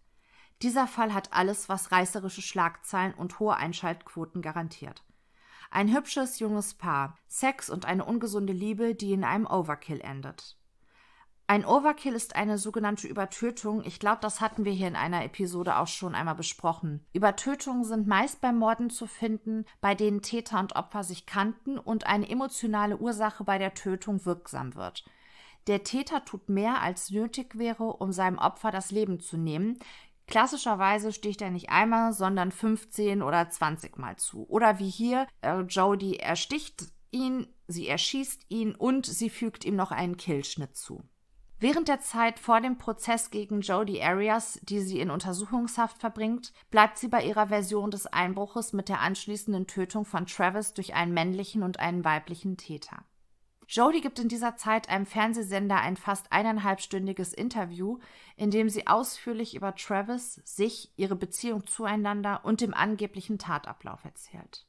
Dieser 0.62 0.86
Fall 0.86 1.12
hat 1.12 1.32
alles, 1.32 1.68
was 1.68 1.90
reißerische 1.90 2.42
Schlagzeilen 2.42 3.14
und 3.14 3.40
hohe 3.40 3.56
Einschaltquoten 3.56 4.42
garantiert. 4.42 5.02
Ein 5.74 5.90
hübsches 5.90 6.38
junges 6.38 6.74
Paar, 6.74 7.16
Sex 7.28 7.70
und 7.70 7.86
eine 7.86 8.04
ungesunde 8.04 8.52
Liebe, 8.52 8.94
die 8.94 9.14
in 9.14 9.24
einem 9.24 9.46
Overkill 9.46 10.02
endet. 10.02 10.58
Ein 11.46 11.64
Overkill 11.64 12.12
ist 12.12 12.36
eine 12.36 12.58
sogenannte 12.58 13.08
Übertötung. 13.08 13.82
Ich 13.82 13.98
glaube, 13.98 14.18
das 14.20 14.42
hatten 14.42 14.66
wir 14.66 14.72
hier 14.72 14.88
in 14.88 14.96
einer 14.96 15.24
Episode 15.24 15.78
auch 15.78 15.86
schon 15.86 16.14
einmal 16.14 16.34
besprochen. 16.34 17.06
Übertötungen 17.14 17.84
sind 17.84 18.06
meist 18.06 18.42
bei 18.42 18.52
Morden 18.52 18.90
zu 18.90 19.06
finden, 19.06 19.64
bei 19.80 19.94
denen 19.94 20.20
Täter 20.20 20.60
und 20.60 20.76
Opfer 20.76 21.04
sich 21.04 21.24
kannten 21.24 21.78
und 21.78 22.06
eine 22.06 22.28
emotionale 22.28 22.98
Ursache 22.98 23.42
bei 23.42 23.56
der 23.56 23.72
Tötung 23.72 24.26
wirksam 24.26 24.74
wird. 24.74 25.06
Der 25.68 25.84
Täter 25.84 26.22
tut 26.26 26.50
mehr, 26.50 26.82
als 26.82 27.10
nötig 27.10 27.56
wäre, 27.56 27.84
um 27.84 28.12
seinem 28.12 28.36
Opfer 28.36 28.70
das 28.70 28.90
Leben 28.90 29.20
zu 29.20 29.38
nehmen, 29.38 29.78
Klassischerweise 30.26 31.12
sticht 31.12 31.42
er 31.42 31.50
nicht 31.50 31.70
einmal, 31.70 32.12
sondern 32.12 32.52
15 32.52 33.22
oder 33.22 33.50
20 33.50 33.98
Mal 33.98 34.16
zu. 34.16 34.48
Oder 34.48 34.78
wie 34.78 34.90
hier, 34.90 35.26
äh, 35.42 35.60
Jodie 35.60 36.18
ersticht 36.18 36.84
ihn, 37.10 37.46
sie 37.66 37.88
erschießt 37.88 38.46
ihn 38.48 38.74
und 38.74 39.06
sie 39.06 39.30
fügt 39.30 39.64
ihm 39.64 39.76
noch 39.76 39.90
einen 39.90 40.16
Killschnitt 40.16 40.76
zu. 40.76 41.04
Während 41.62 41.86
der 41.86 42.00
Zeit 42.00 42.40
vor 42.40 42.60
dem 42.60 42.76
Prozess 42.76 43.30
gegen 43.30 43.60
Jodie 43.60 44.02
Arias, 44.02 44.58
die 44.64 44.80
sie 44.80 44.98
in 44.98 45.10
Untersuchungshaft 45.10 45.98
verbringt, 45.98 46.52
bleibt 46.70 46.98
sie 46.98 47.06
bei 47.06 47.22
ihrer 47.22 47.46
Version 47.46 47.92
des 47.92 48.08
Einbruches 48.08 48.72
mit 48.72 48.88
der 48.88 48.98
anschließenden 48.98 49.68
Tötung 49.68 50.04
von 50.04 50.26
Travis 50.26 50.74
durch 50.74 50.94
einen 50.94 51.14
männlichen 51.14 51.62
und 51.62 51.78
einen 51.78 52.04
weiblichen 52.04 52.56
Täter. 52.56 53.04
Jodie 53.72 54.02
gibt 54.02 54.18
in 54.18 54.28
dieser 54.28 54.58
Zeit 54.58 54.90
einem 54.90 55.06
Fernsehsender 55.06 55.80
ein 55.80 55.96
fast 55.96 56.30
eineinhalbstündiges 56.30 57.32
Interview, 57.32 58.00
in 58.36 58.50
dem 58.50 58.68
sie 58.68 58.86
ausführlich 58.86 59.56
über 59.56 59.74
Travis, 59.74 60.42
sich, 60.44 60.92
ihre 60.96 61.16
Beziehung 61.16 61.66
zueinander 61.66 62.44
und 62.44 62.60
dem 62.60 62.74
angeblichen 62.74 63.38
Tatablauf 63.38 64.04
erzählt. 64.04 64.66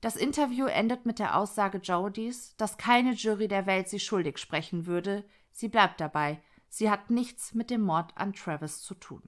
Das 0.00 0.14
Interview 0.14 0.66
endet 0.66 1.06
mit 1.06 1.18
der 1.18 1.36
Aussage 1.36 1.78
Jodies, 1.78 2.54
dass 2.56 2.78
keine 2.78 3.14
Jury 3.14 3.48
der 3.48 3.66
Welt 3.66 3.88
sie 3.88 3.98
schuldig 3.98 4.38
sprechen 4.38 4.86
würde. 4.86 5.24
Sie 5.50 5.68
bleibt 5.68 6.00
dabei. 6.00 6.40
Sie 6.68 6.90
hat 6.90 7.10
nichts 7.10 7.52
mit 7.52 7.68
dem 7.68 7.80
Mord 7.80 8.12
an 8.16 8.32
Travis 8.32 8.80
zu 8.82 8.94
tun. 8.94 9.22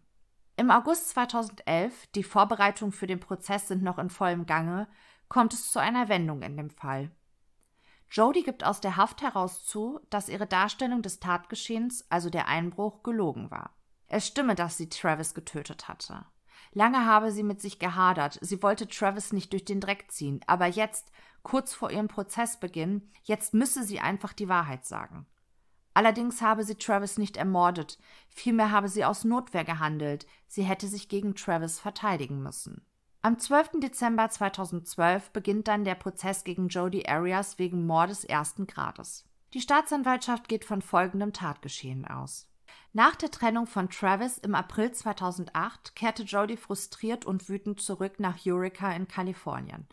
Im 0.57 0.71
August 0.71 1.09
2011, 1.09 2.07
die 2.15 2.23
Vorbereitungen 2.23 2.93
für 2.93 3.09
den 3.09 3.19
Prozess 3.19 3.67
sind 3.67 3.83
noch 3.83 3.99
in 3.99 4.11
vollem 4.11 4.47
Gange, 4.47 4.87
kommt 5.29 5.55
es 5.55 5.73
zu 5.73 5.81
einer 5.81 6.09
Wendung 6.09 6.43
in 6.43 6.57
dem 6.57 6.71
Fall. 6.71 7.11
Jody 8.11 8.43
gibt 8.43 8.65
aus 8.65 8.81
der 8.81 8.97
Haft 8.97 9.23
heraus 9.23 9.65
zu, 9.65 10.01
dass 10.11 10.29
ihre 10.29 10.47
Darstellung 10.47 11.03
des 11.03 11.21
Tatgeschehens, 11.21 12.07
also 12.09 12.31
der 12.31 12.49
Einbruch, 12.49 13.03
gelogen 13.03 13.51
war. 13.51 13.71
Es 14.09 14.27
stimme, 14.27 14.55
dass 14.55 14.77
sie 14.77 14.89
Travis 14.89 15.35
getötet 15.35 15.89
hatte. 15.89 16.25
Lange 16.73 17.07
habe 17.07 17.33
sie 17.33 17.43
mit 17.43 17.61
sich 17.61 17.79
gehadert, 17.79 18.39
sie 18.43 18.63
wollte 18.63 18.89
Travis 18.89 19.33
nicht 19.33 19.53
durch 19.53 19.65
den 19.65 19.81
Dreck 19.81 20.11
ziehen, 20.11 20.41
aber 20.47 20.67
jetzt, 20.67 21.11
kurz 21.43 21.75
vor 21.75 21.91
ihrem 21.91 22.09
Prozessbeginn, 22.09 23.11
jetzt 23.25 23.55
müsse 23.55 23.83
sie 23.83 24.01
einfach 24.01 24.33
die 24.33 24.49
Wahrheit 24.49 24.85
sagen. 24.85 25.27
Allerdings 25.95 26.43
habe 26.43 26.63
sie 26.65 26.75
Travis 26.75 27.17
nicht 27.17 27.39
ermordet, 27.39 27.99
vielmehr 28.29 28.71
habe 28.71 28.89
sie 28.89 29.05
aus 29.05 29.25
Notwehr 29.25 29.65
gehandelt, 29.65 30.27
sie 30.47 30.63
hätte 30.63 30.89
sich 30.89 31.09
gegen 31.09 31.35
Travis 31.35 31.81
verteidigen 31.81 32.43
müssen. 32.43 32.85
Am 33.27 33.41
12. 33.41 33.81
Dezember 33.81 34.31
2012 34.31 35.31
beginnt 35.33 35.67
dann 35.67 35.83
der 35.83 35.97
Prozess 35.97 36.45
gegen 36.45 36.69
Jodi 36.69 37.09
Arias 37.09 37.59
wegen 37.59 37.85
Mordes 37.85 38.23
ersten 38.23 38.69
Grades. 38.69 39.25
Die 39.53 39.61
Staatsanwaltschaft 39.61 40.49
geht 40.49 40.65
von 40.65 40.81
folgendem 40.81 41.33
Tatgeschehen 41.33 42.07
aus. 42.07 42.49
Nach 42.93 43.17
der 43.17 43.33
Trennung 43.33 43.67
von 43.67 43.91
Travis 43.91 44.39
im 44.39 44.55
April 44.55 44.93
2008 44.93 45.97
kehrte 45.97 46.23
Jodi 46.23 46.57
frustriert 46.57 47.25
und 47.25 47.49
wütend 47.49 47.81
zurück 47.81 48.21
nach 48.21 48.39
Eureka 48.47 48.93
in 48.93 49.09
Kalifornien. 49.09 49.89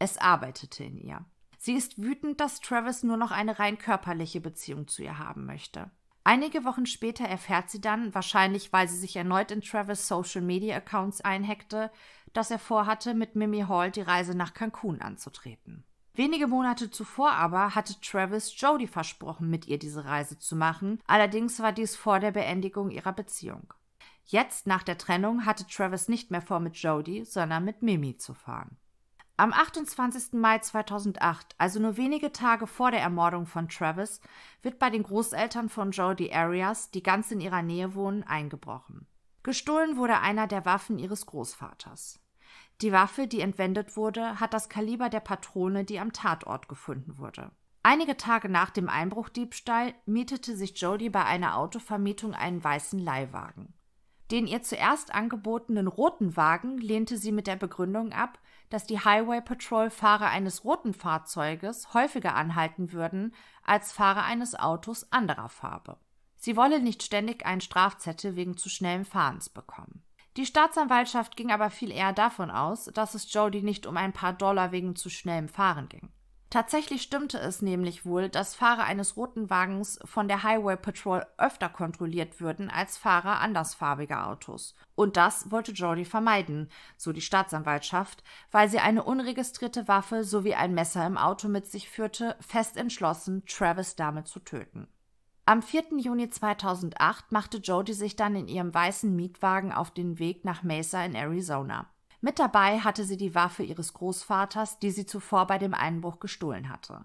Es 0.00 0.18
arbeitete 0.18 0.82
in 0.82 0.98
ihr. 0.98 1.24
Sie 1.58 1.74
ist 1.74 2.02
wütend, 2.02 2.40
dass 2.40 2.58
Travis 2.58 3.04
nur 3.04 3.16
noch 3.16 3.30
eine 3.30 3.60
rein 3.60 3.78
körperliche 3.78 4.40
Beziehung 4.40 4.88
zu 4.88 5.04
ihr 5.04 5.18
haben 5.18 5.46
möchte. 5.46 5.92
Einige 6.24 6.64
Wochen 6.64 6.86
später 6.86 7.24
erfährt 7.24 7.68
sie 7.68 7.80
dann, 7.80 8.14
wahrscheinlich 8.14 8.72
weil 8.72 8.88
sie 8.88 8.96
sich 8.96 9.16
erneut 9.16 9.50
in 9.50 9.60
Travis 9.60 10.06
Social 10.06 10.40
Media 10.40 10.76
Accounts 10.76 11.20
einhackte, 11.20 11.90
dass 12.32 12.50
er 12.50 12.58
vorhatte, 12.58 13.14
mit 13.14 13.36
Mimi 13.36 13.60
Hall 13.68 13.90
die 13.90 14.00
Reise 14.00 14.34
nach 14.34 14.54
Cancun 14.54 15.00
anzutreten. 15.00 15.84
Wenige 16.14 16.46
Monate 16.46 16.90
zuvor 16.90 17.32
aber 17.32 17.74
hatte 17.74 17.98
Travis 18.00 18.52
Jodie 18.60 18.86
versprochen, 18.86 19.48
mit 19.48 19.66
ihr 19.66 19.78
diese 19.78 20.04
Reise 20.04 20.38
zu 20.38 20.56
machen, 20.56 21.00
allerdings 21.06 21.60
war 21.60 21.72
dies 21.72 21.96
vor 21.96 22.20
der 22.20 22.32
Beendigung 22.32 22.90
ihrer 22.90 23.12
Beziehung. 23.12 23.72
Jetzt, 24.26 24.66
nach 24.66 24.82
der 24.82 24.98
Trennung, 24.98 25.46
hatte 25.46 25.66
Travis 25.66 26.08
nicht 26.08 26.30
mehr 26.30 26.42
vor, 26.42 26.60
mit 26.60 26.76
Jodie, 26.76 27.24
sondern 27.24 27.64
mit 27.64 27.82
Mimi 27.82 28.16
zu 28.16 28.34
fahren. 28.34 28.76
Am 29.38 29.52
28. 29.52 30.34
Mai 30.34 30.58
2008, 30.58 31.54
also 31.58 31.80
nur 31.80 31.96
wenige 31.96 32.32
Tage 32.32 32.66
vor 32.66 32.90
der 32.90 33.00
Ermordung 33.00 33.46
von 33.46 33.68
Travis, 33.68 34.20
wird 34.60 34.78
bei 34.78 34.90
den 34.90 35.02
Großeltern 35.02 35.68
von 35.68 35.90
Jodie 35.90 36.32
Arias, 36.32 36.90
die 36.90 37.02
ganz 37.02 37.30
in 37.30 37.40
ihrer 37.40 37.62
Nähe 37.62 37.94
wohnen, 37.94 38.22
eingebrochen. 38.22 39.06
Gestohlen 39.42 39.96
wurde 39.96 40.20
einer 40.20 40.46
der 40.46 40.64
Waffen 40.66 40.98
ihres 40.98 41.26
Großvaters. 41.26 42.20
Die 42.82 42.92
Waffe, 42.92 43.28
die 43.28 43.40
entwendet 43.40 43.96
wurde, 43.96 44.40
hat 44.40 44.52
das 44.52 44.68
Kaliber 44.68 45.08
der 45.08 45.20
Patrone, 45.20 45.84
die 45.84 46.00
am 46.00 46.12
Tatort 46.12 46.68
gefunden 46.68 47.16
wurde. 47.16 47.52
Einige 47.84 48.16
Tage 48.16 48.48
nach 48.48 48.70
dem 48.70 48.88
Einbruchdiebstahl 48.88 49.94
mietete 50.04 50.56
sich 50.56 50.80
Jodie 50.80 51.10
bei 51.10 51.24
einer 51.24 51.56
Autovermietung 51.56 52.34
einen 52.34 52.62
weißen 52.62 52.98
Leihwagen. 52.98 53.74
Den 54.32 54.46
ihr 54.46 54.62
zuerst 54.62 55.14
angebotenen 55.14 55.86
roten 55.86 56.36
Wagen 56.36 56.78
lehnte 56.78 57.18
sie 57.18 57.32
mit 57.32 57.46
der 57.46 57.56
Begründung 57.56 58.12
ab, 58.12 58.38
dass 58.70 58.86
die 58.86 58.98
Highway 58.98 59.42
Patrol 59.42 59.90
Fahrer 59.90 60.28
eines 60.28 60.64
roten 60.64 60.94
Fahrzeuges 60.94 61.92
häufiger 61.92 62.34
anhalten 62.34 62.92
würden 62.92 63.34
als 63.62 63.92
Fahrer 63.92 64.24
eines 64.24 64.54
Autos 64.58 65.12
anderer 65.12 65.48
Farbe. 65.48 65.98
Sie 66.36 66.56
wolle 66.56 66.80
nicht 66.80 67.02
ständig 67.02 67.46
einen 67.46 67.60
Strafzettel 67.60 68.34
wegen 68.34 68.56
zu 68.56 68.68
schnellen 68.68 69.04
Fahrens 69.04 69.50
bekommen. 69.50 70.02
Die 70.36 70.46
Staatsanwaltschaft 70.46 71.36
ging 71.36 71.50
aber 71.50 71.68
viel 71.68 71.90
eher 71.90 72.14
davon 72.14 72.50
aus, 72.50 72.86
dass 72.86 73.14
es 73.14 73.30
Jody 73.32 73.62
nicht 73.62 73.86
um 73.86 73.98
ein 73.98 74.14
paar 74.14 74.32
Dollar 74.32 74.72
wegen 74.72 74.96
zu 74.96 75.10
schnellem 75.10 75.48
Fahren 75.48 75.88
ging. 75.90 76.10
Tatsächlich 76.52 77.00
stimmte 77.00 77.38
es 77.38 77.62
nämlich 77.62 78.04
wohl, 78.04 78.28
dass 78.28 78.54
Fahrer 78.54 78.84
eines 78.84 79.16
roten 79.16 79.48
Wagens 79.48 79.98
von 80.04 80.28
der 80.28 80.42
Highway 80.42 80.76
Patrol 80.76 81.24
öfter 81.38 81.70
kontrolliert 81.70 82.42
würden 82.42 82.68
als 82.68 82.98
Fahrer 82.98 83.40
andersfarbiger 83.40 84.26
Autos. 84.26 84.74
Und 84.94 85.16
das 85.16 85.50
wollte 85.50 85.72
Jody 85.72 86.04
vermeiden, 86.04 86.70
so 86.98 87.14
die 87.14 87.22
Staatsanwaltschaft, 87.22 88.22
weil 88.50 88.68
sie 88.68 88.80
eine 88.80 89.02
unregistrierte 89.02 89.88
Waffe 89.88 90.24
sowie 90.24 90.54
ein 90.54 90.74
Messer 90.74 91.06
im 91.06 91.16
Auto 91.16 91.48
mit 91.48 91.66
sich 91.66 91.88
führte, 91.88 92.36
fest 92.40 92.76
entschlossen, 92.76 93.44
Travis 93.46 93.96
damit 93.96 94.28
zu 94.28 94.38
töten. 94.40 94.88
Am 95.44 95.60
4. 95.60 95.98
Juni 95.98 96.30
2008 96.30 97.32
machte 97.32 97.58
Jody 97.58 97.94
sich 97.94 98.14
dann 98.14 98.36
in 98.36 98.46
ihrem 98.46 98.72
weißen 98.72 99.14
Mietwagen 99.14 99.72
auf 99.72 99.90
den 99.90 100.20
Weg 100.20 100.44
nach 100.44 100.62
Mesa 100.62 101.04
in 101.04 101.16
Arizona. 101.16 101.90
Mit 102.20 102.38
dabei 102.38 102.78
hatte 102.78 103.04
sie 103.04 103.16
die 103.16 103.34
Waffe 103.34 103.64
ihres 103.64 103.92
Großvaters, 103.92 104.78
die 104.78 104.92
sie 104.92 105.04
zuvor 105.04 105.48
bei 105.48 105.58
dem 105.58 105.74
Einbruch 105.74 106.20
gestohlen 106.20 106.68
hatte. 106.68 107.04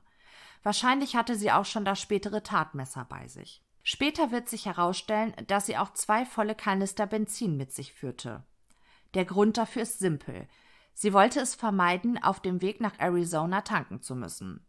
Wahrscheinlich 0.61 1.15
hatte 1.15 1.35
sie 1.35 1.51
auch 1.51 1.65
schon 1.65 1.83
das 1.83 1.99
spätere 1.99 2.43
Tatmesser 2.43 3.05
bei 3.09 3.27
sich. 3.27 3.63
Später 3.81 4.31
wird 4.31 4.47
sich 4.47 4.67
herausstellen, 4.67 5.33
dass 5.47 5.65
sie 5.65 5.77
auch 5.77 5.93
zwei 5.93 6.23
volle 6.23 6.53
Kanister 6.53 7.07
Benzin 7.07 7.57
mit 7.57 7.71
sich 7.73 7.93
führte. 7.93 8.43
Der 9.15 9.25
Grund 9.25 9.57
dafür 9.57 9.81
ist 9.81 9.97
simpel. 9.97 10.47
Sie 10.93 11.11
wollte 11.11 11.39
es 11.39 11.55
vermeiden, 11.55 12.21
auf 12.21 12.39
dem 12.39 12.61
Weg 12.61 12.81
nach 12.81 12.99
Arizona 12.99 13.61
tanken 13.61 14.01
zu 14.03 14.15
müssen. 14.15 14.66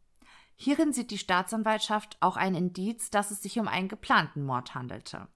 Hierin 0.61 0.93
sieht 0.93 1.13
die 1.13 1.19
Staatsanwaltschaft 1.19 2.17
auch 2.19 2.37
ein 2.37 2.57
Indiz, 2.57 3.11
dass 3.11 3.31
es 3.31 3.41
sich 3.41 3.61
um 3.61 3.69
einen 3.69 3.87
geplanten 3.87 4.45
Mord 4.45 4.75
handelte. 4.75 5.29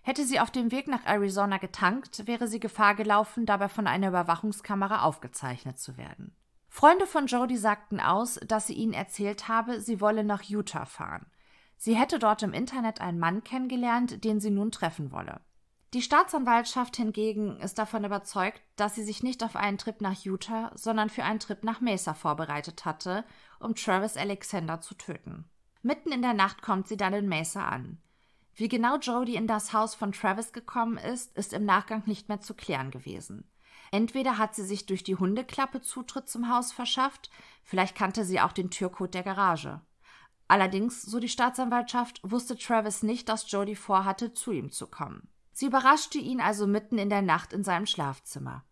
Hätte 0.00 0.24
sie 0.24 0.40
auf 0.40 0.50
dem 0.50 0.72
Weg 0.72 0.88
nach 0.88 1.04
Arizona 1.04 1.58
getankt, 1.58 2.26
wäre 2.26 2.48
sie 2.48 2.58
Gefahr 2.58 2.94
gelaufen, 2.94 3.44
dabei 3.44 3.68
von 3.68 3.86
einer 3.86 4.08
Überwachungskamera 4.08 5.02
aufgezeichnet 5.02 5.78
zu 5.78 5.98
werden. 5.98 6.34
Freunde 6.70 7.06
von 7.06 7.26
Jody 7.26 7.58
sagten 7.58 8.00
aus, 8.00 8.40
dass 8.46 8.66
sie 8.66 8.74
ihnen 8.74 8.94
erzählt 8.94 9.46
habe, 9.46 9.80
sie 9.80 10.00
wolle 10.00 10.24
nach 10.24 10.42
Utah 10.42 10.86
fahren. 10.86 11.26
Sie 11.76 11.94
hätte 11.94 12.18
dort 12.18 12.42
im 12.42 12.54
Internet 12.54 13.02
einen 13.02 13.18
Mann 13.18 13.44
kennengelernt, 13.44 14.24
den 14.24 14.40
sie 14.40 14.50
nun 14.50 14.70
treffen 14.70 15.12
wolle. 15.12 15.42
Die 15.92 16.02
Staatsanwaltschaft 16.02 16.96
hingegen 16.96 17.60
ist 17.60 17.78
davon 17.78 18.04
überzeugt, 18.04 18.60
dass 18.76 18.94
sie 18.94 19.04
sich 19.04 19.22
nicht 19.22 19.44
auf 19.44 19.54
einen 19.54 19.78
Trip 19.78 20.00
nach 20.00 20.18
Utah, 20.24 20.72
sondern 20.74 21.10
für 21.10 21.24
einen 21.24 21.40
Trip 21.40 21.62
nach 21.62 21.80
Mesa 21.80 22.14
vorbereitet 22.14 22.84
hatte, 22.84 23.24
um 23.60 23.74
Travis 23.74 24.16
Alexander 24.16 24.80
zu 24.80 24.94
töten. 24.94 25.44
Mitten 25.82 26.12
in 26.12 26.22
der 26.22 26.34
Nacht 26.34 26.62
kommt 26.62 26.88
sie 26.88 26.96
dann 26.96 27.12
in 27.12 27.28
Mesa 27.28 27.68
an. 27.68 27.98
Wie 28.54 28.68
genau 28.68 28.96
Jodie 28.96 29.36
in 29.36 29.46
das 29.46 29.72
Haus 29.72 29.94
von 29.94 30.12
Travis 30.12 30.52
gekommen 30.52 30.96
ist, 30.96 31.36
ist 31.36 31.52
im 31.52 31.64
Nachgang 31.64 32.02
nicht 32.06 32.28
mehr 32.28 32.40
zu 32.40 32.54
klären 32.54 32.90
gewesen. 32.90 33.48
Entweder 33.90 34.38
hat 34.38 34.54
sie 34.54 34.64
sich 34.64 34.86
durch 34.86 35.04
die 35.04 35.16
Hundeklappe 35.16 35.80
Zutritt 35.80 36.28
zum 36.28 36.50
Haus 36.50 36.72
verschafft, 36.72 37.30
vielleicht 37.62 37.96
kannte 37.96 38.24
sie 38.24 38.40
auch 38.40 38.52
den 38.52 38.70
Türcode 38.70 39.14
der 39.14 39.22
Garage. 39.22 39.80
Allerdings, 40.48 41.02
so 41.02 41.18
die 41.18 41.28
Staatsanwaltschaft, 41.28 42.20
wusste 42.22 42.56
Travis 42.56 43.02
nicht, 43.02 43.28
dass 43.28 43.50
Jodie 43.50 43.76
vorhatte, 43.76 44.32
zu 44.32 44.52
ihm 44.52 44.70
zu 44.70 44.86
kommen. 44.86 45.28
Sie 45.52 45.66
überraschte 45.66 46.18
ihn 46.18 46.40
also 46.40 46.66
mitten 46.66 46.98
in 46.98 47.10
der 47.10 47.22
Nacht 47.22 47.52
in 47.52 47.64
seinem 47.64 47.86
Schlafzimmer. 47.86 48.64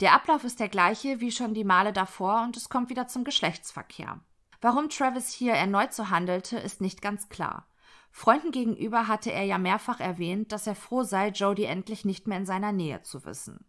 Der 0.00 0.12
Ablauf 0.12 0.44
ist 0.44 0.60
der 0.60 0.68
gleiche 0.68 1.20
wie 1.20 1.30
schon 1.30 1.54
die 1.54 1.64
Male 1.64 1.92
davor 1.92 2.42
und 2.42 2.56
es 2.56 2.68
kommt 2.68 2.90
wieder 2.90 3.06
zum 3.06 3.24
Geschlechtsverkehr. 3.24 4.20
Warum 4.60 4.88
Travis 4.88 5.30
hier 5.30 5.52
erneut 5.52 5.92
so 5.92 6.10
handelte, 6.10 6.58
ist 6.58 6.80
nicht 6.80 7.02
ganz 7.02 7.28
klar. 7.28 7.68
Freunden 8.10 8.50
gegenüber 8.50 9.08
hatte 9.08 9.32
er 9.32 9.44
ja 9.44 9.58
mehrfach 9.58 10.00
erwähnt, 10.00 10.52
dass 10.52 10.66
er 10.66 10.74
froh 10.74 11.02
sei, 11.02 11.28
Jodie 11.28 11.64
endlich 11.64 12.04
nicht 12.04 12.26
mehr 12.26 12.38
in 12.38 12.46
seiner 12.46 12.72
Nähe 12.72 13.02
zu 13.02 13.24
wissen. 13.24 13.64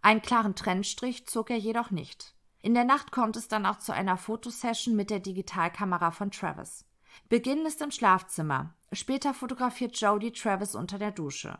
Einen 0.00 0.22
klaren 0.22 0.54
Trennstrich 0.54 1.26
zog 1.26 1.50
er 1.50 1.58
jedoch 1.58 1.90
nicht. 1.90 2.34
In 2.60 2.74
der 2.74 2.84
Nacht 2.84 3.12
kommt 3.12 3.36
es 3.36 3.48
dann 3.48 3.66
auch 3.66 3.78
zu 3.78 3.92
einer 3.92 4.16
Fotosession 4.16 4.96
mit 4.96 5.10
der 5.10 5.20
Digitalkamera 5.20 6.10
von 6.10 6.30
Travis. 6.30 6.86
Beginn 7.28 7.66
ist 7.66 7.80
im 7.82 7.90
Schlafzimmer. 7.90 8.74
Später 8.92 9.34
fotografiert 9.34 10.00
Jodie 10.00 10.32
Travis 10.32 10.74
unter 10.74 10.98
der 10.98 11.10
Dusche. 11.10 11.58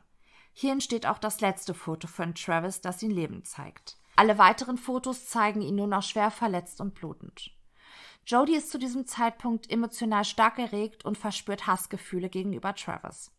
Hier 0.61 0.73
entsteht 0.73 1.07
auch 1.07 1.19
das 1.19 1.41
letzte 1.41 1.73
Foto 1.73 2.09
von 2.09 2.35
Travis, 2.35 2.81
das 2.81 3.01
ihn 3.05 3.13
lebend 3.13 3.47
zeigt. 3.47 3.97
Alle 4.17 4.39
weiteren 4.39 4.77
Fotos 4.77 5.27
zeigen 5.27 5.61
ihn 5.61 5.77
nur 5.77 5.87
noch 5.87 6.03
schwer 6.03 6.33
verletzt 6.33 6.81
und 6.81 6.95
blutend. 6.97 7.53
Jodie 8.27 8.57
ist 8.57 8.73
zu 8.73 8.79
diesem 8.81 9.07
Zeitpunkt 9.07 9.71
emotional 9.71 10.25
stark 10.25 10.59
erregt 10.59 11.05
und 11.05 11.17
verspürt 11.17 11.69
Hassgefühle 11.69 12.29
gegenüber 12.29 12.75
Travis. 12.75 13.31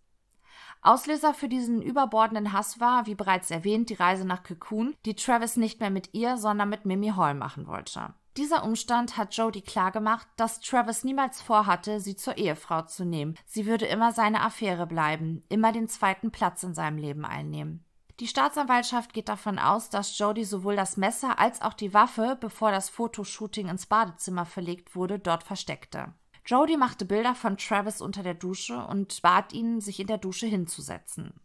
Auslöser 0.81 1.33
für 1.33 1.49
diesen 1.49 1.81
überbordenden 1.81 2.53
Hass 2.53 2.79
war, 2.79 3.05
wie 3.05 3.15
bereits 3.15 3.51
erwähnt, 3.51 3.89
die 3.89 3.95
Reise 3.95 4.23
nach 4.23 4.43
Cocoon, 4.43 4.95
die 5.05 5.15
Travis 5.15 5.57
nicht 5.57 5.81
mehr 5.81 5.89
mit 5.89 6.13
ihr, 6.13 6.37
sondern 6.37 6.69
mit 6.69 6.85
Mimi 6.85 7.09
Hall 7.09 7.33
machen 7.33 7.67
wollte. 7.67 8.13
Dieser 8.37 8.63
Umstand 8.63 9.17
hat 9.17 9.35
Jodie 9.35 9.61
klargemacht, 9.61 10.27
dass 10.35 10.61
Travis 10.61 11.03
niemals 11.03 11.41
vorhatte, 11.41 11.99
sie 11.99 12.15
zur 12.15 12.37
Ehefrau 12.37 12.83
zu 12.83 13.03
nehmen. 13.03 13.35
Sie 13.45 13.65
würde 13.65 13.85
immer 13.85 14.11
seine 14.11 14.41
Affäre 14.41 14.87
bleiben, 14.87 15.43
immer 15.49 15.71
den 15.71 15.87
zweiten 15.87 16.31
Platz 16.31 16.63
in 16.63 16.73
seinem 16.73 16.97
Leben 16.97 17.25
einnehmen. 17.25 17.83
Die 18.19 18.27
Staatsanwaltschaft 18.27 19.13
geht 19.13 19.29
davon 19.29 19.59
aus, 19.59 19.89
dass 19.89 20.17
Jody 20.17 20.43
sowohl 20.43 20.75
das 20.75 20.97
Messer 20.97 21.39
als 21.39 21.61
auch 21.61 21.73
die 21.73 21.93
Waffe, 21.93 22.37
bevor 22.39 22.71
das 22.71 22.89
Fotoshooting 22.89 23.69
ins 23.69 23.85
Badezimmer 23.85 24.45
verlegt 24.45 24.95
wurde, 24.95 25.19
dort 25.19 25.43
versteckte. 25.43 26.13
Jody 26.45 26.77
machte 26.77 27.05
Bilder 27.05 27.33
von 27.33 27.57
Travis 27.57 28.01
unter 28.01 28.23
der 28.23 28.33
Dusche 28.33 28.85
und 28.87 29.21
bat 29.21 29.53
ihn, 29.53 29.79
sich 29.79 29.99
in 29.99 30.07
der 30.07 30.17
Dusche 30.17 30.47
hinzusetzen. 30.47 31.39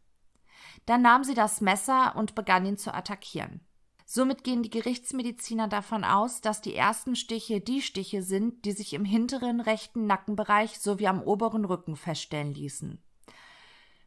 Dann 0.87 1.03
nahm 1.03 1.23
sie 1.23 1.35
das 1.35 1.61
Messer 1.61 2.17
und 2.17 2.35
begann 2.35 2.67
ihn 2.67 2.77
zu 2.77 2.93
attackieren. 2.93 3.61
Somit 4.07 4.45
gehen 4.45 4.63
die 4.63 4.71
Gerichtsmediziner 4.71 5.67
davon 5.67 6.05
aus, 6.05 6.41
dass 6.41 6.61
die 6.61 6.75
ersten 6.75 7.17
Stiche 7.17 7.61
die 7.61 7.81
Stiche 7.81 8.23
sind, 8.23 8.65
die 8.65 8.73
sich 8.73 8.93
im 8.93 9.05
hinteren 9.05 9.61
rechten 9.61 10.07
Nackenbereich 10.07 10.79
sowie 10.79 11.09
am 11.09 11.23
oberen 11.23 11.65
Rücken 11.65 11.97
feststellen 11.97 12.53
ließen. 12.53 13.03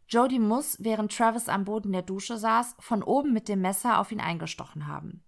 Jody 0.09 0.39
muss, 0.39 0.77
während 0.79 1.15
Travis 1.15 1.49
am 1.49 1.65
Boden 1.65 1.91
der 1.91 2.03
Dusche 2.03 2.37
saß, 2.37 2.75
von 2.79 3.03
oben 3.03 3.33
mit 3.33 3.49
dem 3.49 3.61
Messer 3.61 3.99
auf 3.99 4.11
ihn 4.11 4.21
eingestochen 4.21 4.87
haben. 4.87 5.23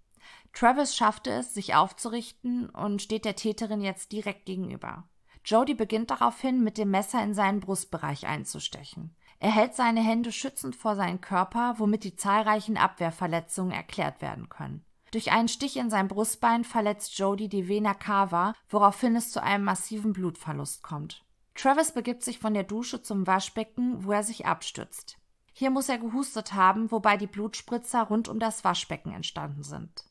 Travis 0.53 0.95
schaffte 0.95 1.31
es, 1.31 1.53
sich 1.53 1.75
aufzurichten 1.75 2.69
und 2.69 3.01
steht 3.01 3.25
der 3.25 3.35
Täterin 3.35 3.81
jetzt 3.81 4.11
direkt 4.11 4.45
gegenüber. 4.45 5.09
Jody 5.43 5.73
beginnt 5.73 6.11
daraufhin 6.11 6.63
mit 6.63 6.77
dem 6.77 6.91
Messer 6.91 7.23
in 7.23 7.33
seinen 7.33 7.59
Brustbereich 7.59 8.27
einzustechen. 8.27 9.15
Er 9.39 9.51
hält 9.51 9.73
seine 9.73 10.01
Hände 10.01 10.31
schützend 10.31 10.75
vor 10.75 10.95
seinen 10.95 11.21
Körper, 11.21 11.75
womit 11.77 12.03
die 12.03 12.15
zahlreichen 12.15 12.77
Abwehrverletzungen 12.77 13.71
erklärt 13.71 14.21
werden 14.21 14.49
können. 14.49 14.83
Durch 15.11 15.31
einen 15.31 15.47
Stich 15.47 15.77
in 15.77 15.89
sein 15.89 16.07
Brustbein 16.07 16.63
verletzt 16.63 17.17
Jody 17.17 17.47
die 17.47 17.67
Vena 17.67 17.93
cava, 17.93 18.53
woraufhin 18.67 19.15
es 19.15 19.31
zu 19.31 19.41
einem 19.41 19.63
massiven 19.63 20.13
Blutverlust 20.13 20.83
kommt. 20.83 21.23
Travis 21.55 21.93
begibt 21.93 22.23
sich 22.23 22.37
von 22.39 22.53
der 22.53 22.63
Dusche 22.63 23.01
zum 23.01 23.25
Waschbecken, 23.25 24.03
wo 24.03 24.11
er 24.11 24.23
sich 24.23 24.45
abstützt. 24.45 25.17
Hier 25.53 25.71
muss 25.71 25.89
er 25.89 25.97
gehustet 25.97 26.53
haben, 26.53 26.91
wobei 26.91 27.17
die 27.17 27.27
Blutspritzer 27.27 28.03
rund 28.03 28.27
um 28.27 28.39
das 28.39 28.63
Waschbecken 28.63 29.11
entstanden 29.11 29.63
sind. 29.63 30.05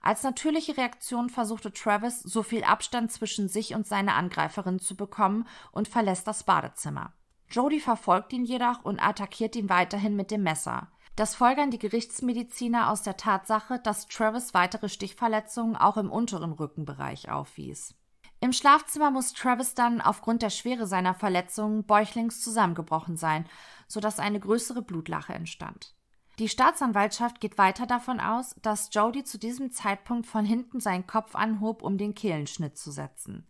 Als 0.00 0.22
natürliche 0.22 0.76
Reaktion 0.76 1.30
versuchte 1.30 1.72
Travis, 1.72 2.20
so 2.20 2.42
viel 2.42 2.64
Abstand 2.64 3.10
zwischen 3.10 3.48
sich 3.48 3.74
und 3.74 3.86
seiner 3.86 4.16
Angreiferin 4.16 4.80
zu 4.80 4.96
bekommen 4.96 5.46
und 5.70 5.88
verlässt 5.88 6.26
das 6.26 6.42
Badezimmer. 6.42 7.12
Jody 7.52 7.80
verfolgt 7.80 8.32
ihn 8.32 8.44
jedoch 8.44 8.84
und 8.84 8.98
attackiert 8.98 9.54
ihn 9.56 9.68
weiterhin 9.68 10.16
mit 10.16 10.30
dem 10.30 10.42
Messer. 10.42 10.88
Das 11.16 11.34
folgern 11.34 11.70
die 11.70 11.78
Gerichtsmediziner 11.78 12.90
aus 12.90 13.02
der 13.02 13.18
Tatsache, 13.18 13.78
dass 13.78 14.08
Travis 14.08 14.54
weitere 14.54 14.88
Stichverletzungen 14.88 15.76
auch 15.76 15.98
im 15.98 16.10
unteren 16.10 16.52
Rückenbereich 16.52 17.30
aufwies. 17.30 17.94
Im 18.40 18.52
Schlafzimmer 18.52 19.10
muss 19.10 19.34
Travis 19.34 19.74
dann 19.74 20.00
aufgrund 20.00 20.42
der 20.42 20.50
Schwere 20.50 20.86
seiner 20.86 21.14
Verletzungen 21.14 21.84
bäuchlings 21.84 22.40
zusammengebrochen 22.40 23.16
sein, 23.16 23.46
sodass 23.86 24.18
eine 24.18 24.40
größere 24.40 24.82
Blutlache 24.82 25.34
entstand. 25.34 25.94
Die 26.38 26.48
Staatsanwaltschaft 26.48 27.40
geht 27.40 27.58
weiter 27.58 27.86
davon 27.86 28.18
aus, 28.18 28.56
dass 28.62 28.88
Jody 28.92 29.22
zu 29.22 29.38
diesem 29.38 29.70
Zeitpunkt 29.70 30.26
von 30.26 30.46
hinten 30.46 30.80
seinen 30.80 31.06
Kopf 31.06 31.36
anhob, 31.36 31.82
um 31.82 31.98
den 31.98 32.14
Kehlenschnitt 32.14 32.78
zu 32.78 32.90
setzen. 32.90 33.46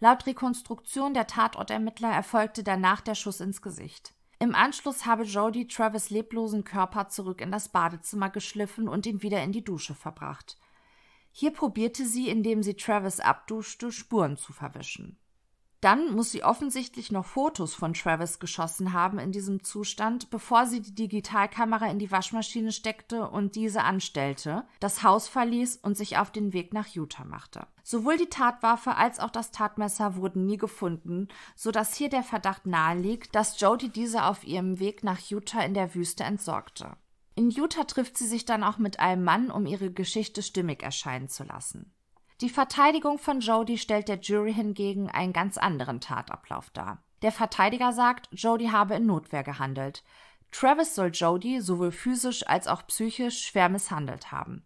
Laut 0.00 0.26
Rekonstruktion 0.26 1.14
der 1.14 1.26
Tatortermittler 1.26 2.10
erfolgte 2.10 2.62
danach 2.62 3.00
der 3.00 3.14
Schuss 3.14 3.40
ins 3.40 3.62
Gesicht. 3.62 4.14
Im 4.38 4.54
Anschluss 4.54 5.06
habe 5.06 5.22
Jody 5.22 5.68
Travis 5.68 6.10
leblosen 6.10 6.64
Körper 6.64 7.08
zurück 7.08 7.40
in 7.40 7.52
das 7.52 7.68
Badezimmer 7.68 8.30
geschliffen 8.30 8.88
und 8.88 9.06
ihn 9.06 9.22
wieder 9.22 9.42
in 9.42 9.52
die 9.52 9.64
Dusche 9.64 9.94
verbracht. 9.94 10.58
Hier 11.30 11.52
probierte 11.52 12.06
sie, 12.06 12.28
indem 12.28 12.62
sie 12.62 12.74
Travis 12.74 13.20
abduschte, 13.20 13.90
Spuren 13.90 14.36
zu 14.36 14.52
verwischen. 14.52 15.18
Dann 15.84 16.14
muss 16.14 16.30
sie 16.30 16.42
offensichtlich 16.42 17.12
noch 17.12 17.26
Fotos 17.26 17.74
von 17.74 17.92
Travis 17.92 18.38
geschossen 18.38 18.94
haben 18.94 19.18
in 19.18 19.32
diesem 19.32 19.62
Zustand, 19.62 20.30
bevor 20.30 20.64
sie 20.64 20.80
die 20.80 20.94
Digitalkamera 20.94 21.90
in 21.90 21.98
die 21.98 22.10
Waschmaschine 22.10 22.72
steckte 22.72 23.28
und 23.28 23.54
diese 23.54 23.82
anstellte, 23.82 24.64
das 24.80 25.02
Haus 25.02 25.28
verließ 25.28 25.76
und 25.82 25.98
sich 25.98 26.16
auf 26.16 26.30
den 26.30 26.54
Weg 26.54 26.72
nach 26.72 26.86
Utah 26.86 27.26
machte. 27.26 27.66
Sowohl 27.82 28.16
die 28.16 28.30
Tatwaffe 28.30 28.96
als 28.96 29.20
auch 29.20 29.28
das 29.28 29.50
Tatmesser 29.50 30.16
wurden 30.16 30.46
nie 30.46 30.56
gefunden, 30.56 31.28
so 31.54 31.70
dass 31.70 31.94
hier 31.94 32.08
der 32.08 32.22
Verdacht 32.22 32.64
naheliegt, 32.64 33.34
dass 33.34 33.60
Jody 33.60 33.90
diese 33.90 34.24
auf 34.24 34.42
ihrem 34.42 34.78
Weg 34.78 35.04
nach 35.04 35.20
Utah 35.20 35.60
in 35.60 35.74
der 35.74 35.94
Wüste 35.94 36.24
entsorgte. 36.24 36.96
In 37.34 37.50
Utah 37.50 37.84
trifft 37.84 38.16
sie 38.16 38.26
sich 38.26 38.46
dann 38.46 38.64
auch 38.64 38.78
mit 38.78 39.00
einem 39.00 39.22
Mann, 39.22 39.50
um 39.50 39.66
ihre 39.66 39.90
Geschichte 39.90 40.42
stimmig 40.42 40.82
erscheinen 40.82 41.28
zu 41.28 41.44
lassen. 41.44 41.92
Die 42.40 42.50
Verteidigung 42.50 43.18
von 43.18 43.40
Jody 43.40 43.78
stellt 43.78 44.08
der 44.08 44.18
Jury 44.18 44.52
hingegen 44.52 45.08
einen 45.08 45.32
ganz 45.32 45.56
anderen 45.56 46.00
Tatablauf 46.00 46.70
dar. 46.70 47.02
Der 47.22 47.30
Verteidiger 47.30 47.92
sagt, 47.92 48.28
Jody 48.32 48.66
habe 48.66 48.94
in 48.94 49.06
Notwehr 49.06 49.44
gehandelt. 49.44 50.02
Travis 50.50 50.94
soll 50.94 51.10
Jody 51.12 51.60
sowohl 51.60 51.92
physisch 51.92 52.46
als 52.46 52.66
auch 52.66 52.86
psychisch 52.86 53.46
schwer 53.46 53.68
misshandelt 53.68 54.32
haben. 54.32 54.64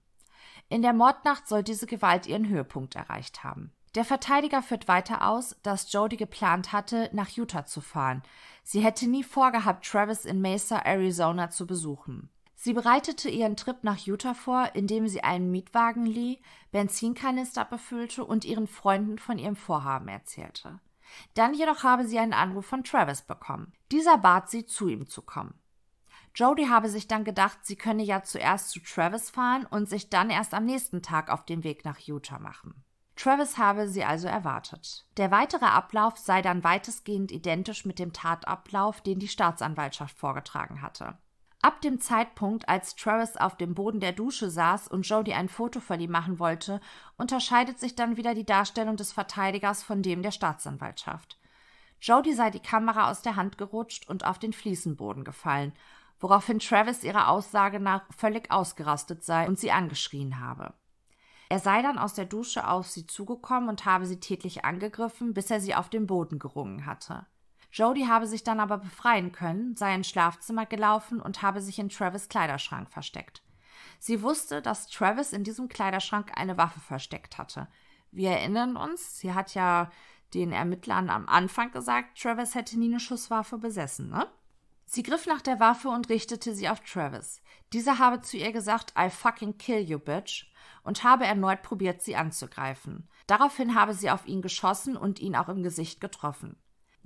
In 0.71 0.83
der 0.83 0.93
Mordnacht 0.93 1.47
soll 1.47 1.63
diese 1.63 1.87
Gewalt 1.87 2.27
ihren 2.27 2.49
Höhepunkt 2.49 2.95
erreicht 2.95 3.45
haben. 3.45 3.73
Der 3.95 4.05
Verteidiger 4.05 4.63
führt 4.63 4.87
weiter 4.87 5.27
aus, 5.27 5.57
dass 5.63 5.93
Jody 5.93 6.17
geplant 6.17 6.73
hatte, 6.73 7.09
nach 7.13 7.31
Utah 7.31 7.65
zu 7.65 7.81
fahren. 7.81 8.23
Sie 8.63 8.81
hätte 8.81 9.09
nie 9.09 9.25
vorgehabt, 9.25 9.87
Travis 9.87 10.25
in 10.25 10.41
Mesa, 10.41 10.79
Arizona 10.79 11.51
zu 11.51 11.67
besuchen. 11.67 12.29
Sie 12.61 12.73
bereitete 12.73 13.31
ihren 13.31 13.57
Trip 13.57 13.85
nach 13.85 13.99
Utah 13.99 14.35
vor, 14.35 14.75
indem 14.75 15.07
sie 15.07 15.23
einen 15.23 15.53
Mietwagen 15.53 16.05
lieh, 16.05 16.43
Benzinkanister 16.73 17.65
befüllte 17.65 18.25
und 18.25 18.45
ihren 18.45 18.67
Freunden 18.67 19.21
von 19.21 19.39
ihrem 19.39 19.55
Vorhaben 19.55 20.09
erzählte. 20.09 20.81
Dann 21.35 21.55
jedoch 21.55 21.85
habe 21.85 22.05
sie 22.05 22.19
einen 22.19 22.33
Anruf 22.33 22.67
von 22.67 22.83
Travis 22.83 23.23
bekommen. 23.23 23.73
Dieser 23.93 24.19
bat 24.19 24.51
sie, 24.51 24.67
zu 24.67 24.89
ihm 24.89 25.07
zu 25.09 25.23
kommen. 25.23 25.55
Jody 26.35 26.67
habe 26.67 26.89
sich 26.89 27.07
dann 27.07 27.23
gedacht, 27.23 27.61
sie 27.63 27.77
könne 27.77 28.03
ja 28.03 28.25
zuerst 28.25 28.71
zu 28.71 28.81
Travis 28.81 29.31
fahren 29.31 29.65
und 29.65 29.89
sich 29.89 30.11
dann 30.11 30.29
erst 30.29 30.53
am 30.53 30.65
nächsten 30.65 31.01
Tag 31.01 31.31
auf 31.31 31.45
den 31.45 31.63
Weg 31.63 31.85
nach 31.85 32.01
Utah 32.01 32.41
machen. 32.41 32.83
Travis 33.15 33.57
habe 33.57 33.89
sie 33.89 34.03
also 34.03 34.27
erwartet. 34.27 35.07
Der 35.17 35.31
weitere 35.31 35.67
Ablauf 35.67 36.19
sei 36.19 36.43
dann 36.43 36.65
weitestgehend 36.65 37.31
identisch 37.31 37.85
mit 37.85 38.01
dem 38.01 38.13
Tatablauf, 38.13 39.01
den 39.01 39.21
die 39.21 39.29
Staatsanwaltschaft 39.29 40.19
vorgetragen 40.19 40.83
hatte. 40.83 41.17
Ab 41.61 41.81
dem 41.81 42.01
Zeitpunkt, 42.01 42.69
als 42.69 42.95
Travis 42.95 43.37
auf 43.37 43.57
dem 43.57 43.75
Boden 43.75 43.99
der 43.99 44.13
Dusche 44.13 44.49
saß 44.49 44.87
und 44.87 45.09
Jody 45.09 45.33
ein 45.33 45.49
Foto 45.49 45.81
von 45.81 45.99
ihm 45.99 46.13
machen 46.13 46.39
wollte, 46.39 46.81
unterscheidet 47.17 47.81
sich 47.81 47.97
dann 47.97 48.17
wieder 48.17 48.35
die 48.35 48.47
Darstellung 48.47 48.97
des 48.97 49.13
Verteidigers 49.13 49.83
von 49.83 50.03
dem 50.03 50.23
der 50.23 50.31
Staatsanwaltschaft. 50.31 51.37
Jody 52.01 52.33
sei 52.33 52.51
die 52.51 52.61
Kamera 52.61 53.11
aus 53.11 53.23
der 53.23 53.35
Hand 53.35 53.59
gerutscht 53.59 54.09
und 54.09 54.25
auf 54.25 54.39
den 54.39 54.53
Fliesenboden 54.53 55.25
gefallen, 55.25 55.73
woraufhin 56.21 56.61
Travis 56.61 57.03
ihrer 57.03 57.29
Aussage 57.29 57.81
nach 57.81 58.03
völlig 58.17 58.53
ausgerastet 58.53 59.25
sei 59.25 59.49
und 59.49 59.59
sie 59.59 59.73
angeschrien 59.73 60.39
habe. 60.39 60.75
Er 61.49 61.59
sei 61.59 61.83
dann 61.83 61.99
aus 61.99 62.15
der 62.15 62.27
Dusche 62.27 62.69
auf 62.69 62.87
sie 62.87 63.07
zugekommen 63.07 63.69
und 63.69 63.85
habe 63.85 64.07
sie 64.07 64.21
tätlich 64.21 64.65
angegriffen, 64.65 65.35
bis 65.35 65.51
er 65.51 65.61
sie 65.61 65.75
auf 65.75 65.89
den 65.89 66.07
Boden 66.07 66.39
gerungen 66.39 66.87
hatte. 66.87 67.27
Jody 67.73 68.07
habe 68.07 68.27
sich 68.27 68.45
dann 68.45 68.61
aber 68.61 68.79
befreien 68.79 69.33
können, 69.33 69.77
sei 69.77 69.95
ins 69.95 70.09
Schlafzimmer 70.09 70.67
gelaufen 70.67 71.21
und 71.21 71.43
habe 71.43 71.61
sich 71.61 71.79
in 71.79 71.89
Travis 71.89 72.29
Kleiderschrank 72.29 72.91
versteckt. 72.91 73.43
Sie 73.99 74.23
wusste, 74.23 74.63
dass 74.63 74.89
Travis 74.89 75.33
in 75.33 75.45
diesem 75.45 75.69
Kleiderschrank 75.69 76.33
eine 76.35 76.57
Waffe 76.57 76.81
versteckt 76.81 77.39
hatte. 77.39 77.69
Wir 78.11 78.31
erinnern 78.31 78.77
uns, 78.77 79.19
sie 79.19 79.35
hat 79.35 79.55
ja 79.55 79.91
den 80.35 80.53
Ermittlern 80.53 81.11
am 81.11 81.29
Anfang 81.29 81.73
gesagt, 81.73 82.21
Travis 82.21 82.55
hätte 82.55 82.79
nie 82.79 82.89
eine 82.89 83.01
Schusswaffe 83.01 83.59
besessen, 83.59 84.11
ne? 84.11 84.27
Sie 84.91 85.03
griff 85.03 85.27
nach 85.27 85.43
der 85.43 85.61
Waffe 85.61 85.91
und 85.91 86.09
richtete 86.09 86.55
sie 86.55 86.67
auf 86.67 86.81
Travis. 86.81 87.43
Dieser 87.75 87.99
habe 87.99 88.23
zu 88.23 88.39
ihr 88.39 88.53
gesagt, 88.53 88.95
I 88.99 89.11
fucking 89.11 89.59
kill 89.59 89.81
you, 89.81 89.99
bitch, 89.99 90.47
und 90.83 91.05
habe 91.05 91.27
erneut 91.27 91.61
probiert, 91.61 92.01
sie 92.01 92.17
anzugreifen. 92.17 93.07
Daraufhin 93.27 93.75
habe 93.75 93.93
sie 93.93 94.11
auf 94.11 94.27
ihn 94.27 94.41
geschossen 94.41 94.97
und 94.97 95.21
ihn 95.21 95.37
auch 95.37 95.51
im 95.51 95.63
Gesicht 95.63 96.01
getroffen. 96.01 96.57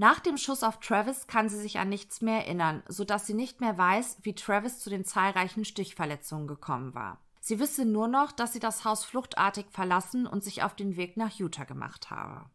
Nach 0.02 0.18
dem 0.18 0.36
Schuss 0.36 0.64
auf 0.64 0.80
Travis 0.80 1.28
kann 1.28 1.48
sie 1.48 1.60
sich 1.60 1.78
an 1.78 1.88
nichts 1.88 2.22
mehr 2.22 2.44
erinnern, 2.44 2.82
sodass 2.88 3.24
sie 3.24 3.34
nicht 3.34 3.60
mehr 3.60 3.78
weiß, 3.78 4.16
wie 4.22 4.34
Travis 4.34 4.80
zu 4.80 4.90
den 4.90 5.04
zahlreichen 5.04 5.64
Stichverletzungen 5.64 6.48
gekommen 6.48 6.92
war. 6.92 7.20
Sie 7.38 7.60
wisse 7.60 7.84
nur 7.84 8.08
noch, 8.08 8.32
dass 8.32 8.52
sie 8.52 8.58
das 8.58 8.84
Haus 8.84 9.04
fluchtartig 9.04 9.66
verlassen 9.70 10.26
und 10.26 10.42
sich 10.42 10.64
auf 10.64 10.74
den 10.74 10.96
Weg 10.96 11.16
nach 11.16 11.30
Utah 11.38 11.62
gemacht 11.62 12.10
habe. 12.10 12.50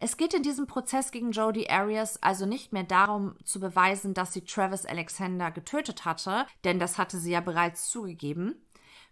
Es 0.00 0.18
geht 0.18 0.34
in 0.34 0.42
diesem 0.42 0.66
Prozess 0.66 1.12
gegen 1.12 1.32
Jodie 1.32 1.70
Arias 1.70 2.22
also 2.22 2.44
nicht 2.44 2.74
mehr 2.74 2.84
darum, 2.84 3.36
zu 3.42 3.58
beweisen, 3.58 4.12
dass 4.12 4.34
sie 4.34 4.44
Travis 4.44 4.84
Alexander 4.84 5.50
getötet 5.50 6.04
hatte, 6.04 6.44
denn 6.62 6.78
das 6.78 6.98
hatte 6.98 7.18
sie 7.18 7.30
ja 7.32 7.40
bereits 7.40 7.88
zugegeben. 7.88 8.66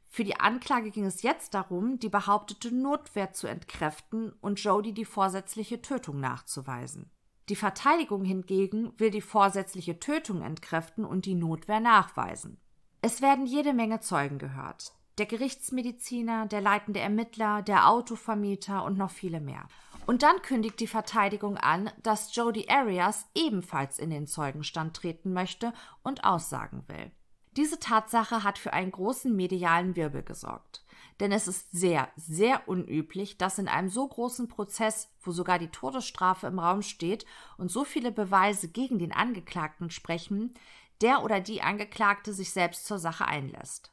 Für 0.07 0.25
die 0.25 0.39
Anklage 0.39 0.91
ging 0.91 1.07
es 1.07 1.23
jetzt 1.23 1.55
darum, 1.55 1.99
die 1.99 2.11
behauptete 2.11 2.75
Notwehr 2.75 3.33
zu 3.33 3.47
entkräften 3.47 4.35
und 4.43 4.63
Jodie 4.63 4.93
die 4.93 5.07
vorsätzliche 5.07 5.81
Tötung 5.81 6.21
nachzuweisen. 6.21 7.11
Die 7.51 7.57
Verteidigung 7.57 8.25
hingegen 8.25 8.93
will 8.97 9.11
die 9.11 9.21
vorsätzliche 9.21 9.99
Tötung 9.99 10.41
entkräften 10.41 11.05
und 11.05 11.27
die 11.27 11.35
Notwehr 11.35 11.81
nachweisen. 11.81 12.61
Es 13.03 13.23
werden 13.23 13.45
jede 13.45 13.73
Menge 13.73 13.99
Zeugen 13.99 14.39
gehört. 14.39 14.93
Der 15.19 15.27
Gerichtsmediziner, 15.27 16.47
der 16.47 16.61
leitende 16.61 17.01
Ermittler, 17.01 17.63
der 17.63 17.89
Autovermieter 17.89 18.85
und 18.85 18.97
noch 18.97 19.11
viele 19.11 19.41
mehr. 19.41 19.67
Und 20.07 20.23
dann 20.23 20.41
kündigt 20.43 20.79
die 20.79 20.87
Verteidigung 20.87 21.57
an, 21.57 21.91
dass 22.05 22.37
Jody 22.37 22.69
Arias 22.69 23.29
ebenfalls 23.35 23.99
in 23.99 24.11
den 24.11 24.29
Zeugenstand 24.29 24.95
treten 24.95 25.33
möchte 25.33 25.73
und 26.05 26.23
aussagen 26.23 26.85
will. 26.87 27.11
Diese 27.57 27.81
Tatsache 27.81 28.45
hat 28.45 28.59
für 28.59 28.73
einen 28.73 28.93
großen 28.93 29.35
medialen 29.35 29.97
Wirbel 29.97 30.23
gesorgt 30.23 30.85
denn 31.21 31.33
es 31.33 31.47
ist 31.47 31.71
sehr, 31.71 32.09
sehr 32.17 32.67
unüblich, 32.69 33.39
dass 33.39 33.59
in 33.59 33.69
einem 33.69 33.91
so 33.91 34.09
großen 34.09 34.49
Prozess, 34.49 35.09
wo 35.21 35.33
sogar 35.33 35.59
die 35.59 35.69
Todesstrafe 35.69 36.47
im 36.47 36.59
Raum 36.59 36.83
steht 36.83 37.27
und 37.59 37.71
so 37.71 37.85
viele 37.85 38.11
Beweise 38.11 38.69
gegen 38.69 38.99
den 38.99 39.13
Angeklagten 39.13 39.91
sprechen, 39.91 40.55
der 41.01 41.23
oder 41.23 41.41
die 41.41 41.63
Angeklagte 41.63 42.33
sich 42.33 42.51
selbst 42.51 42.87
zur 42.87 42.99
Sache 42.99 43.27
einlässt. 43.27 43.93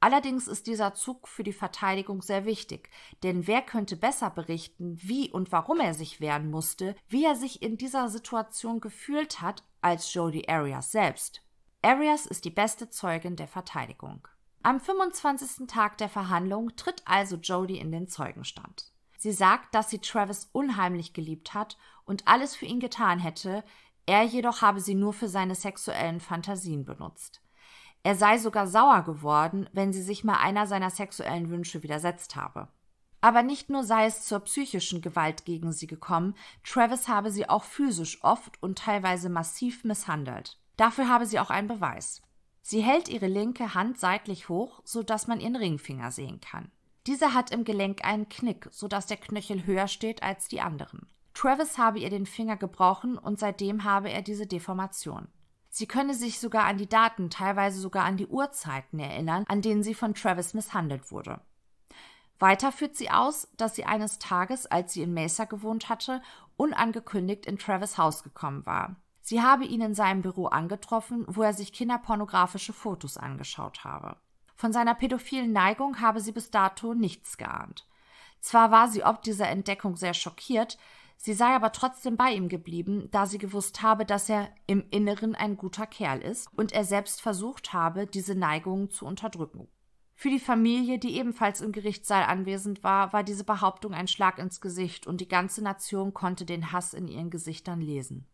Allerdings 0.00 0.46
ist 0.46 0.68
dieser 0.68 0.94
Zug 0.94 1.26
für 1.26 1.42
die 1.42 1.52
Verteidigung 1.52 2.22
sehr 2.22 2.44
wichtig, 2.44 2.88
denn 3.24 3.48
wer 3.48 3.62
könnte 3.62 3.96
besser 3.96 4.30
berichten, 4.30 4.96
wie 5.02 5.30
und 5.30 5.50
warum 5.50 5.80
er 5.80 5.94
sich 5.94 6.20
wehren 6.20 6.50
musste, 6.50 6.94
wie 7.08 7.24
er 7.24 7.34
sich 7.34 7.62
in 7.62 7.78
dieser 7.78 8.08
Situation 8.08 8.80
gefühlt 8.80 9.40
hat, 9.40 9.64
als 9.80 10.12
Jody 10.14 10.44
Arias 10.48 10.92
selbst. 10.92 11.42
Arias 11.82 12.26
ist 12.26 12.44
die 12.44 12.50
beste 12.50 12.90
Zeugin 12.90 13.34
der 13.34 13.48
Verteidigung. 13.48 14.28
Am 14.62 14.80
25. 14.80 15.68
Tag 15.68 15.98
der 15.98 16.08
Verhandlung 16.08 16.74
tritt 16.74 17.02
also 17.04 17.36
Jody 17.36 17.78
in 17.78 17.92
den 17.92 18.08
Zeugenstand. 18.08 18.92
Sie 19.16 19.32
sagt, 19.32 19.74
dass 19.74 19.88
sie 19.88 20.00
Travis 20.00 20.48
unheimlich 20.52 21.12
geliebt 21.12 21.54
hat 21.54 21.78
und 22.04 22.26
alles 22.26 22.56
für 22.56 22.66
ihn 22.66 22.80
getan 22.80 23.18
hätte, 23.18 23.64
er 24.06 24.24
jedoch 24.24 24.62
habe 24.62 24.80
sie 24.80 24.94
nur 24.94 25.12
für 25.12 25.28
seine 25.28 25.54
sexuellen 25.54 26.20
Fantasien 26.20 26.84
benutzt. 26.84 27.40
Er 28.02 28.14
sei 28.14 28.38
sogar 28.38 28.66
sauer 28.66 29.02
geworden, 29.02 29.68
wenn 29.72 29.92
sie 29.92 30.02
sich 30.02 30.24
mal 30.24 30.38
einer 30.38 30.66
seiner 30.66 30.90
sexuellen 30.90 31.50
Wünsche 31.50 31.82
widersetzt 31.82 32.36
habe. 32.36 32.68
Aber 33.20 33.42
nicht 33.42 33.70
nur 33.70 33.84
sei 33.84 34.06
es 34.06 34.24
zur 34.24 34.40
psychischen 34.40 35.02
Gewalt 35.02 35.44
gegen 35.44 35.72
sie 35.72 35.86
gekommen, 35.86 36.34
Travis 36.64 37.08
habe 37.08 37.30
sie 37.30 37.48
auch 37.48 37.64
physisch 37.64 38.22
oft 38.22 38.62
und 38.62 38.78
teilweise 38.78 39.28
massiv 39.28 39.84
misshandelt. 39.84 40.58
Dafür 40.76 41.08
habe 41.08 41.26
sie 41.26 41.40
auch 41.40 41.50
einen 41.50 41.68
Beweis. 41.68 42.22
Sie 42.70 42.82
hält 42.82 43.08
ihre 43.08 43.28
linke 43.28 43.72
Hand 43.72 43.98
seitlich 43.98 44.50
hoch, 44.50 44.82
so 44.84 45.02
dass 45.02 45.26
man 45.26 45.40
ihren 45.40 45.56
Ringfinger 45.56 46.10
sehen 46.10 46.38
kann. 46.42 46.70
Diese 47.06 47.32
hat 47.32 47.50
im 47.50 47.64
Gelenk 47.64 48.04
einen 48.04 48.28
Knick, 48.28 48.68
so 48.70 48.88
dass 48.88 49.06
der 49.06 49.16
Knöchel 49.16 49.64
höher 49.64 49.88
steht 49.88 50.22
als 50.22 50.48
die 50.48 50.60
anderen. 50.60 51.06
Travis 51.32 51.78
habe 51.78 51.98
ihr 51.98 52.10
den 52.10 52.26
Finger 52.26 52.58
gebrochen 52.58 53.16
und 53.16 53.38
seitdem 53.38 53.84
habe 53.84 54.10
er 54.10 54.20
diese 54.20 54.46
Deformation. 54.46 55.28
Sie 55.70 55.86
könne 55.86 56.12
sich 56.12 56.40
sogar 56.40 56.64
an 56.64 56.76
die 56.76 56.90
Daten, 56.90 57.30
teilweise 57.30 57.80
sogar 57.80 58.04
an 58.04 58.18
die 58.18 58.26
Uhrzeiten 58.26 58.98
erinnern, 58.98 59.46
an 59.48 59.62
denen 59.62 59.82
sie 59.82 59.94
von 59.94 60.12
Travis 60.12 60.52
misshandelt 60.52 61.10
wurde. 61.10 61.40
Weiter 62.38 62.70
führt 62.70 62.96
sie 62.96 63.10
aus, 63.10 63.48
dass 63.56 63.76
sie 63.76 63.86
eines 63.86 64.18
Tages, 64.18 64.66
als 64.66 64.92
sie 64.92 65.00
in 65.00 65.14
Mesa 65.14 65.46
gewohnt 65.46 65.88
hatte, 65.88 66.20
unangekündigt 66.58 67.46
in 67.46 67.56
Travis 67.56 67.96
Haus 67.96 68.22
gekommen 68.22 68.66
war. 68.66 68.96
Sie 69.28 69.42
habe 69.42 69.66
ihn 69.66 69.82
in 69.82 69.94
seinem 69.94 70.22
Büro 70.22 70.46
angetroffen, 70.46 71.26
wo 71.28 71.42
er 71.42 71.52
sich 71.52 71.74
kinderpornografische 71.74 72.72
Fotos 72.72 73.18
angeschaut 73.18 73.84
habe. 73.84 74.16
Von 74.54 74.72
seiner 74.72 74.94
pädophilen 74.94 75.52
Neigung 75.52 76.00
habe 76.00 76.20
sie 76.20 76.32
bis 76.32 76.50
dato 76.50 76.94
nichts 76.94 77.36
geahnt. 77.36 77.86
Zwar 78.40 78.70
war 78.70 78.88
sie 78.88 79.04
ob 79.04 79.20
dieser 79.20 79.50
Entdeckung 79.50 79.96
sehr 79.96 80.14
schockiert, 80.14 80.78
sie 81.18 81.34
sei 81.34 81.54
aber 81.54 81.72
trotzdem 81.72 82.16
bei 82.16 82.32
ihm 82.32 82.48
geblieben, 82.48 83.10
da 83.10 83.26
sie 83.26 83.36
gewusst 83.36 83.82
habe, 83.82 84.06
dass 84.06 84.30
er 84.30 84.48
im 84.66 84.82
Inneren 84.88 85.34
ein 85.34 85.58
guter 85.58 85.86
Kerl 85.86 86.22
ist 86.22 86.48
und 86.56 86.72
er 86.72 86.86
selbst 86.86 87.20
versucht 87.20 87.74
habe, 87.74 88.06
diese 88.06 88.34
Neigungen 88.34 88.88
zu 88.88 89.04
unterdrücken. 89.04 89.68
Für 90.14 90.30
die 90.30 90.40
Familie, 90.40 90.98
die 90.98 91.18
ebenfalls 91.18 91.60
im 91.60 91.72
Gerichtssaal 91.72 92.24
anwesend 92.24 92.82
war, 92.82 93.12
war 93.12 93.24
diese 93.24 93.44
Behauptung 93.44 93.92
ein 93.92 94.08
Schlag 94.08 94.38
ins 94.38 94.62
Gesicht 94.62 95.06
und 95.06 95.20
die 95.20 95.28
ganze 95.28 95.62
Nation 95.62 96.14
konnte 96.14 96.46
den 96.46 96.72
Hass 96.72 96.94
in 96.94 97.08
ihren 97.08 97.28
Gesichtern 97.28 97.82
lesen. 97.82 98.26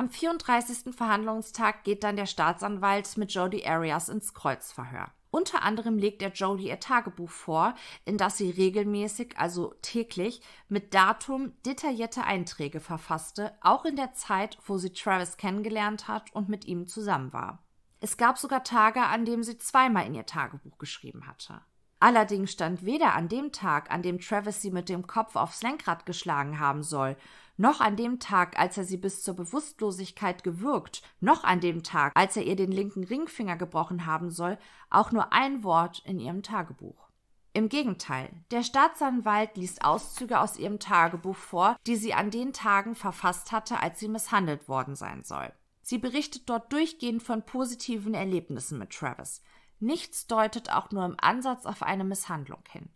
Am 0.00 0.08
34. 0.08 0.94
Verhandlungstag 0.96 1.84
geht 1.84 2.04
dann 2.04 2.16
der 2.16 2.24
Staatsanwalt 2.24 3.18
mit 3.18 3.34
Jodi 3.34 3.66
Arias 3.66 4.08
ins 4.08 4.32
Kreuzverhör. 4.32 5.10
Unter 5.30 5.62
anderem 5.62 5.98
legt 5.98 6.22
er 6.22 6.32
Jodie 6.32 6.68
ihr 6.70 6.80
Tagebuch 6.80 7.28
vor, 7.28 7.74
in 8.06 8.16
das 8.16 8.38
sie 8.38 8.48
regelmäßig, 8.48 9.36
also 9.36 9.74
täglich, 9.82 10.40
mit 10.70 10.94
Datum 10.94 11.52
detaillierte 11.66 12.24
Einträge 12.24 12.80
verfasste, 12.80 13.52
auch 13.60 13.84
in 13.84 13.96
der 13.96 14.14
Zeit, 14.14 14.56
wo 14.64 14.78
sie 14.78 14.94
Travis 14.94 15.36
kennengelernt 15.36 16.08
hat 16.08 16.34
und 16.34 16.48
mit 16.48 16.64
ihm 16.64 16.86
zusammen 16.86 17.34
war. 17.34 17.62
Es 18.00 18.16
gab 18.16 18.38
sogar 18.38 18.64
Tage, 18.64 19.02
an 19.02 19.26
denen 19.26 19.42
sie 19.42 19.58
zweimal 19.58 20.06
in 20.06 20.14
ihr 20.14 20.24
Tagebuch 20.24 20.78
geschrieben 20.78 21.26
hatte. 21.26 21.60
Allerdings 22.02 22.52
stand 22.52 22.86
weder 22.86 23.14
an 23.14 23.28
dem 23.28 23.52
Tag, 23.52 23.90
an 23.90 24.00
dem 24.00 24.18
Travis 24.18 24.62
sie 24.62 24.70
mit 24.70 24.88
dem 24.88 25.06
Kopf 25.06 25.36
aufs 25.36 25.62
Lenkrad 25.62 26.06
geschlagen 26.06 26.58
haben 26.58 26.82
soll, 26.82 27.18
noch 27.60 27.80
an 27.80 27.94
dem 27.94 28.18
Tag, 28.18 28.58
als 28.58 28.78
er 28.78 28.84
sie 28.84 28.96
bis 28.96 29.22
zur 29.22 29.36
Bewusstlosigkeit 29.36 30.42
gewürgt, 30.42 31.02
noch 31.20 31.44
an 31.44 31.60
dem 31.60 31.82
Tag, 31.82 32.12
als 32.16 32.36
er 32.36 32.44
ihr 32.44 32.56
den 32.56 32.72
linken 32.72 33.04
Ringfinger 33.04 33.56
gebrochen 33.56 34.06
haben 34.06 34.30
soll, 34.30 34.58
auch 34.88 35.12
nur 35.12 35.34
ein 35.34 35.62
Wort 35.62 36.02
in 36.06 36.18
ihrem 36.18 36.42
Tagebuch. 36.42 37.10
Im 37.52 37.68
Gegenteil, 37.68 38.30
der 38.50 38.62
Staatsanwalt 38.62 39.56
liest 39.56 39.84
Auszüge 39.84 40.40
aus 40.40 40.56
ihrem 40.56 40.78
Tagebuch 40.78 41.36
vor, 41.36 41.76
die 41.86 41.96
sie 41.96 42.14
an 42.14 42.30
den 42.30 42.54
Tagen 42.54 42.94
verfasst 42.94 43.52
hatte, 43.52 43.80
als 43.80 44.00
sie 44.00 44.08
misshandelt 44.08 44.66
worden 44.66 44.96
sein 44.96 45.22
soll. 45.22 45.52
Sie 45.82 45.98
berichtet 45.98 46.48
dort 46.48 46.72
durchgehend 46.72 47.22
von 47.22 47.44
positiven 47.44 48.14
Erlebnissen 48.14 48.78
mit 48.78 48.90
Travis. 48.90 49.42
Nichts 49.80 50.26
deutet 50.26 50.72
auch 50.72 50.90
nur 50.92 51.04
im 51.04 51.16
Ansatz 51.20 51.66
auf 51.66 51.82
eine 51.82 52.04
Misshandlung 52.04 52.62
hin. 52.70 52.88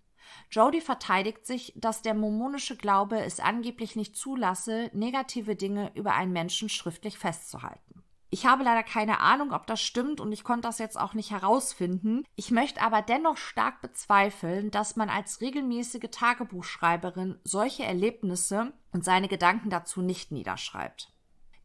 Jody 0.51 0.81
verteidigt 0.81 1.47
sich, 1.47 1.73
dass 1.77 2.03
der 2.03 2.15
mormonische 2.15 2.77
Glaube 2.77 3.21
es 3.21 3.41
angeblich 3.41 3.97
nicht 3.97 4.17
zulasse, 4.17 4.91
negative 4.93 5.57
Dinge 5.57 5.91
über 5.95 6.15
einen 6.15 6.33
Menschen 6.33 6.69
schriftlich 6.69 7.19
festzuhalten. 7.19 8.05
Ich 8.35 8.47
habe 8.47 8.65
leider 8.65 8.83
keine 8.83 9.21
Ahnung, 9.21 9.53
ob 9.53 9.65
das 9.69 9.81
stimmt 9.81 10.21
und 10.21 10.33
ich 10.33 10.43
konnte 10.43 10.67
das 10.67 10.79
jetzt 10.79 10.99
auch 10.99 11.15
nicht 11.15 11.31
herausfinden. 11.31 12.25
Ich 12.35 12.51
möchte 12.51 12.83
aber 12.83 13.01
dennoch 13.01 13.37
stark 13.37 13.81
bezweifeln, 13.81 14.73
dass 14.73 14.97
man 14.97 15.09
als 15.09 15.41
regelmäßige 15.41 16.11
Tagebuchschreiberin 16.11 17.39
solche 17.45 17.85
Erlebnisse 17.85 18.73
und 18.91 19.05
seine 19.05 19.29
Gedanken 19.29 19.71
dazu 19.71 20.03
nicht 20.03 20.33
niederschreibt. 20.33 21.13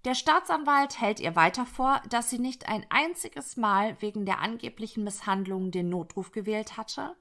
Der 0.05 0.13
Staatsanwalt 0.13 1.01
hält 1.01 1.19
ihr 1.19 1.35
weiter 1.35 1.65
vor, 1.65 2.03
dass 2.09 2.29
sie 2.29 2.39
nicht 2.39 2.69
ein 2.69 2.85
einziges 2.89 3.57
Mal 3.57 3.99
wegen 3.99 4.27
der 4.27 4.39
angeblichen 4.39 5.03
Misshandlungen 5.03 5.71
den 5.71 5.89
Notruf 5.89 6.31
gewählt 6.31 6.77
hatte, 6.77 7.15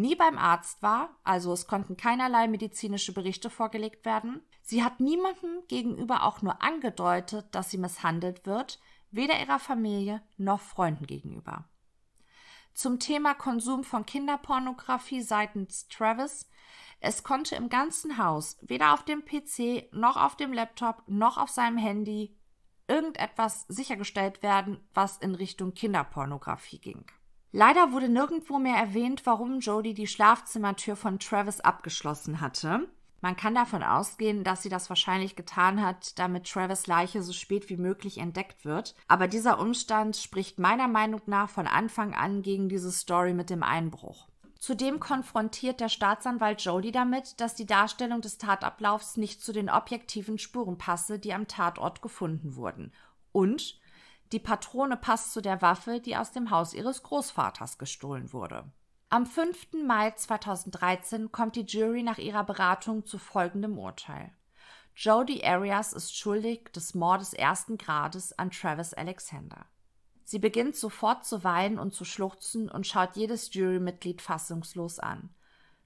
nie 0.00 0.14
beim 0.14 0.38
Arzt 0.38 0.82
war, 0.82 1.10
also 1.24 1.52
es 1.52 1.66
konnten 1.66 1.96
keinerlei 1.96 2.48
medizinische 2.48 3.12
Berichte 3.12 3.50
vorgelegt 3.50 4.04
werden. 4.04 4.42
Sie 4.62 4.82
hat 4.82 5.00
niemandem 5.00 5.62
gegenüber 5.68 6.24
auch 6.24 6.42
nur 6.42 6.62
angedeutet, 6.62 7.46
dass 7.52 7.70
sie 7.70 7.78
misshandelt 7.78 8.46
wird, 8.46 8.80
weder 9.10 9.38
ihrer 9.40 9.58
Familie 9.58 10.22
noch 10.36 10.60
Freunden 10.60 11.06
gegenüber. 11.06 11.64
Zum 12.74 13.00
Thema 13.00 13.34
Konsum 13.34 13.82
von 13.82 14.06
Kinderpornografie 14.06 15.22
seitens 15.22 15.88
Travis 15.88 16.48
es 17.00 17.22
konnte 17.22 17.54
im 17.54 17.68
ganzen 17.68 18.18
Haus, 18.18 18.58
weder 18.60 18.92
auf 18.92 19.04
dem 19.04 19.24
PC 19.24 19.92
noch 19.92 20.16
auf 20.16 20.36
dem 20.36 20.52
Laptop 20.52 21.04
noch 21.06 21.38
auf 21.38 21.48
seinem 21.48 21.78
Handy, 21.78 22.36
irgendetwas 22.88 23.66
sichergestellt 23.68 24.42
werden, 24.42 24.80
was 24.94 25.18
in 25.18 25.34
Richtung 25.34 25.74
Kinderpornografie 25.74 26.78
ging. 26.78 27.04
Leider 27.52 27.92
wurde 27.92 28.08
nirgendwo 28.08 28.58
mehr 28.58 28.76
erwähnt, 28.76 29.24
warum 29.24 29.60
Jodie 29.60 29.94
die 29.94 30.06
Schlafzimmertür 30.06 30.96
von 30.96 31.18
Travis 31.18 31.60
abgeschlossen 31.60 32.40
hatte. 32.40 32.88
Man 33.20 33.36
kann 33.36 33.54
davon 33.54 33.82
ausgehen, 33.82 34.44
dass 34.44 34.62
sie 34.62 34.68
das 34.68 34.88
wahrscheinlich 34.90 35.34
getan 35.34 35.82
hat, 35.82 36.18
damit 36.18 36.48
Travis 36.48 36.86
Leiche 36.86 37.22
so 37.22 37.32
spät 37.32 37.68
wie 37.68 37.76
möglich 37.76 38.18
entdeckt 38.18 38.64
wird. 38.64 38.94
Aber 39.08 39.26
dieser 39.26 39.58
Umstand 39.58 40.16
spricht 40.16 40.58
meiner 40.58 40.86
Meinung 40.86 41.22
nach 41.26 41.48
von 41.48 41.66
Anfang 41.66 42.14
an 42.14 42.42
gegen 42.42 42.68
diese 42.68 42.92
Story 42.92 43.32
mit 43.32 43.50
dem 43.50 43.62
Einbruch. 43.62 44.28
Zudem 44.60 45.00
konfrontiert 45.00 45.80
der 45.80 45.88
Staatsanwalt 45.88 46.60
Jody 46.60 46.92
damit, 46.92 47.40
dass 47.40 47.54
die 47.54 47.66
Darstellung 47.66 48.20
des 48.20 48.38
Tatablaufs 48.38 49.16
nicht 49.16 49.40
zu 49.42 49.52
den 49.52 49.70
objektiven 49.70 50.38
Spuren 50.38 50.78
passe, 50.78 51.18
die 51.18 51.32
am 51.32 51.48
Tatort 51.48 52.02
gefunden 52.02 52.56
wurden. 52.56 52.92
Und 53.32 53.80
die 54.32 54.38
Patrone 54.38 54.96
passt 54.96 55.32
zu 55.32 55.40
der 55.40 55.62
Waffe, 55.62 56.00
die 56.00 56.16
aus 56.16 56.32
dem 56.32 56.50
Haus 56.50 56.74
ihres 56.74 57.02
Großvaters 57.02 57.78
gestohlen 57.78 58.32
wurde. 58.32 58.64
Am 59.10 59.24
5. 59.24 59.84
Mai 59.86 60.10
2013 60.10 61.32
kommt 61.32 61.56
die 61.56 61.62
Jury 61.62 62.02
nach 62.02 62.18
ihrer 62.18 62.44
Beratung 62.44 63.06
zu 63.06 63.18
folgendem 63.18 63.78
Urteil. 63.78 64.32
Jody 64.94 65.42
Arias 65.44 65.92
ist 65.92 66.16
schuldig 66.16 66.70
des 66.74 66.94
Mordes 66.94 67.32
ersten 67.32 67.78
Grades 67.78 68.38
an 68.38 68.50
Travis 68.50 68.92
Alexander. 68.92 69.64
Sie 70.24 70.38
beginnt 70.38 70.76
sofort 70.76 71.24
zu 71.24 71.42
weinen 71.42 71.78
und 71.78 71.94
zu 71.94 72.04
schluchzen 72.04 72.68
und 72.68 72.86
schaut 72.86 73.16
jedes 73.16 73.54
Jurymitglied 73.54 74.20
fassungslos 74.20 74.98
an. 74.98 75.30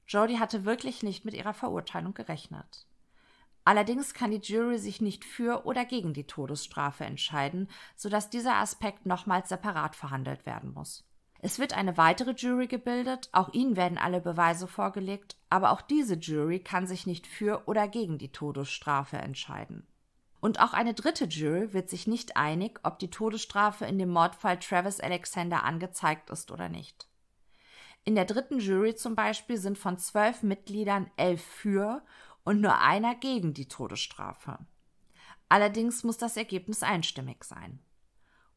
Jodie 0.08 0.40
hatte 0.40 0.64
wirklich 0.64 1.04
nicht 1.04 1.24
mit 1.24 1.34
ihrer 1.34 1.54
Verurteilung 1.54 2.14
gerechnet. 2.14 2.86
Allerdings 3.64 4.12
kann 4.12 4.32
die 4.32 4.40
Jury 4.40 4.78
sich 4.78 5.00
nicht 5.00 5.24
für 5.24 5.66
oder 5.66 5.84
gegen 5.84 6.14
die 6.14 6.26
Todesstrafe 6.26 7.04
entscheiden, 7.04 7.68
sodass 7.96 8.30
dieser 8.30 8.56
Aspekt 8.56 9.06
nochmals 9.06 9.48
separat 9.48 9.94
verhandelt 9.94 10.46
werden 10.46 10.72
muss. 10.72 11.04
Es 11.44 11.58
wird 11.58 11.76
eine 11.76 11.96
weitere 11.96 12.32
Jury 12.32 12.68
gebildet, 12.68 13.28
auch 13.32 13.52
ihnen 13.52 13.76
werden 13.76 13.98
alle 13.98 14.20
Beweise 14.20 14.68
vorgelegt, 14.68 15.36
aber 15.50 15.72
auch 15.72 15.80
diese 15.80 16.14
Jury 16.14 16.60
kann 16.60 16.86
sich 16.86 17.06
nicht 17.06 17.26
für 17.26 17.64
oder 17.66 17.88
gegen 17.88 18.18
die 18.18 18.30
Todesstrafe 18.30 19.16
entscheiden. 19.16 19.86
Und 20.40 20.60
auch 20.60 20.72
eine 20.72 20.94
dritte 20.94 21.24
Jury 21.24 21.72
wird 21.72 21.88
sich 21.88 22.06
nicht 22.08 22.36
einig, 22.36 22.80
ob 22.82 22.98
die 22.98 23.10
Todesstrafe 23.10 23.86
in 23.86 23.98
dem 23.98 24.10
Mordfall 24.10 24.58
Travis 24.58 24.98
Alexander 24.98 25.62
angezeigt 25.62 26.30
ist 26.30 26.50
oder 26.50 26.68
nicht. 26.68 27.08
In 28.04 28.16
der 28.16 28.24
dritten 28.24 28.58
Jury 28.58 28.96
zum 28.96 29.14
Beispiel 29.14 29.56
sind 29.56 29.78
von 29.78 29.98
zwölf 29.98 30.42
Mitgliedern 30.42 31.10
elf 31.16 31.42
für 31.42 32.02
und 32.44 32.60
nur 32.60 32.78
einer 32.78 33.14
gegen 33.14 33.54
die 33.54 33.68
Todesstrafe. 33.68 34.58
Allerdings 35.48 36.04
muss 36.04 36.18
das 36.18 36.36
Ergebnis 36.36 36.82
einstimmig 36.82 37.44
sein. 37.44 37.80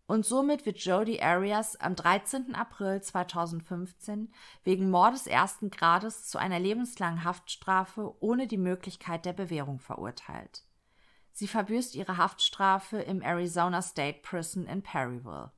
Und 0.08 0.26
somit 0.26 0.66
wird 0.66 0.78
Jody 0.78 1.20
Arias 1.20 1.76
am 1.78 1.96
13. 1.96 2.54
April 2.54 3.02
2015 3.02 4.32
wegen 4.64 4.92
Mordes 4.92 5.26
ersten 5.26 5.72
Grades 5.72 6.28
zu 6.28 6.38
einer 6.38 6.60
lebenslangen 6.60 7.24
Haftstrafe 7.24 8.14
ohne 8.20 8.48
die 8.48 8.58
Möglichkeit 8.58 9.26
der 9.26 9.34
Bewährung 9.34 9.80
verurteilt. 9.80 10.64
Sie 11.32 11.48
verbüßt 11.48 11.96
ihre 11.96 12.18
Haftstrafe 12.18 13.00
im 13.00 13.22
Arizona 13.22 13.82
State 13.82 14.20
Prison 14.22 14.68
in 14.68 14.84
Perryville. 14.84 15.52